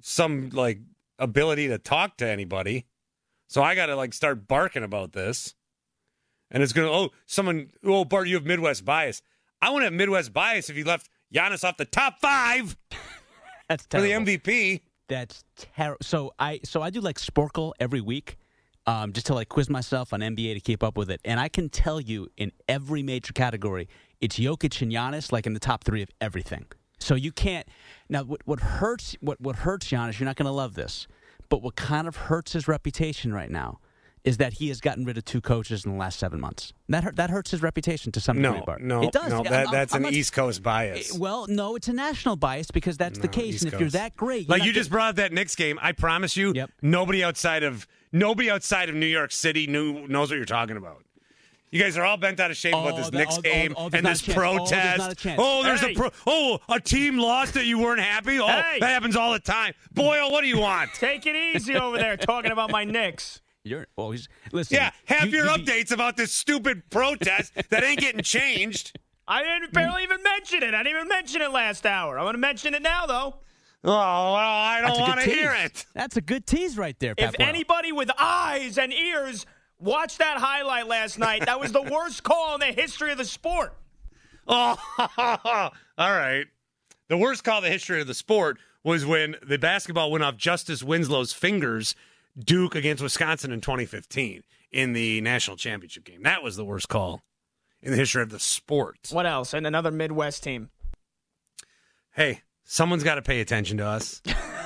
some 0.00 0.50
like 0.50 0.80
ability 1.18 1.68
to 1.68 1.78
talk 1.78 2.16
to 2.18 2.26
anybody. 2.26 2.86
So 3.48 3.62
I 3.62 3.74
got 3.74 3.86
to 3.86 3.96
like 3.96 4.12
start 4.12 4.48
barking 4.48 4.82
about 4.82 5.12
this. 5.12 5.54
And 6.50 6.62
it's 6.62 6.72
going 6.72 6.86
to 6.86 6.92
oh, 6.92 7.10
someone 7.26 7.70
oh 7.84 8.04
Bart 8.04 8.28
you 8.28 8.36
have 8.36 8.44
Midwest 8.44 8.84
bias. 8.84 9.22
I 9.60 9.70
wouldn't 9.70 9.90
have 9.92 9.98
Midwest 9.98 10.32
bias 10.32 10.70
if 10.70 10.76
you 10.76 10.84
left 10.84 11.08
Giannis 11.34 11.64
off 11.64 11.76
the 11.76 11.84
top 11.84 12.20
5 12.20 12.76
That's 13.68 13.86
for 13.90 14.00
the. 14.00 14.10
MVP. 14.10 14.82
That's 15.08 15.44
terrible. 15.56 15.98
So 16.02 16.32
I 16.38 16.60
so 16.64 16.82
I 16.82 16.90
do 16.90 17.00
like 17.00 17.18
Sporcle 17.18 17.72
every 17.78 18.00
week, 18.00 18.36
um, 18.86 19.12
just 19.12 19.26
to 19.26 19.34
like 19.34 19.48
quiz 19.48 19.70
myself 19.70 20.12
on 20.12 20.20
NBA 20.20 20.54
to 20.54 20.60
keep 20.60 20.82
up 20.82 20.96
with 20.96 21.10
it. 21.10 21.20
And 21.24 21.38
I 21.38 21.48
can 21.48 21.68
tell 21.68 22.00
you 22.00 22.28
in 22.36 22.52
every 22.68 23.02
major 23.02 23.32
category, 23.32 23.88
it's 24.20 24.38
Jokic 24.38 24.82
and 24.82 24.90
Giannis 24.90 25.32
like 25.32 25.46
in 25.46 25.52
the 25.52 25.60
top 25.60 25.84
three 25.84 26.02
of 26.02 26.10
everything. 26.20 26.66
So 27.06 27.14
you 27.14 27.30
can't. 27.30 27.66
Now, 28.08 28.24
what 28.24 28.40
what 28.46 28.58
hurts 28.58 29.16
what 29.20 29.40
what 29.40 29.56
hurts 29.56 29.86
Giannis? 29.86 30.18
You're 30.18 30.26
not 30.26 30.34
going 30.34 30.46
to 30.46 30.52
love 30.52 30.74
this, 30.74 31.06
but 31.48 31.62
what 31.62 31.76
kind 31.76 32.08
of 32.08 32.16
hurts 32.16 32.52
his 32.52 32.66
reputation 32.66 33.32
right 33.32 33.50
now 33.50 33.78
is 34.24 34.38
that 34.38 34.54
he 34.54 34.66
has 34.68 34.80
gotten 34.80 35.04
rid 35.04 35.16
of 35.16 35.24
two 35.24 35.40
coaches 35.40 35.84
in 35.84 35.92
the 35.92 35.96
last 35.96 36.18
seven 36.18 36.40
months. 36.40 36.72
That 36.88 37.04
hurt, 37.04 37.14
that 37.14 37.30
hurts 37.30 37.52
his 37.52 37.62
reputation 37.62 38.10
to 38.10 38.20
some 38.20 38.42
degree. 38.42 38.58
No, 38.58 38.64
Bart. 38.66 38.80
no, 38.82 39.02
it 39.04 39.12
does. 39.12 39.30
no. 39.30 39.36
I'm- 39.36 39.44
That, 39.44 39.52
I'm- 39.52 39.70
that's 39.70 39.94
I'm 39.94 39.98
an 39.98 40.02
not- 40.02 40.12
East 40.14 40.32
Coast 40.32 40.64
bias. 40.64 41.14
Eh, 41.14 41.18
well, 41.20 41.46
no, 41.48 41.76
it's 41.76 41.86
a 41.86 41.92
national 41.92 42.34
bias 42.34 42.72
because 42.72 42.96
that's 42.96 43.20
the 43.20 43.28
case. 43.28 43.54
East 43.54 43.64
and 43.66 43.74
if 43.74 43.78
you're 43.80 43.90
that 43.90 44.16
great, 44.16 44.48
you're 44.48 44.58
like 44.58 44.66
you 44.66 44.72
just 44.72 44.90
brought 44.90 45.10
up 45.10 45.16
that 45.16 45.32
Knicks 45.32 45.54
game. 45.54 45.78
I 45.80 45.92
promise 45.92 46.36
you, 46.36 46.52
nobody 46.82 47.22
outside 47.22 47.62
of 47.62 47.86
nobody 48.10 48.50
outside 48.50 48.88
of 48.88 48.96
New 48.96 49.06
York 49.06 49.30
City 49.30 49.68
knew 49.68 50.08
knows 50.08 50.30
what 50.30 50.36
you're 50.38 50.44
talking 50.44 50.76
about. 50.76 51.04
You 51.76 51.82
guys 51.82 51.98
are 51.98 52.04
all 52.04 52.16
bent 52.16 52.40
out 52.40 52.50
of 52.50 52.56
shape 52.56 52.72
about 52.72 52.94
Oh, 52.94 52.96
this 52.96 53.10
that- 53.10 53.18
Knicks 53.18 53.36
oh, 53.36 53.42
game 53.42 53.74
oh, 53.76 53.88
there's 53.90 53.98
and 53.98 54.06
this 54.06 54.26
a. 54.26 54.32
Oh, 54.32 54.34
there's 54.34 54.34
protest. 54.70 54.98
not 54.98 55.12
a 55.12 55.14
chance. 55.14 55.40
Oh, 55.42 55.62
there's 55.62 55.80
Hey. 55.80 55.92
a 55.92 55.94
pro- 55.94 56.10
oh 56.26 56.58
a 56.70 56.80
team 56.80 57.18
lost 57.18 57.52
that 57.54 57.66
you 57.66 57.78
weren't 57.78 58.00
happy. 58.00 58.38
Oh, 58.40 58.46
Hey. 58.46 58.78
that 58.80 58.88
happens 58.88 59.14
all 59.14 59.32
the 59.32 59.38
time. 59.38 59.74
Boyle, 59.92 60.30
what 60.30 60.40
do 60.40 60.46
you 60.48 60.58
want? 60.58 60.90
Take 60.98 61.26
it 61.26 61.36
easy 61.36 61.76
over 61.76 61.98
there 61.98 62.16
talking 62.16 62.50
about 62.50 62.70
my 62.70 62.84
Knicks. 62.84 63.42
You're 63.62 63.88
always 63.96 64.26
listen. 64.52 64.76
yeah, 64.76 64.90
have 65.04 65.26
you- 65.30 65.38
your 65.42 65.50
you 65.50 65.58
be- 65.58 65.64
updates 65.64 65.90
about 65.92 66.16
this 66.16 66.32
stupid 66.32 66.88
protest 66.88 67.52
that 67.68 67.84
ain't 67.84 68.00
getting 68.00 68.22
changed. 68.22 68.98
I 69.28 69.42
didn't 69.42 69.72
barely 69.74 70.02
even 70.04 70.22
mention 70.22 70.62
it. 70.62 70.72
I 70.72 70.82
didn't 70.82 70.96
even 70.96 71.08
mention 71.08 71.42
it 71.42 71.50
last 71.50 71.84
hour. 71.84 72.16
I'm 72.18 72.24
going 72.24 72.34
to 72.34 72.38
mention 72.38 72.74
it 72.74 72.80
now, 72.82 73.04
though. 73.06 73.34
Oh, 73.84 73.90
well, 73.90 73.94
I 74.36 74.80
don't 74.80 74.98
want 75.00 75.20
to 75.20 75.28
hear 75.28 75.52
it. 75.52 75.84
That's 75.94 76.16
a 76.16 76.20
good 76.20 76.46
tease 76.46 76.78
right 76.78 76.98
there, 77.00 77.14
Pat 77.14 77.30
If 77.34 77.38
Boyle. 77.38 77.46
anybody 77.48 77.92
with 77.92 78.10
eyes 78.18 78.78
and 78.78 78.92
ears 78.92 79.44
watched 79.78 80.18
that 80.18 80.38
highlight 80.38 80.86
last 80.86 81.18
night, 81.18 81.46
that 81.46 81.60
was 81.60 81.72
the 81.72 81.82
worst 81.90 82.22
call 82.22 82.54
in 82.54 82.60
the 82.60 82.66
history 82.66 83.12
of 83.12 83.18
the 83.18 83.24
sport. 83.24 83.74
Oh, 84.48 84.76
all 85.98 86.12
right. 86.12 86.46
The 87.08 87.16
worst 87.16 87.44
call 87.44 87.58
in 87.58 87.64
the 87.64 87.70
history 87.70 88.00
of 88.00 88.06
the 88.06 88.14
sport 88.14 88.58
was 88.84 89.04
when 89.04 89.36
the 89.46 89.58
basketball 89.58 90.10
went 90.10 90.24
off 90.24 90.36
Justice 90.36 90.82
Winslow's 90.82 91.32
fingers, 91.32 91.94
Duke 92.38 92.74
against 92.74 93.02
Wisconsin 93.02 93.52
in 93.52 93.60
2015 93.60 94.42
in 94.70 94.92
the 94.92 95.20
national 95.20 95.56
championship 95.56 96.04
game. 96.04 96.22
That 96.22 96.42
was 96.42 96.56
the 96.56 96.64
worst 96.64 96.88
call 96.88 97.22
in 97.82 97.90
the 97.90 97.96
history 97.96 98.22
of 98.22 98.30
the 98.30 98.38
sport. 98.38 98.98
What 99.10 99.26
else? 99.26 99.54
And 99.54 99.66
another 99.66 99.90
Midwest 99.90 100.42
team. 100.42 100.70
Hey, 102.12 102.42
someone's 102.64 103.04
got 103.04 103.16
to 103.16 103.22
pay 103.22 103.40
attention 103.40 103.78
to 103.78 103.86
us. 103.86 104.22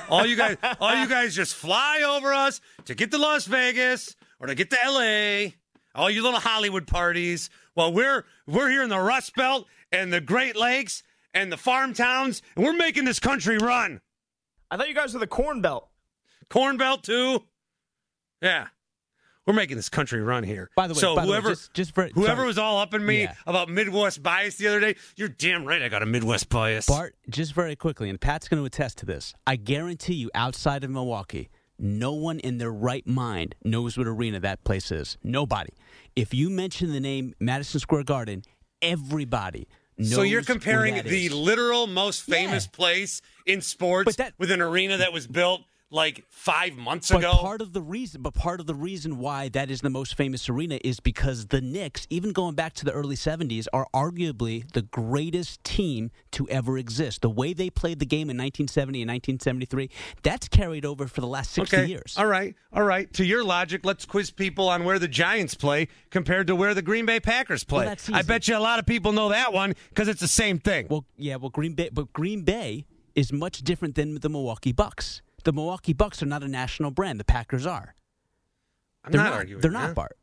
all 0.09 0.25
you 0.25 0.35
guys, 0.35 0.57
all 0.79 0.95
you 0.95 1.07
guys, 1.07 1.35
just 1.35 1.55
fly 1.55 2.01
over 2.05 2.33
us 2.33 2.61
to 2.85 2.95
get 2.95 3.11
to 3.11 3.17
Las 3.17 3.45
Vegas 3.45 4.15
or 4.41 4.47
to 4.47 4.55
get 4.55 4.69
to 4.71 4.83
L.A. 4.83 5.55
All 5.95 6.09
you 6.09 6.23
little 6.23 6.39
Hollywood 6.39 6.87
parties. 6.87 7.49
Well, 7.75 7.93
we're 7.93 8.25
we're 8.47 8.69
here 8.69 8.83
in 8.83 8.89
the 8.89 8.99
Rust 8.99 9.35
Belt 9.35 9.67
and 9.91 10.11
the 10.11 10.19
Great 10.21 10.55
Lakes 10.57 11.03
and 11.33 11.51
the 11.51 11.57
farm 11.57 11.93
towns, 11.93 12.41
and 12.55 12.65
we're 12.65 12.73
making 12.73 13.05
this 13.05 13.19
country 13.19 13.57
run. 13.57 14.01
I 14.69 14.77
thought 14.77 14.89
you 14.89 14.95
guys 14.95 15.13
were 15.13 15.19
the 15.19 15.27
Corn 15.27 15.61
Belt. 15.61 15.89
Corn 16.49 16.77
Belt 16.77 17.03
too. 17.03 17.43
Yeah. 18.41 18.67
We're 19.45 19.53
making 19.53 19.75
this 19.75 19.89
country 19.89 20.21
run 20.21 20.43
here. 20.43 20.69
By 20.75 20.87
the 20.87 20.93
way, 20.93 20.99
so 20.99 21.15
the 21.15 21.21
way, 21.21 21.27
whoever 21.27 21.49
just- 21.49 21.73
just 21.73 21.95
for- 21.95 22.07
whoever 22.09 22.37
sorry. 22.37 22.47
was 22.47 22.57
all 22.59 22.77
up 22.79 22.93
in 22.93 23.03
me 23.05 23.23
Yeah. 23.23 23.33
about 23.47 23.69
Midwest 23.69 24.21
bias 24.21 24.55
the 24.57 24.67
other 24.67 24.79
day, 24.79 24.95
you're 25.15 25.29
damn 25.29 25.65
right. 25.65 25.81
I 25.81 25.89
got 25.89 26.03
a 26.03 26.05
Midwest 26.05 26.47
bias. 26.49 26.85
Bart, 26.85 27.15
just 27.29 27.53
very 27.53 27.75
quickly, 27.75 28.09
and 28.09 28.21
Pat's 28.21 28.47
going 28.47 28.61
to 28.61 28.65
attest 28.65 28.99
to 28.99 29.05
this. 29.05 29.33
I 29.47 29.55
guarantee 29.55 30.13
you, 30.13 30.29
outside 30.35 30.83
of 30.83 30.91
Milwaukee, 30.91 31.49
no 31.81 32.13
one 32.13 32.39
in 32.39 32.59
their 32.59 32.71
right 32.71 33.05
mind 33.07 33.55
knows 33.63 33.97
what 33.97 34.07
arena 34.07 34.39
that 34.39 34.63
place 34.63 34.91
is. 34.91 35.17
Nobody. 35.23 35.71
If 36.15 36.33
you 36.33 36.49
mention 36.49 36.91
the 36.91 36.99
name 36.99 37.33
Madison 37.39 37.79
Square 37.79 38.03
Garden, 38.03 38.43
everybody 38.81 39.67
knows. 39.97 40.13
So 40.13 40.21
you're 40.21 40.43
comparing 40.43 40.95
that 40.95 41.05
the 41.05 41.25
is. 41.25 41.33
literal 41.33 41.87
most 41.87 42.23
famous 42.23 42.67
place 42.67 43.21
in 43.45 43.61
sports 43.61 44.15
with 44.37 44.51
an 44.51 44.61
arena 44.61 44.97
that 44.97 45.11
was 45.11 45.27
built 45.27 45.61
like 45.91 46.23
five 46.29 46.75
months 46.75 47.11
But 47.11 47.19
ago. 47.19 47.33
part 47.33 47.61
of 47.61 47.73
the 47.73 47.81
reason, 47.81 48.21
but 48.21 48.33
part 48.33 48.59
of 48.59 48.65
the 48.65 48.73
reason 48.73 49.17
why 49.17 49.49
that 49.49 49.69
is 49.69 49.81
the 49.81 49.89
most 49.89 50.15
famous 50.15 50.49
arena 50.49 50.79
is 50.83 50.99
because 50.99 51.47
the 51.47 51.59
Knicks, 51.61 52.07
even 52.09 52.31
going 52.31 52.55
back 52.55 52.73
to 52.75 52.85
the 52.85 52.91
early 52.91 53.15
'70s, 53.15 53.67
are 53.73 53.87
arguably 53.93 54.69
the 54.71 54.81
greatest 54.81 55.63
team 55.63 56.09
to 56.31 56.47
ever 56.49 56.77
exist. 56.77 57.21
The 57.21 57.29
way 57.29 57.53
they 57.53 57.69
played 57.69 57.99
the 57.99 58.05
game 58.05 58.29
in 58.29 58.37
1970 58.37 59.01
and 59.01 59.09
1973, 59.09 59.89
that's 60.23 60.47
carried 60.47 60.85
over 60.85 61.07
for 61.07 61.21
the 61.21 61.27
last 61.27 61.51
60 61.51 61.75
okay. 61.75 61.85
years. 61.85 62.15
All 62.17 62.25
right. 62.25 62.55
All 62.73 62.83
right. 62.83 63.11
To 63.13 63.25
your 63.25 63.43
logic, 63.43 63.85
let's 63.85 64.05
quiz 64.05 64.31
people 64.31 64.69
on 64.69 64.85
where 64.85 64.97
the 64.97 65.09
Giants 65.09 65.55
play 65.55 65.89
compared 66.09 66.47
to 66.47 66.55
where 66.55 66.73
the 66.73 66.81
Green 66.81 67.05
Bay 67.05 67.19
Packers 67.19 67.63
play. 67.65 67.85
Well, 67.85 67.95
I 68.13 68.21
bet 68.21 68.47
you 68.47 68.57
a 68.57 68.59
lot 68.59 68.79
of 68.79 68.85
people 68.85 69.11
know 69.11 69.29
that 69.29 69.51
one 69.51 69.75
because 69.89 70.07
it's 70.07 70.21
the 70.21 70.27
same 70.27 70.57
thing. 70.59 70.87
Well, 70.89 71.05
yeah, 71.17 71.35
well, 71.35 71.49
Green 71.49 71.73
Bay, 71.73 71.89
but 71.91 72.13
Green 72.13 72.43
Bay 72.43 72.85
is 73.15 73.33
much 73.33 73.61
different 73.63 73.95
than 73.95 74.15
the 74.15 74.29
Milwaukee 74.29 74.71
Bucks. 74.71 75.21
The 75.43 75.53
Milwaukee 75.53 75.93
Bucks 75.93 76.21
are 76.21 76.25
not 76.27 76.43
a 76.43 76.47
national 76.47 76.91
brand. 76.91 77.19
The 77.19 77.23
Packers 77.25 77.65
are. 77.65 77.95
I'm 79.03 79.11
They're 79.11 79.21
not, 79.21 79.29
not. 79.31 79.37
arguing. 79.37 79.61
They're 79.61 79.71
that. 79.71 79.87
not, 79.87 79.95
Bart. 79.95 80.17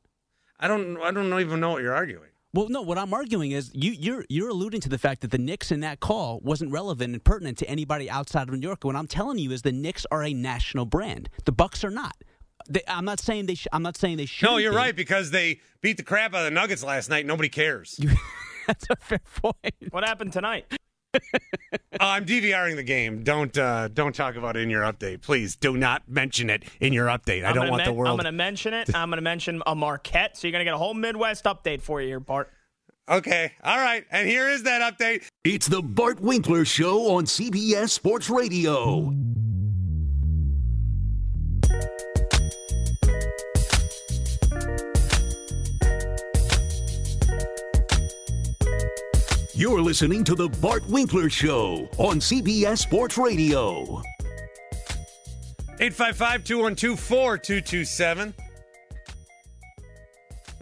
I 0.61 0.69
don't. 0.69 0.97
I 0.99 1.11
don't 1.11 1.33
even 1.41 1.61
know 1.61 1.71
what 1.71 1.83
you're 1.83 1.95
arguing. 1.95 2.29
Well, 2.55 2.69
no. 2.69 2.83
What 2.83 2.97
I'm 2.99 3.13
arguing 3.13 3.51
is 3.53 3.71
you, 3.75 3.93
you're 3.93 4.25
you're 4.29 4.49
alluding 4.49 4.81
to 4.83 4.89
the 4.89 4.99
fact 4.99 5.21
that 5.21 5.31
the 5.31 5.39
Knicks 5.39 5.71
in 5.71 5.81
that 5.81 6.01
call 6.01 6.41
wasn't 6.43 6.73
relevant 6.73 7.13
and 7.13 7.23
pertinent 7.23 7.59
to 7.59 7.69
anybody 7.69 8.11
outside 8.11 8.49
of 8.49 8.55
New 8.55 8.67
York. 8.67 8.85
What 8.85 8.97
I'm 8.97 9.07
telling 9.07 9.39
you 9.39 9.53
is 9.53 9.63
the 9.63 9.73
Knicks 9.73 10.07
are 10.11 10.23
a 10.23 10.33
national 10.33 10.87
brand. 10.87 11.29
The 11.45 11.53
Bucks 11.53 11.85
are 11.85 11.91
not. 11.91 12.17
They, 12.69 12.83
I'm 12.89 13.05
not 13.05 13.21
saying 13.21 13.47
they. 13.47 13.55
Sh- 13.55 13.67
I'm 13.73 13.83
not 13.83 13.97
saying 13.97 14.17
they 14.17 14.27
should. 14.27 14.47
No, 14.47 14.57
you're 14.57 14.73
right 14.73 14.95
because 14.97 15.31
they 15.31 15.61
beat 15.81 15.97
the 15.97 16.03
crap 16.03 16.35
out 16.35 16.41
of 16.41 16.45
the 16.45 16.51
Nuggets 16.51 16.83
last 16.83 17.09
night. 17.11 17.27
Nobody 17.27 17.49
cares. 17.49 18.01
That's 18.67 18.87
a 18.91 18.97
fair 18.97 19.21
point. 19.37 19.75
What 19.91 20.05
happened 20.05 20.33
tonight? 20.33 20.67
I'm 22.01 22.25
DVRing 22.27 22.77
the 22.77 22.83
game. 22.83 23.23
Don't 23.25 23.57
uh, 23.57 23.89
don't 23.89 24.15
talk 24.15 24.37
about 24.37 24.57
it 24.57 24.61
in 24.61 24.71
your 24.71 24.83
update, 24.83 25.23
please. 25.23 25.57
Do 25.57 25.77
not 25.77 26.09
mention 26.09 26.51
it 26.51 26.65
in 26.81 26.93
your 26.93 27.07
update. 27.07 27.45
I 27.45 27.49
I'm 27.49 27.55
don't 27.55 27.63
gonna 27.65 27.71
want 27.71 27.85
the 27.85 27.91
men- 27.91 27.97
world. 27.97 28.11
I'm 28.11 28.17
going 28.17 28.25
to 28.27 28.33
mention 28.33 28.75
it. 28.75 28.95
I'm 28.95 29.09
going 29.11 29.17
to 29.19 29.23
mention 29.23 29.63
a 29.67 29.75
Marquette. 29.75 30.37
So 30.37 30.47
you're 30.47 30.53
going 30.53 30.61
to 30.61 30.65
get 30.65 30.75
a 30.75 30.79
whole 30.79 30.95
Midwest 30.95 31.45
update 31.45 31.81
for 31.83 32.01
you 32.01 32.09
here, 32.09 32.21
Bart. 32.21 32.51
Okay, 33.09 33.53
all 33.65 33.79
right. 33.79 34.05
And 34.11 34.29
here 34.29 34.49
is 34.51 34.65
that 34.65 34.83
update. 34.99 35.27
It's 35.43 35.67
the 35.67 35.81
Bart 35.81 36.21
Winkler 36.21 36.67
Show 36.67 37.17
on 37.17 37.25
CBS 37.25 37.89
Sports 37.91 38.29
Radio. 38.29 39.15
You're 49.59 49.81
listening 49.81 50.23
to 50.23 50.37
the 50.37 50.49
Bart 50.63 50.87
Winkler 50.89 51.29
Show 51.29 51.89
on 51.99 52.21
CBS 52.21 52.79
Sports 52.79 53.19
Radio. 53.19 54.01
855 55.81 56.45
212 56.45 57.01
4227. 57.01 58.35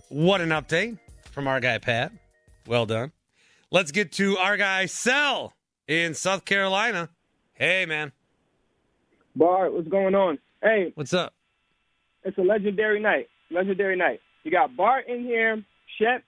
What 0.09 0.41
an 0.41 0.49
update 0.49 0.99
from 1.31 1.47
our 1.47 1.61
guy, 1.61 1.77
Pat. 1.77 2.11
Well 2.67 2.87
done. 2.87 3.13
Let's 3.71 3.93
get 3.93 4.13
to 4.13 4.39
our 4.39 4.57
guy, 4.57 4.87
Sel, 4.87 5.53
in 5.87 6.15
South 6.15 6.47
Carolina. 6.47 7.11
Hey, 7.53 7.85
man. 7.85 8.13
Bart, 9.35 9.75
what's 9.75 9.89
going 9.89 10.15
on? 10.15 10.39
Hey, 10.63 10.93
What's 10.95 11.13
up? 11.13 11.35
it's 12.25 12.39
a 12.39 12.43
legendary 12.43 13.01
night. 13.01 13.29
Legendary 13.51 13.97
night. 13.97 14.21
You 14.43 14.51
got 14.51 14.75
Bart 14.75 15.07
in 15.07 15.21
here, 15.23 15.63
Shep, 15.99 16.23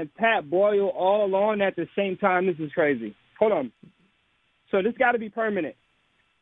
and 0.00 0.14
Pat 0.14 0.48
Boyle 0.48 0.88
all 0.88 1.34
on 1.34 1.60
at 1.60 1.76
the 1.76 1.88
same 1.96 2.16
time. 2.16 2.46
This 2.46 2.58
is 2.58 2.72
crazy. 2.72 3.14
Hold 3.38 3.52
on. 3.52 3.72
So 4.70 4.82
this 4.82 4.94
got 4.98 5.12
to 5.12 5.18
be 5.18 5.28
permanent. 5.28 5.74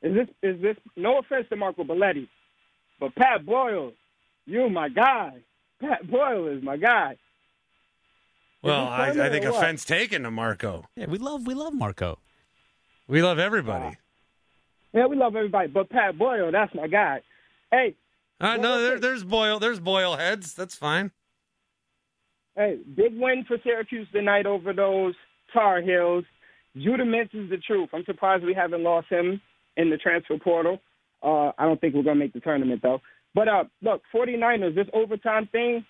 Is 0.02 0.14
this 0.14 0.28
is 0.42 0.60
this? 0.60 0.76
No 0.96 1.18
offense 1.18 1.46
to 1.50 1.56
Marco 1.56 1.84
Belletti, 1.84 2.28
but 3.00 3.14
Pat 3.14 3.44
Boyle, 3.46 3.92
you 4.46 4.68
my 4.68 4.88
guy. 4.88 5.32
Pat 5.80 6.08
Boyle 6.10 6.48
is 6.48 6.62
my 6.62 6.76
guy. 6.76 7.16
Well, 8.62 8.86
I, 8.86 9.08
I 9.10 9.28
think 9.30 9.44
offense 9.44 9.84
taken 9.84 10.22
to 10.22 10.30
Marco. 10.30 10.86
Yeah, 10.96 11.06
we 11.06 11.18
love 11.18 11.46
we 11.46 11.54
love 11.54 11.74
Marco. 11.74 12.18
We 13.06 13.22
love 13.22 13.38
everybody. 13.38 13.96
Yeah, 14.94 15.06
we 15.06 15.16
love 15.16 15.36
everybody, 15.36 15.68
but 15.68 15.90
Pat 15.90 16.16
Boyle, 16.16 16.50
that's 16.52 16.74
my 16.74 16.86
guy. 16.86 17.20
Hey, 17.70 17.96
Uh, 18.40 18.56
no, 18.56 18.80
there, 18.80 18.98
there's 19.00 19.24
Boyle. 19.24 19.58
There's 19.58 19.80
Boyle 19.80 20.16
heads. 20.16 20.54
That's 20.54 20.74
fine. 20.74 21.10
Hey, 22.56 22.78
big 22.96 23.18
win 23.18 23.44
for 23.48 23.56
Syracuse 23.64 24.06
tonight 24.12 24.46
over 24.46 24.72
those 24.72 25.14
Tar 25.52 25.82
Heels. 25.82 26.24
Judah 26.76 27.04
Mintz 27.04 27.34
is 27.34 27.50
the 27.50 27.56
truth. 27.56 27.88
I'm 27.92 28.04
surprised 28.04 28.44
we 28.44 28.54
haven't 28.54 28.84
lost 28.84 29.08
him 29.08 29.40
in 29.76 29.90
the 29.90 29.96
transfer 29.96 30.38
portal. 30.38 30.80
Uh, 31.20 31.50
I 31.58 31.64
don't 31.64 31.80
think 31.80 31.94
we're 31.94 32.04
going 32.04 32.16
to 32.16 32.24
make 32.24 32.32
the 32.32 32.40
tournament, 32.40 32.80
though. 32.82 33.00
But 33.34 33.48
uh, 33.48 33.64
look, 33.82 34.02
49ers, 34.14 34.76
this 34.76 34.86
overtime 34.92 35.48
thing, 35.50 35.84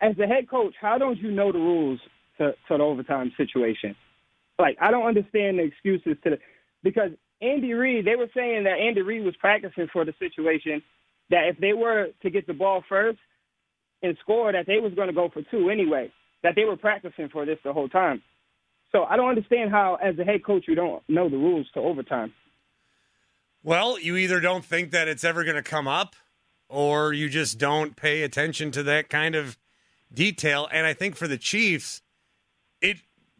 as 0.00 0.18
a 0.18 0.26
head 0.26 0.50
coach, 0.50 0.74
how 0.80 0.98
don't 0.98 1.18
you 1.18 1.30
know 1.30 1.52
the 1.52 1.58
rules 1.58 2.00
to, 2.38 2.52
to 2.68 2.78
the 2.78 2.82
overtime 2.82 3.32
situation? 3.36 3.94
Like, 4.58 4.76
I 4.80 4.90
don't 4.90 5.06
understand 5.06 5.58
the 5.58 5.62
excuses 5.62 6.16
to 6.24 6.30
the 6.30 6.38
because 6.82 7.10
Andy 7.40 7.72
Reid, 7.72 8.04
they 8.04 8.16
were 8.16 8.28
saying 8.34 8.64
that 8.64 8.80
Andy 8.80 9.02
Reid 9.02 9.24
was 9.24 9.36
practicing 9.36 9.86
for 9.92 10.04
the 10.04 10.14
situation 10.18 10.82
that 11.30 11.46
if 11.46 11.58
they 11.58 11.72
were 11.72 12.08
to 12.22 12.30
get 12.30 12.46
the 12.48 12.52
ball 12.52 12.82
first, 12.88 13.18
and 14.02 14.16
score 14.20 14.52
that 14.52 14.66
they 14.66 14.78
was 14.78 14.94
going 14.94 15.08
to 15.08 15.14
go 15.14 15.28
for 15.28 15.42
two 15.50 15.70
anyway. 15.70 16.10
That 16.42 16.54
they 16.56 16.64
were 16.64 16.76
practicing 16.76 17.28
for 17.28 17.46
this 17.46 17.58
the 17.64 17.72
whole 17.72 17.88
time. 17.88 18.22
So 18.90 19.04
I 19.04 19.16
don't 19.16 19.28
understand 19.28 19.70
how, 19.70 19.96
as 20.02 20.18
a 20.18 20.24
head 20.24 20.44
coach, 20.44 20.64
you 20.68 20.74
don't 20.74 21.02
know 21.08 21.28
the 21.28 21.36
rules 21.36 21.66
to 21.74 21.80
overtime. 21.80 22.32
Well, 23.62 23.98
you 23.98 24.16
either 24.16 24.40
don't 24.40 24.64
think 24.64 24.90
that 24.90 25.08
it's 25.08 25.24
ever 25.24 25.44
going 25.44 25.56
to 25.56 25.62
come 25.62 25.86
up 25.86 26.16
or 26.68 27.12
you 27.12 27.28
just 27.28 27.58
don't 27.58 27.96
pay 27.96 28.22
attention 28.22 28.70
to 28.72 28.82
that 28.82 29.08
kind 29.08 29.34
of 29.34 29.56
detail. 30.12 30.68
And 30.72 30.86
I 30.86 30.94
think 30.94 31.16
for 31.16 31.28
the 31.28 31.38
Chiefs, 31.38 32.02
it 32.80 32.98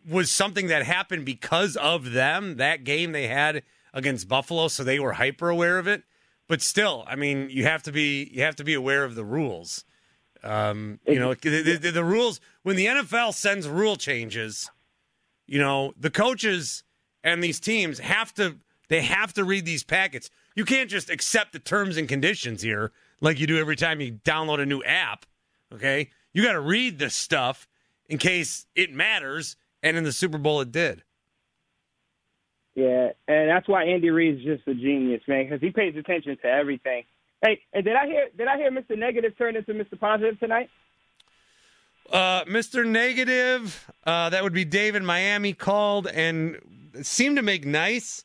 was 0.09 0.31
something 0.31 0.69
that 0.69 0.85
happened 0.85 1.25
because 1.25 1.77
of 1.77 2.13
them, 2.13 2.57
that 2.57 2.85
game 2.85 3.13
they 3.13 3.27
had 3.29 3.63
against 3.93 4.29
Buffalo, 4.29 4.69
so 4.69 4.85
they 4.85 5.01
were 5.01 5.15
hyper 5.15 5.49
aware 5.49 5.79
of 5.79 5.87
it. 5.87 6.05
But 6.49 6.63
still, 6.63 7.05
I 7.07 7.17
mean, 7.17 7.49
you 7.51 7.65
have 7.65 7.83
to 7.85 7.93
be 7.93 8.31
you 8.33 8.43
have 8.43 8.57
to 8.57 8.65
be 8.65 8.75
aware 8.75 9.05
of 9.05 9.15
the 9.15 9.25
rules. 9.25 9.85
Um, 10.45 10.99
you 11.07 11.21
know, 11.21 11.35
the, 11.35 11.79
the, 11.81 11.91
the 11.91 12.05
rules 12.05 12.41
when 12.63 12.77
the 12.77 12.87
NFL 12.87 13.35
sends 13.35 13.69
rule 13.69 13.97
changes, 13.97 14.71
you 15.47 15.61
know, 15.61 15.93
the 15.97 16.11
coaches 16.11 16.83
and 17.23 17.43
these 17.43 17.61
teams 17.61 18.01
have 18.01 18.35
to 18.35 18.57
they 18.89 19.03
have 19.03 19.33
to 19.35 19.45
read 19.45 19.65
these 19.65 19.85
packets. 19.85 20.31
You 20.55 20.65
can't 20.65 20.91
just 20.91 21.09
accept 21.09 21.53
the 21.53 21.59
terms 21.59 21.97
and 21.97 22.09
conditions 22.09 22.61
here 22.63 22.93
like 23.21 23.39
you 23.39 23.47
do 23.47 23.59
every 23.59 23.77
time 23.77 24.01
you 24.01 24.19
download 24.25 24.61
a 24.61 24.67
new 24.67 24.83
app. 24.83 25.25
Okay? 25.73 26.11
You 26.35 26.43
got 26.43 26.53
to 26.53 26.61
read 26.61 26.99
this 26.99 27.15
stuff 27.15 27.69
in 28.09 28.19
case 28.19 28.67
it 28.75 28.93
matters 28.93 29.57
and 29.83 29.97
in 29.97 30.05
the 30.05 30.13
Super 30.13 30.39
Bowl 30.39 30.61
it 30.61 30.73
did. 30.73 31.03
Yeah, 32.75 33.11
and 33.29 33.51
that's 33.51 33.69
why 33.69 33.85
Andy 33.85 34.11
Reid's 34.11 34.43
just 34.43 34.67
a 34.67 34.75
genius, 34.75 35.23
man, 35.29 35.45
because 35.45 35.61
he 35.61 35.71
pays 35.71 35.95
attention 35.95 36.39
to 36.39 36.47
everything. 36.47 37.05
Hey, 37.43 37.61
did 37.75 37.89
I 37.89 38.07
hear 38.07 38.29
did 38.39 38.47
I 38.47 38.57
hear 38.57 38.71
Mr. 38.71 38.97
Negative 38.97 39.37
turn 39.37 39.57
into 39.57 39.73
Mr. 39.75 39.99
Positive 39.99 40.39
tonight? 40.39 40.71
Uh, 42.11 42.45
Mr. 42.45 42.87
Negative, 42.87 43.91
uh, 44.05 44.29
that 44.31 44.43
would 44.43 44.53
be 44.53 44.65
Dave 44.65 44.95
in 44.95 45.05
Miami, 45.05 45.53
called 45.53 46.07
and 46.09 46.59
seemed 47.03 47.37
to 47.37 47.43
make 47.43 47.65
nice 47.65 48.25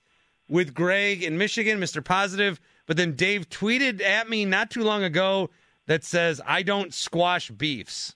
with 0.50 0.74
Greg 0.74 1.24
in 1.24 1.38
Michigan, 1.38 1.80
Mr. 1.80 2.04
Positive. 2.04 2.60
But 2.86 2.98
then 2.98 3.14
Dave 3.14 3.50
tweeted 3.50 4.02
at 4.02 4.30
me 4.30 4.46
not 4.46 4.70
too 4.72 4.84
long 4.84 5.04
ago 5.04 5.50
that 5.88 6.04
says, 6.04 6.42
I 6.46 6.64
don't 6.64 6.94
squash 6.94 7.50
beefs. 7.50 8.16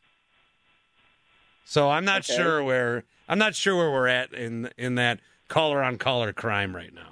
So 1.65 1.89
I'm 1.89 2.05
not 2.05 2.29
Okay. 2.29 2.35
sure 2.35 2.63
where 2.63 3.05
I'm 3.27 3.39
not 3.39 3.55
sure 3.55 3.75
where 3.77 3.91
we're 3.91 4.07
at 4.07 4.33
in 4.33 4.69
in 4.77 4.95
that 4.95 5.19
caller 5.47 5.81
on 5.81 5.97
caller 5.97 6.31
crime 6.33 6.75
right 6.75 6.93
now. 6.93 7.10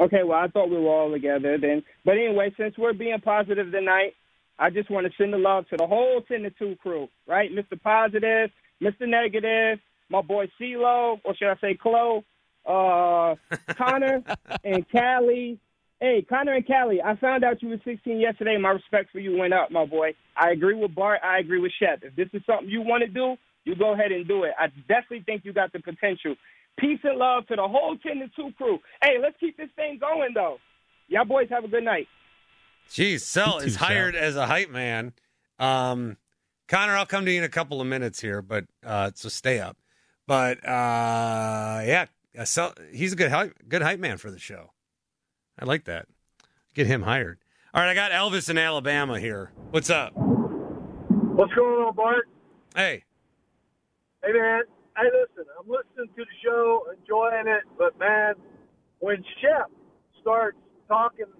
Okay, 0.00 0.22
well, 0.24 0.38
I 0.38 0.48
thought 0.48 0.70
we 0.70 0.76
were 0.76 0.88
all 0.88 1.10
together 1.10 1.58
then. 1.58 1.82
But 2.04 2.12
anyway, 2.12 2.54
since 2.56 2.74
we're 2.78 2.92
being 2.92 3.18
positive 3.20 3.72
tonight, 3.72 4.14
I 4.58 4.70
just 4.70 4.90
want 4.90 5.06
to 5.06 5.12
send 5.18 5.32
the 5.32 5.38
love 5.38 5.68
to 5.68 5.76
the 5.76 5.86
whole 5.86 6.22
10 6.22 6.42
to 6.42 6.50
2 6.50 6.76
crew, 6.82 7.08
right? 7.26 7.50
Mr. 7.50 7.80
Positive, 7.80 8.50
Mr. 8.82 9.08
Negative, 9.08 9.78
my 10.08 10.22
boy 10.22 10.46
CeeLo, 10.60 11.20
or 11.24 11.34
should 11.36 11.48
I 11.48 11.56
say 11.60 11.74
Chloe, 11.74 12.24
uh, 12.66 13.34
Connor, 13.76 14.22
and 14.64 14.88
Callie. 14.90 15.58
Hey, 16.00 16.24
Connor 16.28 16.54
and 16.54 16.66
Callie, 16.66 17.02
I 17.02 17.16
found 17.16 17.42
out 17.44 17.60
you 17.62 17.70
were 17.70 17.80
16 17.84 18.20
yesterday. 18.20 18.56
My 18.56 18.70
respect 18.70 19.10
for 19.10 19.18
you 19.18 19.36
went 19.36 19.52
up, 19.52 19.72
my 19.72 19.84
boy. 19.84 20.14
I 20.36 20.50
agree 20.50 20.74
with 20.74 20.94
Bart. 20.94 21.20
I 21.24 21.38
agree 21.38 21.60
with 21.60 21.72
Shep. 21.80 22.02
If 22.02 22.14
this 22.14 22.28
is 22.32 22.42
something 22.46 22.68
you 22.68 22.82
want 22.82 23.02
to 23.02 23.08
do, 23.08 23.36
you 23.64 23.74
go 23.74 23.94
ahead 23.94 24.12
and 24.12 24.26
do 24.26 24.44
it. 24.44 24.52
I 24.58 24.68
definitely 24.86 25.22
think 25.26 25.44
you 25.44 25.52
got 25.52 25.72
the 25.72 25.80
potential. 25.80 26.36
Peace 26.78 27.00
and 27.02 27.18
love 27.18 27.46
to 27.48 27.56
the 27.56 27.66
whole 27.66 27.96
10 27.96 28.18
to 28.20 28.28
2 28.36 28.52
crew. 28.56 28.78
Hey, 29.02 29.16
let's 29.20 29.36
keep 29.40 29.56
this 29.56 29.68
thing 29.76 29.98
going, 29.98 30.30
though. 30.34 30.58
Y'all 31.08 31.24
boys 31.24 31.48
have 31.50 31.64
a 31.64 31.68
good 31.68 31.84
night. 31.84 32.06
Jeez, 32.90 33.20
Sel 33.20 33.58
is 33.58 33.74
Sel. 33.74 33.86
hired 33.88 34.14
as 34.14 34.36
a 34.36 34.46
hype 34.46 34.70
man. 34.70 35.12
Um, 35.58 36.16
Connor, 36.68 36.96
I'll 36.96 37.06
come 37.06 37.24
to 37.24 37.30
you 37.32 37.38
in 37.38 37.44
a 37.44 37.48
couple 37.48 37.80
of 37.80 37.86
minutes 37.86 38.20
here, 38.20 38.42
but 38.42 38.64
uh, 38.84 39.10
so 39.14 39.28
stay 39.28 39.58
up. 39.60 39.76
But 40.26 40.58
uh, 40.66 41.82
yeah, 41.84 42.06
uh, 42.38 42.44
Sel, 42.44 42.74
he's 42.92 43.12
a 43.12 43.16
good 43.16 43.30
hype, 43.30 43.54
good 43.68 43.82
hype 43.82 43.98
man 43.98 44.16
for 44.18 44.30
the 44.30 44.38
show. 44.38 44.70
I 45.58 45.64
like 45.64 45.84
that. 45.84 46.06
Get 46.74 46.86
him 46.86 47.02
hired. 47.02 47.38
All 47.74 47.82
right, 47.82 47.90
I 47.90 47.94
got 47.94 48.12
Elvis 48.12 48.48
in 48.48 48.56
Alabama 48.58 49.18
here. 49.18 49.50
What's 49.70 49.90
up? 49.90 50.12
What's 50.16 51.52
going 51.54 51.82
on, 51.86 51.94
Bart? 51.94 52.28
Hey, 52.76 53.04
Hey, 54.22 54.32
man. 54.32 54.62
Hey, 54.98 55.14
listen, 55.14 55.46
I'm 55.54 55.70
listening 55.70 56.10
to 56.10 56.24
the 56.26 56.36
show, 56.42 56.90
enjoying 56.90 57.46
it, 57.46 57.62
but 57.78 57.96
man, 58.00 58.34
when 58.98 59.22
Shep 59.38 59.70
starts 60.20 60.58
talking 60.88 61.30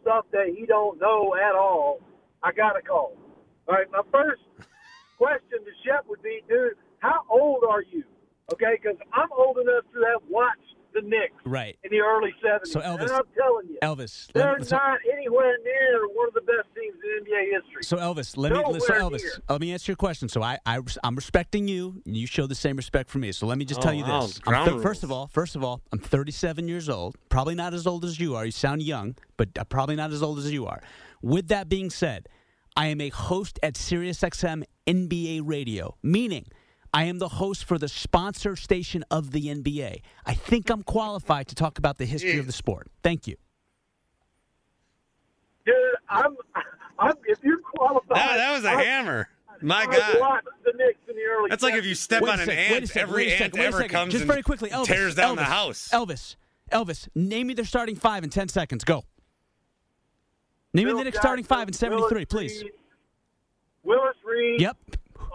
stuff 0.00 0.24
that 0.30 0.54
he 0.56 0.66
don't 0.66 1.00
know 1.00 1.34
at 1.34 1.56
all, 1.56 1.98
I 2.44 2.52
gotta 2.52 2.80
call. 2.80 3.18
All 3.66 3.74
right, 3.74 3.90
my 3.90 4.06
first 4.12 4.42
question 5.18 5.66
to 5.66 5.72
Shep 5.82 6.06
would 6.06 6.22
be, 6.22 6.42
dude, 6.48 6.78
how 7.00 7.26
old 7.28 7.64
are 7.68 7.82
you? 7.82 8.04
Okay, 8.52 8.78
because 8.80 8.96
I'm 9.12 9.32
old 9.36 9.58
enough 9.58 9.82
to 9.94 9.98
have 10.14 10.22
watched 10.30 10.77
the 10.94 11.02
Knicks 11.02 11.34
Right. 11.44 11.78
in 11.84 11.90
the 11.90 12.00
early 12.00 12.34
'70s, 12.42 12.72
So, 12.72 12.80
Elvis- 12.80 13.02
and 13.02 13.10
I'm 13.12 13.22
telling 13.36 13.68
you, 13.68 13.78
Elvis, 13.82 14.32
they're 14.32 14.58
let- 14.58 14.70
not 14.70 14.98
anywhere 15.12 15.56
near 15.64 16.06
one 16.14 16.28
of 16.28 16.34
the 16.34 16.40
best 16.40 16.68
teams 16.74 16.96
in 17.02 17.24
NBA 17.24 17.50
history. 17.62 17.82
So 17.82 17.96
Elvis, 17.98 18.36
let 18.36 18.52
me 18.52 18.58
so 18.80 18.92
Elvis, 18.94 19.22
near. 19.22 19.32
let 19.48 19.60
me 19.60 19.72
answer 19.72 19.92
your 19.92 19.96
question. 19.96 20.28
So 20.28 20.42
I, 20.42 20.58
I 20.66 20.80
I'm 21.04 21.14
respecting 21.16 21.68
you, 21.68 22.02
and 22.06 22.16
you 22.16 22.26
show 22.26 22.46
the 22.46 22.54
same 22.54 22.76
respect 22.76 23.10
for 23.10 23.18
me. 23.18 23.32
So 23.32 23.46
let 23.46 23.58
me 23.58 23.64
just 23.64 23.80
Oh, 23.80 23.84
tell 23.84 23.94
you 23.94 24.04
wow, 24.04 24.22
this. 24.22 24.38
I'm 24.46 24.52
ground 24.52 24.82
first 24.82 25.02
of 25.04 25.12
all, 25.12 25.26
first 25.28 25.54
of 25.56 25.62
all, 25.64 25.80
I'm 25.92 25.98
37 25.98 26.68
years 26.68 26.88
old. 26.88 27.16
Probably 27.28 27.54
not 27.54 27.74
as 27.74 27.86
old 27.86 28.04
as 28.04 28.18
you 28.18 28.34
are. 28.34 28.44
You 28.44 28.50
sound 28.50 28.82
young, 28.82 29.16
but 29.36 29.50
uh, 29.58 29.64
probably 29.64 29.96
not 29.96 30.12
as 30.12 30.22
old 30.22 30.38
as 30.38 30.50
you 30.52 30.66
are. 30.66 30.80
With 31.22 31.48
that 31.48 31.68
being 31.68 31.90
said, 31.90 32.28
I 32.76 32.86
am 32.86 33.00
a 33.00 33.08
host 33.10 33.58
at 33.62 33.74
SiriusXM 33.74 34.62
NBA 34.86 35.40
Radio, 35.44 35.96
meaning. 36.02 36.46
I 36.92 37.04
am 37.04 37.18
the 37.18 37.28
host 37.28 37.64
for 37.64 37.78
the 37.78 37.88
sponsor 37.88 38.56
station 38.56 39.04
of 39.10 39.30
the 39.30 39.46
NBA. 39.46 40.00
I 40.24 40.34
think 40.34 40.70
I'm 40.70 40.82
qualified 40.82 41.48
to 41.48 41.54
talk 41.54 41.78
about 41.78 41.98
the 41.98 42.06
history 42.06 42.38
of 42.38 42.46
the 42.46 42.52
sport. 42.52 42.88
Thank 43.02 43.26
you. 43.26 43.36
Dude, 45.66 45.74
I'm, 46.08 46.36
I'm 46.98 47.14
if 47.26 47.38
you're 47.42 47.60
qualified. 47.60 48.16
That, 48.16 48.36
that 48.38 48.52
was 48.52 48.64
a 48.64 48.70
I- 48.70 48.82
hammer. 48.82 49.28
My 49.60 49.82
I 49.82 49.86
God. 49.86 50.40
the 50.64 50.72
Knicks 50.76 51.00
in 51.08 51.16
the 51.16 51.22
early. 51.22 51.50
That's 51.50 51.64
like 51.64 51.74
if 51.74 51.84
you 51.84 51.96
step 51.96 52.22
Wait 52.22 52.30
on 52.30 52.38
an 52.40 52.46
second, 52.46 52.70
wait 52.70 52.76
ant, 52.82 52.88
second, 52.88 53.02
every 53.02 53.30
ant 53.32 53.38
second, 53.38 53.58
ever 53.60 53.88
comes 53.88 54.12
Just 54.12 54.22
and 54.22 54.30
very 54.30 54.42
quickly, 54.42 54.70
Elvis, 54.70 54.86
tears 54.86 55.14
down 55.16 55.34
the 55.34 55.42
Elvis, 55.42 55.46
house. 55.46 55.88
Elvis, 55.92 56.36
Elvis, 56.70 57.08
name 57.16 57.48
me 57.48 57.54
their 57.54 57.64
starting 57.64 57.96
five 57.96 58.22
in 58.22 58.30
10 58.30 58.48
seconds. 58.48 58.84
Go. 58.84 59.04
Name 60.72 60.84
me 60.84 60.90
Bill 60.92 60.98
the 60.98 61.04
Knicks 61.04 61.18
starting 61.18 61.44
five 61.44 61.66
in 61.66 61.74
73, 61.74 62.08
Willis 62.08 62.24
please. 62.30 62.62
Reed, 62.62 62.72
Willis 63.82 64.16
Reed. 64.24 64.60
Yep. 64.60 64.76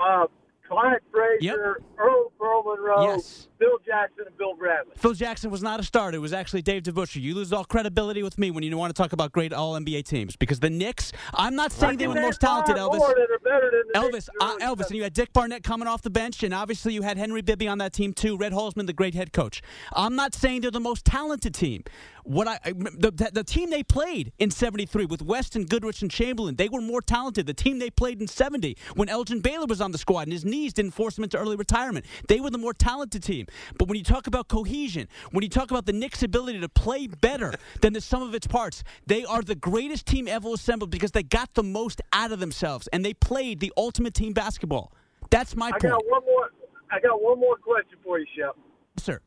Uh, 0.01 0.27
Clyde 0.67 0.99
Frazier, 1.11 1.81
Earl 1.97 2.31
Pearl 2.39 2.63
Monroe, 2.63 3.03
Yes. 3.03 3.47
Bill 3.59 3.77
Jackson, 3.85 4.25
and 4.27 4.37
Bill 4.37 4.55
Bradley. 4.55 4.93
Phil 4.97 5.13
Jackson 5.13 5.51
was 5.51 5.61
not 5.61 5.79
a 5.79 5.83
starter. 5.83 6.17
It 6.17 6.21
was 6.21 6.33
actually 6.33 6.61
Dave 6.61 6.83
DeBusschere. 6.83 7.21
You 7.21 7.35
lose 7.35 7.53
all 7.53 7.63
credibility 7.65 8.23
with 8.23 8.37
me 8.37 8.51
when 8.51 8.63
you 8.63 8.77
want 8.77 8.93
to 8.93 8.99
talk 9.01 9.13
about 9.13 9.31
great 9.31 9.53
All 9.53 9.73
NBA 9.75 10.03
teams 10.05 10.35
because 10.35 10.59
the 10.59 10.69
Knicks. 10.69 11.11
I'm 11.33 11.55
not 11.55 11.71
saying 11.71 11.97
they 11.97 12.07
were 12.07 12.13
the 12.15 12.21
most 12.21 12.41
talented, 12.41 12.75
Elvis. 12.75 12.97
More 12.97 13.15
that 13.15 13.31
are 13.31 13.39
better 13.39 13.71
than 13.71 13.83
the 14.11 14.17
Elvis, 14.17 14.29
uh, 14.41 14.57
Elvis, 14.57 14.87
and 14.87 14.95
you 14.97 15.03
had 15.03 15.13
Dick 15.13 15.31
Barnett 15.33 15.63
coming 15.63 15.87
off 15.87 16.01
the 16.01 16.09
bench, 16.09 16.43
and 16.43 16.53
obviously 16.53 16.93
you 16.93 17.01
had 17.03 17.17
Henry 17.17 17.41
Bibby 17.41 17.67
on 17.67 17.77
that 17.77 17.93
team 17.93 18.13
too. 18.13 18.35
Red 18.37 18.51
Holzman, 18.53 18.87
the 18.87 18.93
great 18.93 19.13
head 19.13 19.31
coach. 19.33 19.61
I'm 19.93 20.15
not 20.15 20.33
saying 20.33 20.61
they're 20.61 20.71
the 20.71 20.79
most 20.79 21.05
talented 21.05 21.53
team. 21.53 21.83
What 22.23 22.47
I 22.47 22.59
I- 22.65 22.71
the, 22.73 23.11
the, 23.11 23.29
the 23.33 23.43
team 23.43 23.69
they 23.69 23.83
played 23.83 24.31
in 24.39 24.49
'73 24.51 25.05
with 25.05 25.21
Weston, 25.21 25.65
Goodrich, 25.65 26.01
and 26.01 26.09
Chamberlain, 26.11 26.55
they 26.55 26.69
were 26.69 26.81
more 26.81 27.01
talented. 27.01 27.45
The 27.45 27.53
team 27.53 27.79
they 27.79 27.89
played 27.89 28.21
in 28.21 28.27
'70 28.27 28.77
when 28.95 29.09
Elgin 29.09 29.39
Baylor 29.41 29.65
was 29.65 29.81
on 29.81 29.91
the 29.91 29.97
squad 29.97 30.21
and 30.21 30.31
his 30.33 30.45
knees 30.45 30.73
didn't 30.73 30.91
force 30.93 31.17
him 31.17 31.23
into 31.23 31.37
early 31.37 31.55
retirement, 31.55 32.05
they 32.27 32.39
were 32.39 32.49
the 32.49 32.57
more 32.57 32.73
talented 32.73 33.23
team. 33.23 33.47
But 33.77 33.87
when 33.87 33.97
you 33.97 34.03
talk 34.03 34.27
about 34.27 34.47
cohesion, 34.47 35.07
when 35.31 35.43
you 35.43 35.49
talk 35.49 35.71
about 35.71 35.85
the 35.85 35.93
Knicks' 35.93 36.23
ability 36.23 36.59
to 36.61 36.69
play 36.69 37.07
better 37.07 37.53
than 37.81 37.93
the 37.93 38.01
sum 38.01 38.21
of 38.23 38.33
its 38.33 38.47
parts, 38.47 38.83
they 39.05 39.25
are 39.25 39.41
the 39.41 39.55
greatest 39.55 40.05
team 40.05 40.27
ever 40.27 40.49
assembled 40.49 40.89
because 40.91 41.11
they 41.11 41.23
got 41.23 41.53
the 41.53 41.63
most 41.63 42.01
out 42.13 42.31
of 42.31 42.39
themselves 42.39 42.87
and 42.93 43.03
they 43.03 43.13
played 43.13 43.59
the 43.59 43.71
ultimate 43.77 44.13
team 44.13 44.33
basketball. 44.33 44.93
That's 45.29 45.55
my 45.55 45.67
I 45.67 45.71
point. 45.71 45.81
got 45.83 46.03
one 46.07 46.21
more. 46.25 46.49
I 46.91 46.99
got 46.99 47.21
one 47.21 47.39
more 47.39 47.55
question 47.57 47.97
for 48.03 48.19
you, 48.19 48.25
Shep. 48.37 48.55
Sir. 48.97 49.19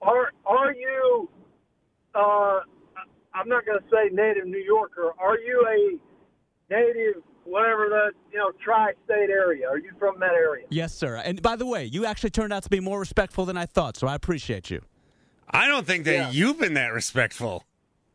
Are 0.00 0.32
are 0.46 0.72
you? 0.72 1.21
Uh, 2.14 2.60
I'm 3.34 3.48
not 3.48 3.64
going 3.64 3.78
to 3.78 3.84
say 3.90 4.14
native 4.14 4.46
New 4.46 4.58
Yorker. 4.62 5.12
Are 5.18 5.38
you 5.38 5.64
a 5.68 6.72
native, 6.72 7.22
whatever 7.44 7.88
that, 7.88 8.10
you 8.32 8.38
know 8.38 8.50
tri-state 8.62 9.30
area? 9.30 9.66
Are 9.68 9.78
you 9.78 9.90
from 9.98 10.18
that 10.20 10.32
area? 10.32 10.66
Yes, 10.70 10.94
sir. 10.94 11.16
And 11.16 11.40
by 11.42 11.56
the 11.56 11.66
way, 11.66 11.84
you 11.86 12.04
actually 12.04 12.30
turned 12.30 12.52
out 12.52 12.62
to 12.64 12.68
be 12.70 12.80
more 12.80 13.00
respectful 13.00 13.44
than 13.46 13.56
I 13.56 13.66
thought, 13.66 13.96
so 13.96 14.06
I 14.06 14.14
appreciate 14.14 14.70
you. 14.70 14.82
I 15.50 15.66
don't 15.68 15.86
think 15.86 16.04
that 16.04 16.12
Yeah. 16.14 16.30
you've 16.30 16.58
been 16.58 16.74
that 16.74 16.92
respectful. 16.92 17.64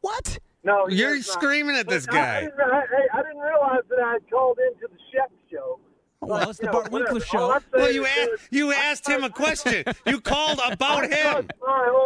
What? 0.02 0.40
No, 0.64 0.88
You're 0.88 1.16
it's 1.16 1.28
not. 1.28 1.34
screaming 1.42 1.76
at 1.76 1.86
But 1.86 1.94
this 1.94 2.08
I- 2.10 2.12
guy. 2.12 2.38
I, 2.38 2.42
didn't, 2.42 2.60
I, 2.60 2.84
I 3.14 3.22
didn't 3.24 3.38
realize 3.40 3.84
that 3.90 4.00
I 4.00 4.14
had 4.14 4.30
called 4.30 4.58
into 4.72 4.88
the 4.92 5.00
Shep 5.14 5.32
show. 5.52 5.80
Well, 6.28 6.50
it's 6.50 6.60
the 6.60 6.66
know, 6.66 6.72
Bart 6.74 6.92
Winkler 6.92 7.20
show. 7.20 7.60
Well, 7.74 7.92
you 7.92 8.06
asked, 8.06 8.48
you 8.52 8.72
asked 8.72 9.08
him 9.08 9.24
a 9.24 9.30
question. 9.30 9.86
You 10.06 10.20
called 10.22 10.60
about 10.70 11.10
him. 11.10 11.50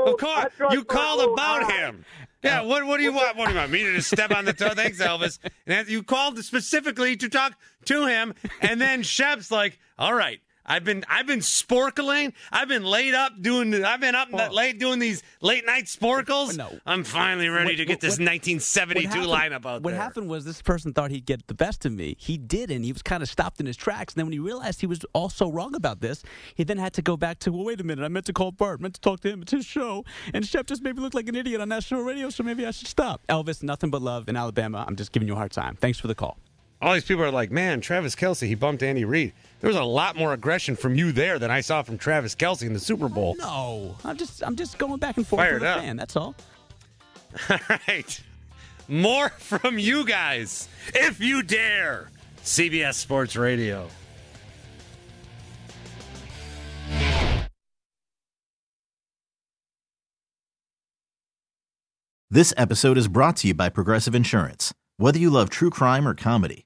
Of 0.05 0.17
course, 0.17 0.45
you 0.71 0.83
called 0.83 1.33
about 1.33 1.71
him. 1.71 2.05
Yeah, 2.43 2.61
what 2.61 2.85
what 2.85 2.97
do 2.97 3.03
you 3.03 3.13
want? 3.13 3.37
What 3.37 3.47
do 3.47 3.53
you 3.53 3.59
want 3.59 3.71
me 3.71 3.83
to 3.83 3.93
just 3.93 4.09
step 4.09 4.31
on 4.31 4.45
the 4.45 4.53
toe? 4.53 4.69
Thanks, 4.69 4.99
Elvis. 4.99 5.37
And 5.67 5.87
you 5.87 6.01
called 6.01 6.39
specifically 6.43 7.15
to 7.17 7.29
talk 7.29 7.53
to 7.85 8.07
him, 8.07 8.33
and 8.61 8.81
then 8.81 9.03
Shep's 9.03 9.51
like, 9.51 9.79
"All 9.99 10.13
right, 10.13 10.41
I've 10.65 10.83
been 10.83 11.03
I've 11.09 11.27
been 11.27 11.39
sporkling. 11.39 12.33
I've 12.51 12.67
been 12.67 12.83
laid 12.83 13.13
up 13.13 13.41
doing. 13.41 13.73
I've 13.83 13.99
been 14.01 14.15
up 14.15 14.29
Oh. 14.31 14.47
late 14.53 14.79
doing 14.79 14.99
these 14.99 15.23
late 15.41 15.65
night 15.65 15.85
sporkles. 15.85 16.57
No. 16.57 16.79
I'm 16.85 17.03
finally 17.03 17.49
ready 17.49 17.71
What- 17.71 17.77
to 17.77 17.85
get 17.85 17.99
this 18.01 18.13
what- 18.19 18.25
1972 18.25 19.27
What 19.27 19.39
happened- 19.39 19.53
lineup 19.63 19.69
out 19.69 19.81
What 19.81 19.91
there. 19.91 19.99
happened 20.01 20.29
was 20.29 20.45
this 20.45 20.61
person 20.61 20.93
thought 20.93 21.11
he'd 21.11 21.25
get 21.25 21.47
the 21.47 21.53
best 21.53 21.85
of 21.85 21.91
me. 21.93 22.15
He 22.19 22.37
didn't. 22.37 22.83
He 22.83 22.91
was 22.91 23.01
kind 23.01 23.23
of 23.23 23.29
stopped 23.29 23.59
in 23.59 23.65
his 23.65 23.75
tracks. 23.77 24.13
And 24.13 24.19
then 24.19 24.25
when 24.27 24.33
he 24.33 24.39
realized 24.39 24.81
he 24.81 24.87
was 24.87 25.01
also 25.13 25.49
wrong 25.51 25.75
about 25.75 26.01
this, 26.01 26.23
he 26.55 26.63
then 26.63 26.77
had 26.77 26.93
to 26.93 27.01
go 27.01 27.17
back 27.17 27.39
to, 27.39 27.51
well, 27.51 27.65
wait 27.65 27.81
a 27.81 27.83
minute. 27.83 28.03
I 28.05 28.07
meant 28.07 28.25
to 28.27 28.33
call 28.33 28.51
Bart. 28.51 28.79
I 28.79 28.83
meant 28.83 28.95
to 28.95 29.01
talk 29.01 29.19
to 29.21 29.29
him. 29.29 29.41
It's 29.41 29.51
his 29.51 29.65
show. 29.65 30.05
And 30.33 30.45
Shep 30.45 30.67
just 30.67 30.83
made 30.83 30.95
me 30.95 31.01
look 31.01 31.13
like 31.13 31.27
an 31.27 31.35
idiot 31.35 31.59
on 31.61 31.69
national 31.69 32.03
radio, 32.03 32.29
so 32.29 32.43
maybe 32.43 32.65
I 32.65 32.71
should 32.71 32.87
stop. 32.87 33.21
Elvis, 33.27 33.63
nothing 33.63 33.89
but 33.89 34.01
love 34.01 34.29
in 34.29 34.35
Alabama. 34.35 34.85
I'm 34.87 34.95
just 34.95 35.11
giving 35.11 35.27
you 35.27 35.33
a 35.33 35.37
hard 35.37 35.51
time. 35.51 35.75
Thanks 35.75 35.97
for 35.99 36.07
the 36.07 36.15
call. 36.15 36.37
All 36.81 36.93
these 36.93 37.03
people 37.05 37.23
are 37.23 37.31
like, 37.31 37.51
man, 37.51 37.79
Travis 37.79 38.15
Kelce, 38.15 38.47
he 38.47 38.55
bumped 38.55 38.81
Andy 38.81 39.05
Reid. 39.05 39.33
There 39.59 39.67
was 39.67 39.77
a 39.77 39.83
lot 39.83 40.15
more 40.15 40.33
aggression 40.33 40.75
from 40.75 40.95
you 40.95 41.11
there 41.11 41.37
than 41.37 41.51
I 41.51 41.61
saw 41.61 41.83
from 41.83 41.99
Travis 41.99 42.33
Kelce 42.33 42.63
in 42.63 42.73
the 42.73 42.79
Super 42.79 43.07
Bowl. 43.07 43.35
No, 43.37 43.95
I'm 44.03 44.17
just 44.17 44.43
I'm 44.43 44.55
just 44.55 44.79
going 44.79 44.97
back 44.97 45.17
and 45.17 45.27
forth 45.27 45.41
Fired 45.41 45.61
with 45.61 45.69
a 45.69 45.73
up. 45.73 45.79
fan. 45.81 45.95
That's 45.97 46.15
all. 46.15 46.35
All 47.49 47.57
right. 47.87 48.21
More 48.87 49.29
from 49.29 49.77
you 49.77 50.05
guys, 50.05 50.67
if 50.95 51.21
you 51.21 51.43
dare. 51.43 52.09
CBS 52.43 52.95
Sports 52.95 53.35
Radio. 53.35 53.87
This 62.29 62.53
episode 62.55 62.97
is 62.97 63.07
brought 63.07 63.35
to 63.37 63.47
you 63.49 63.53
by 63.53 63.69
Progressive 63.69 64.15
Insurance. 64.15 64.73
Whether 64.97 65.19
you 65.19 65.29
love 65.29 65.49
true 65.49 65.69
crime 65.69 66.07
or 66.07 66.13
comedy, 66.13 66.65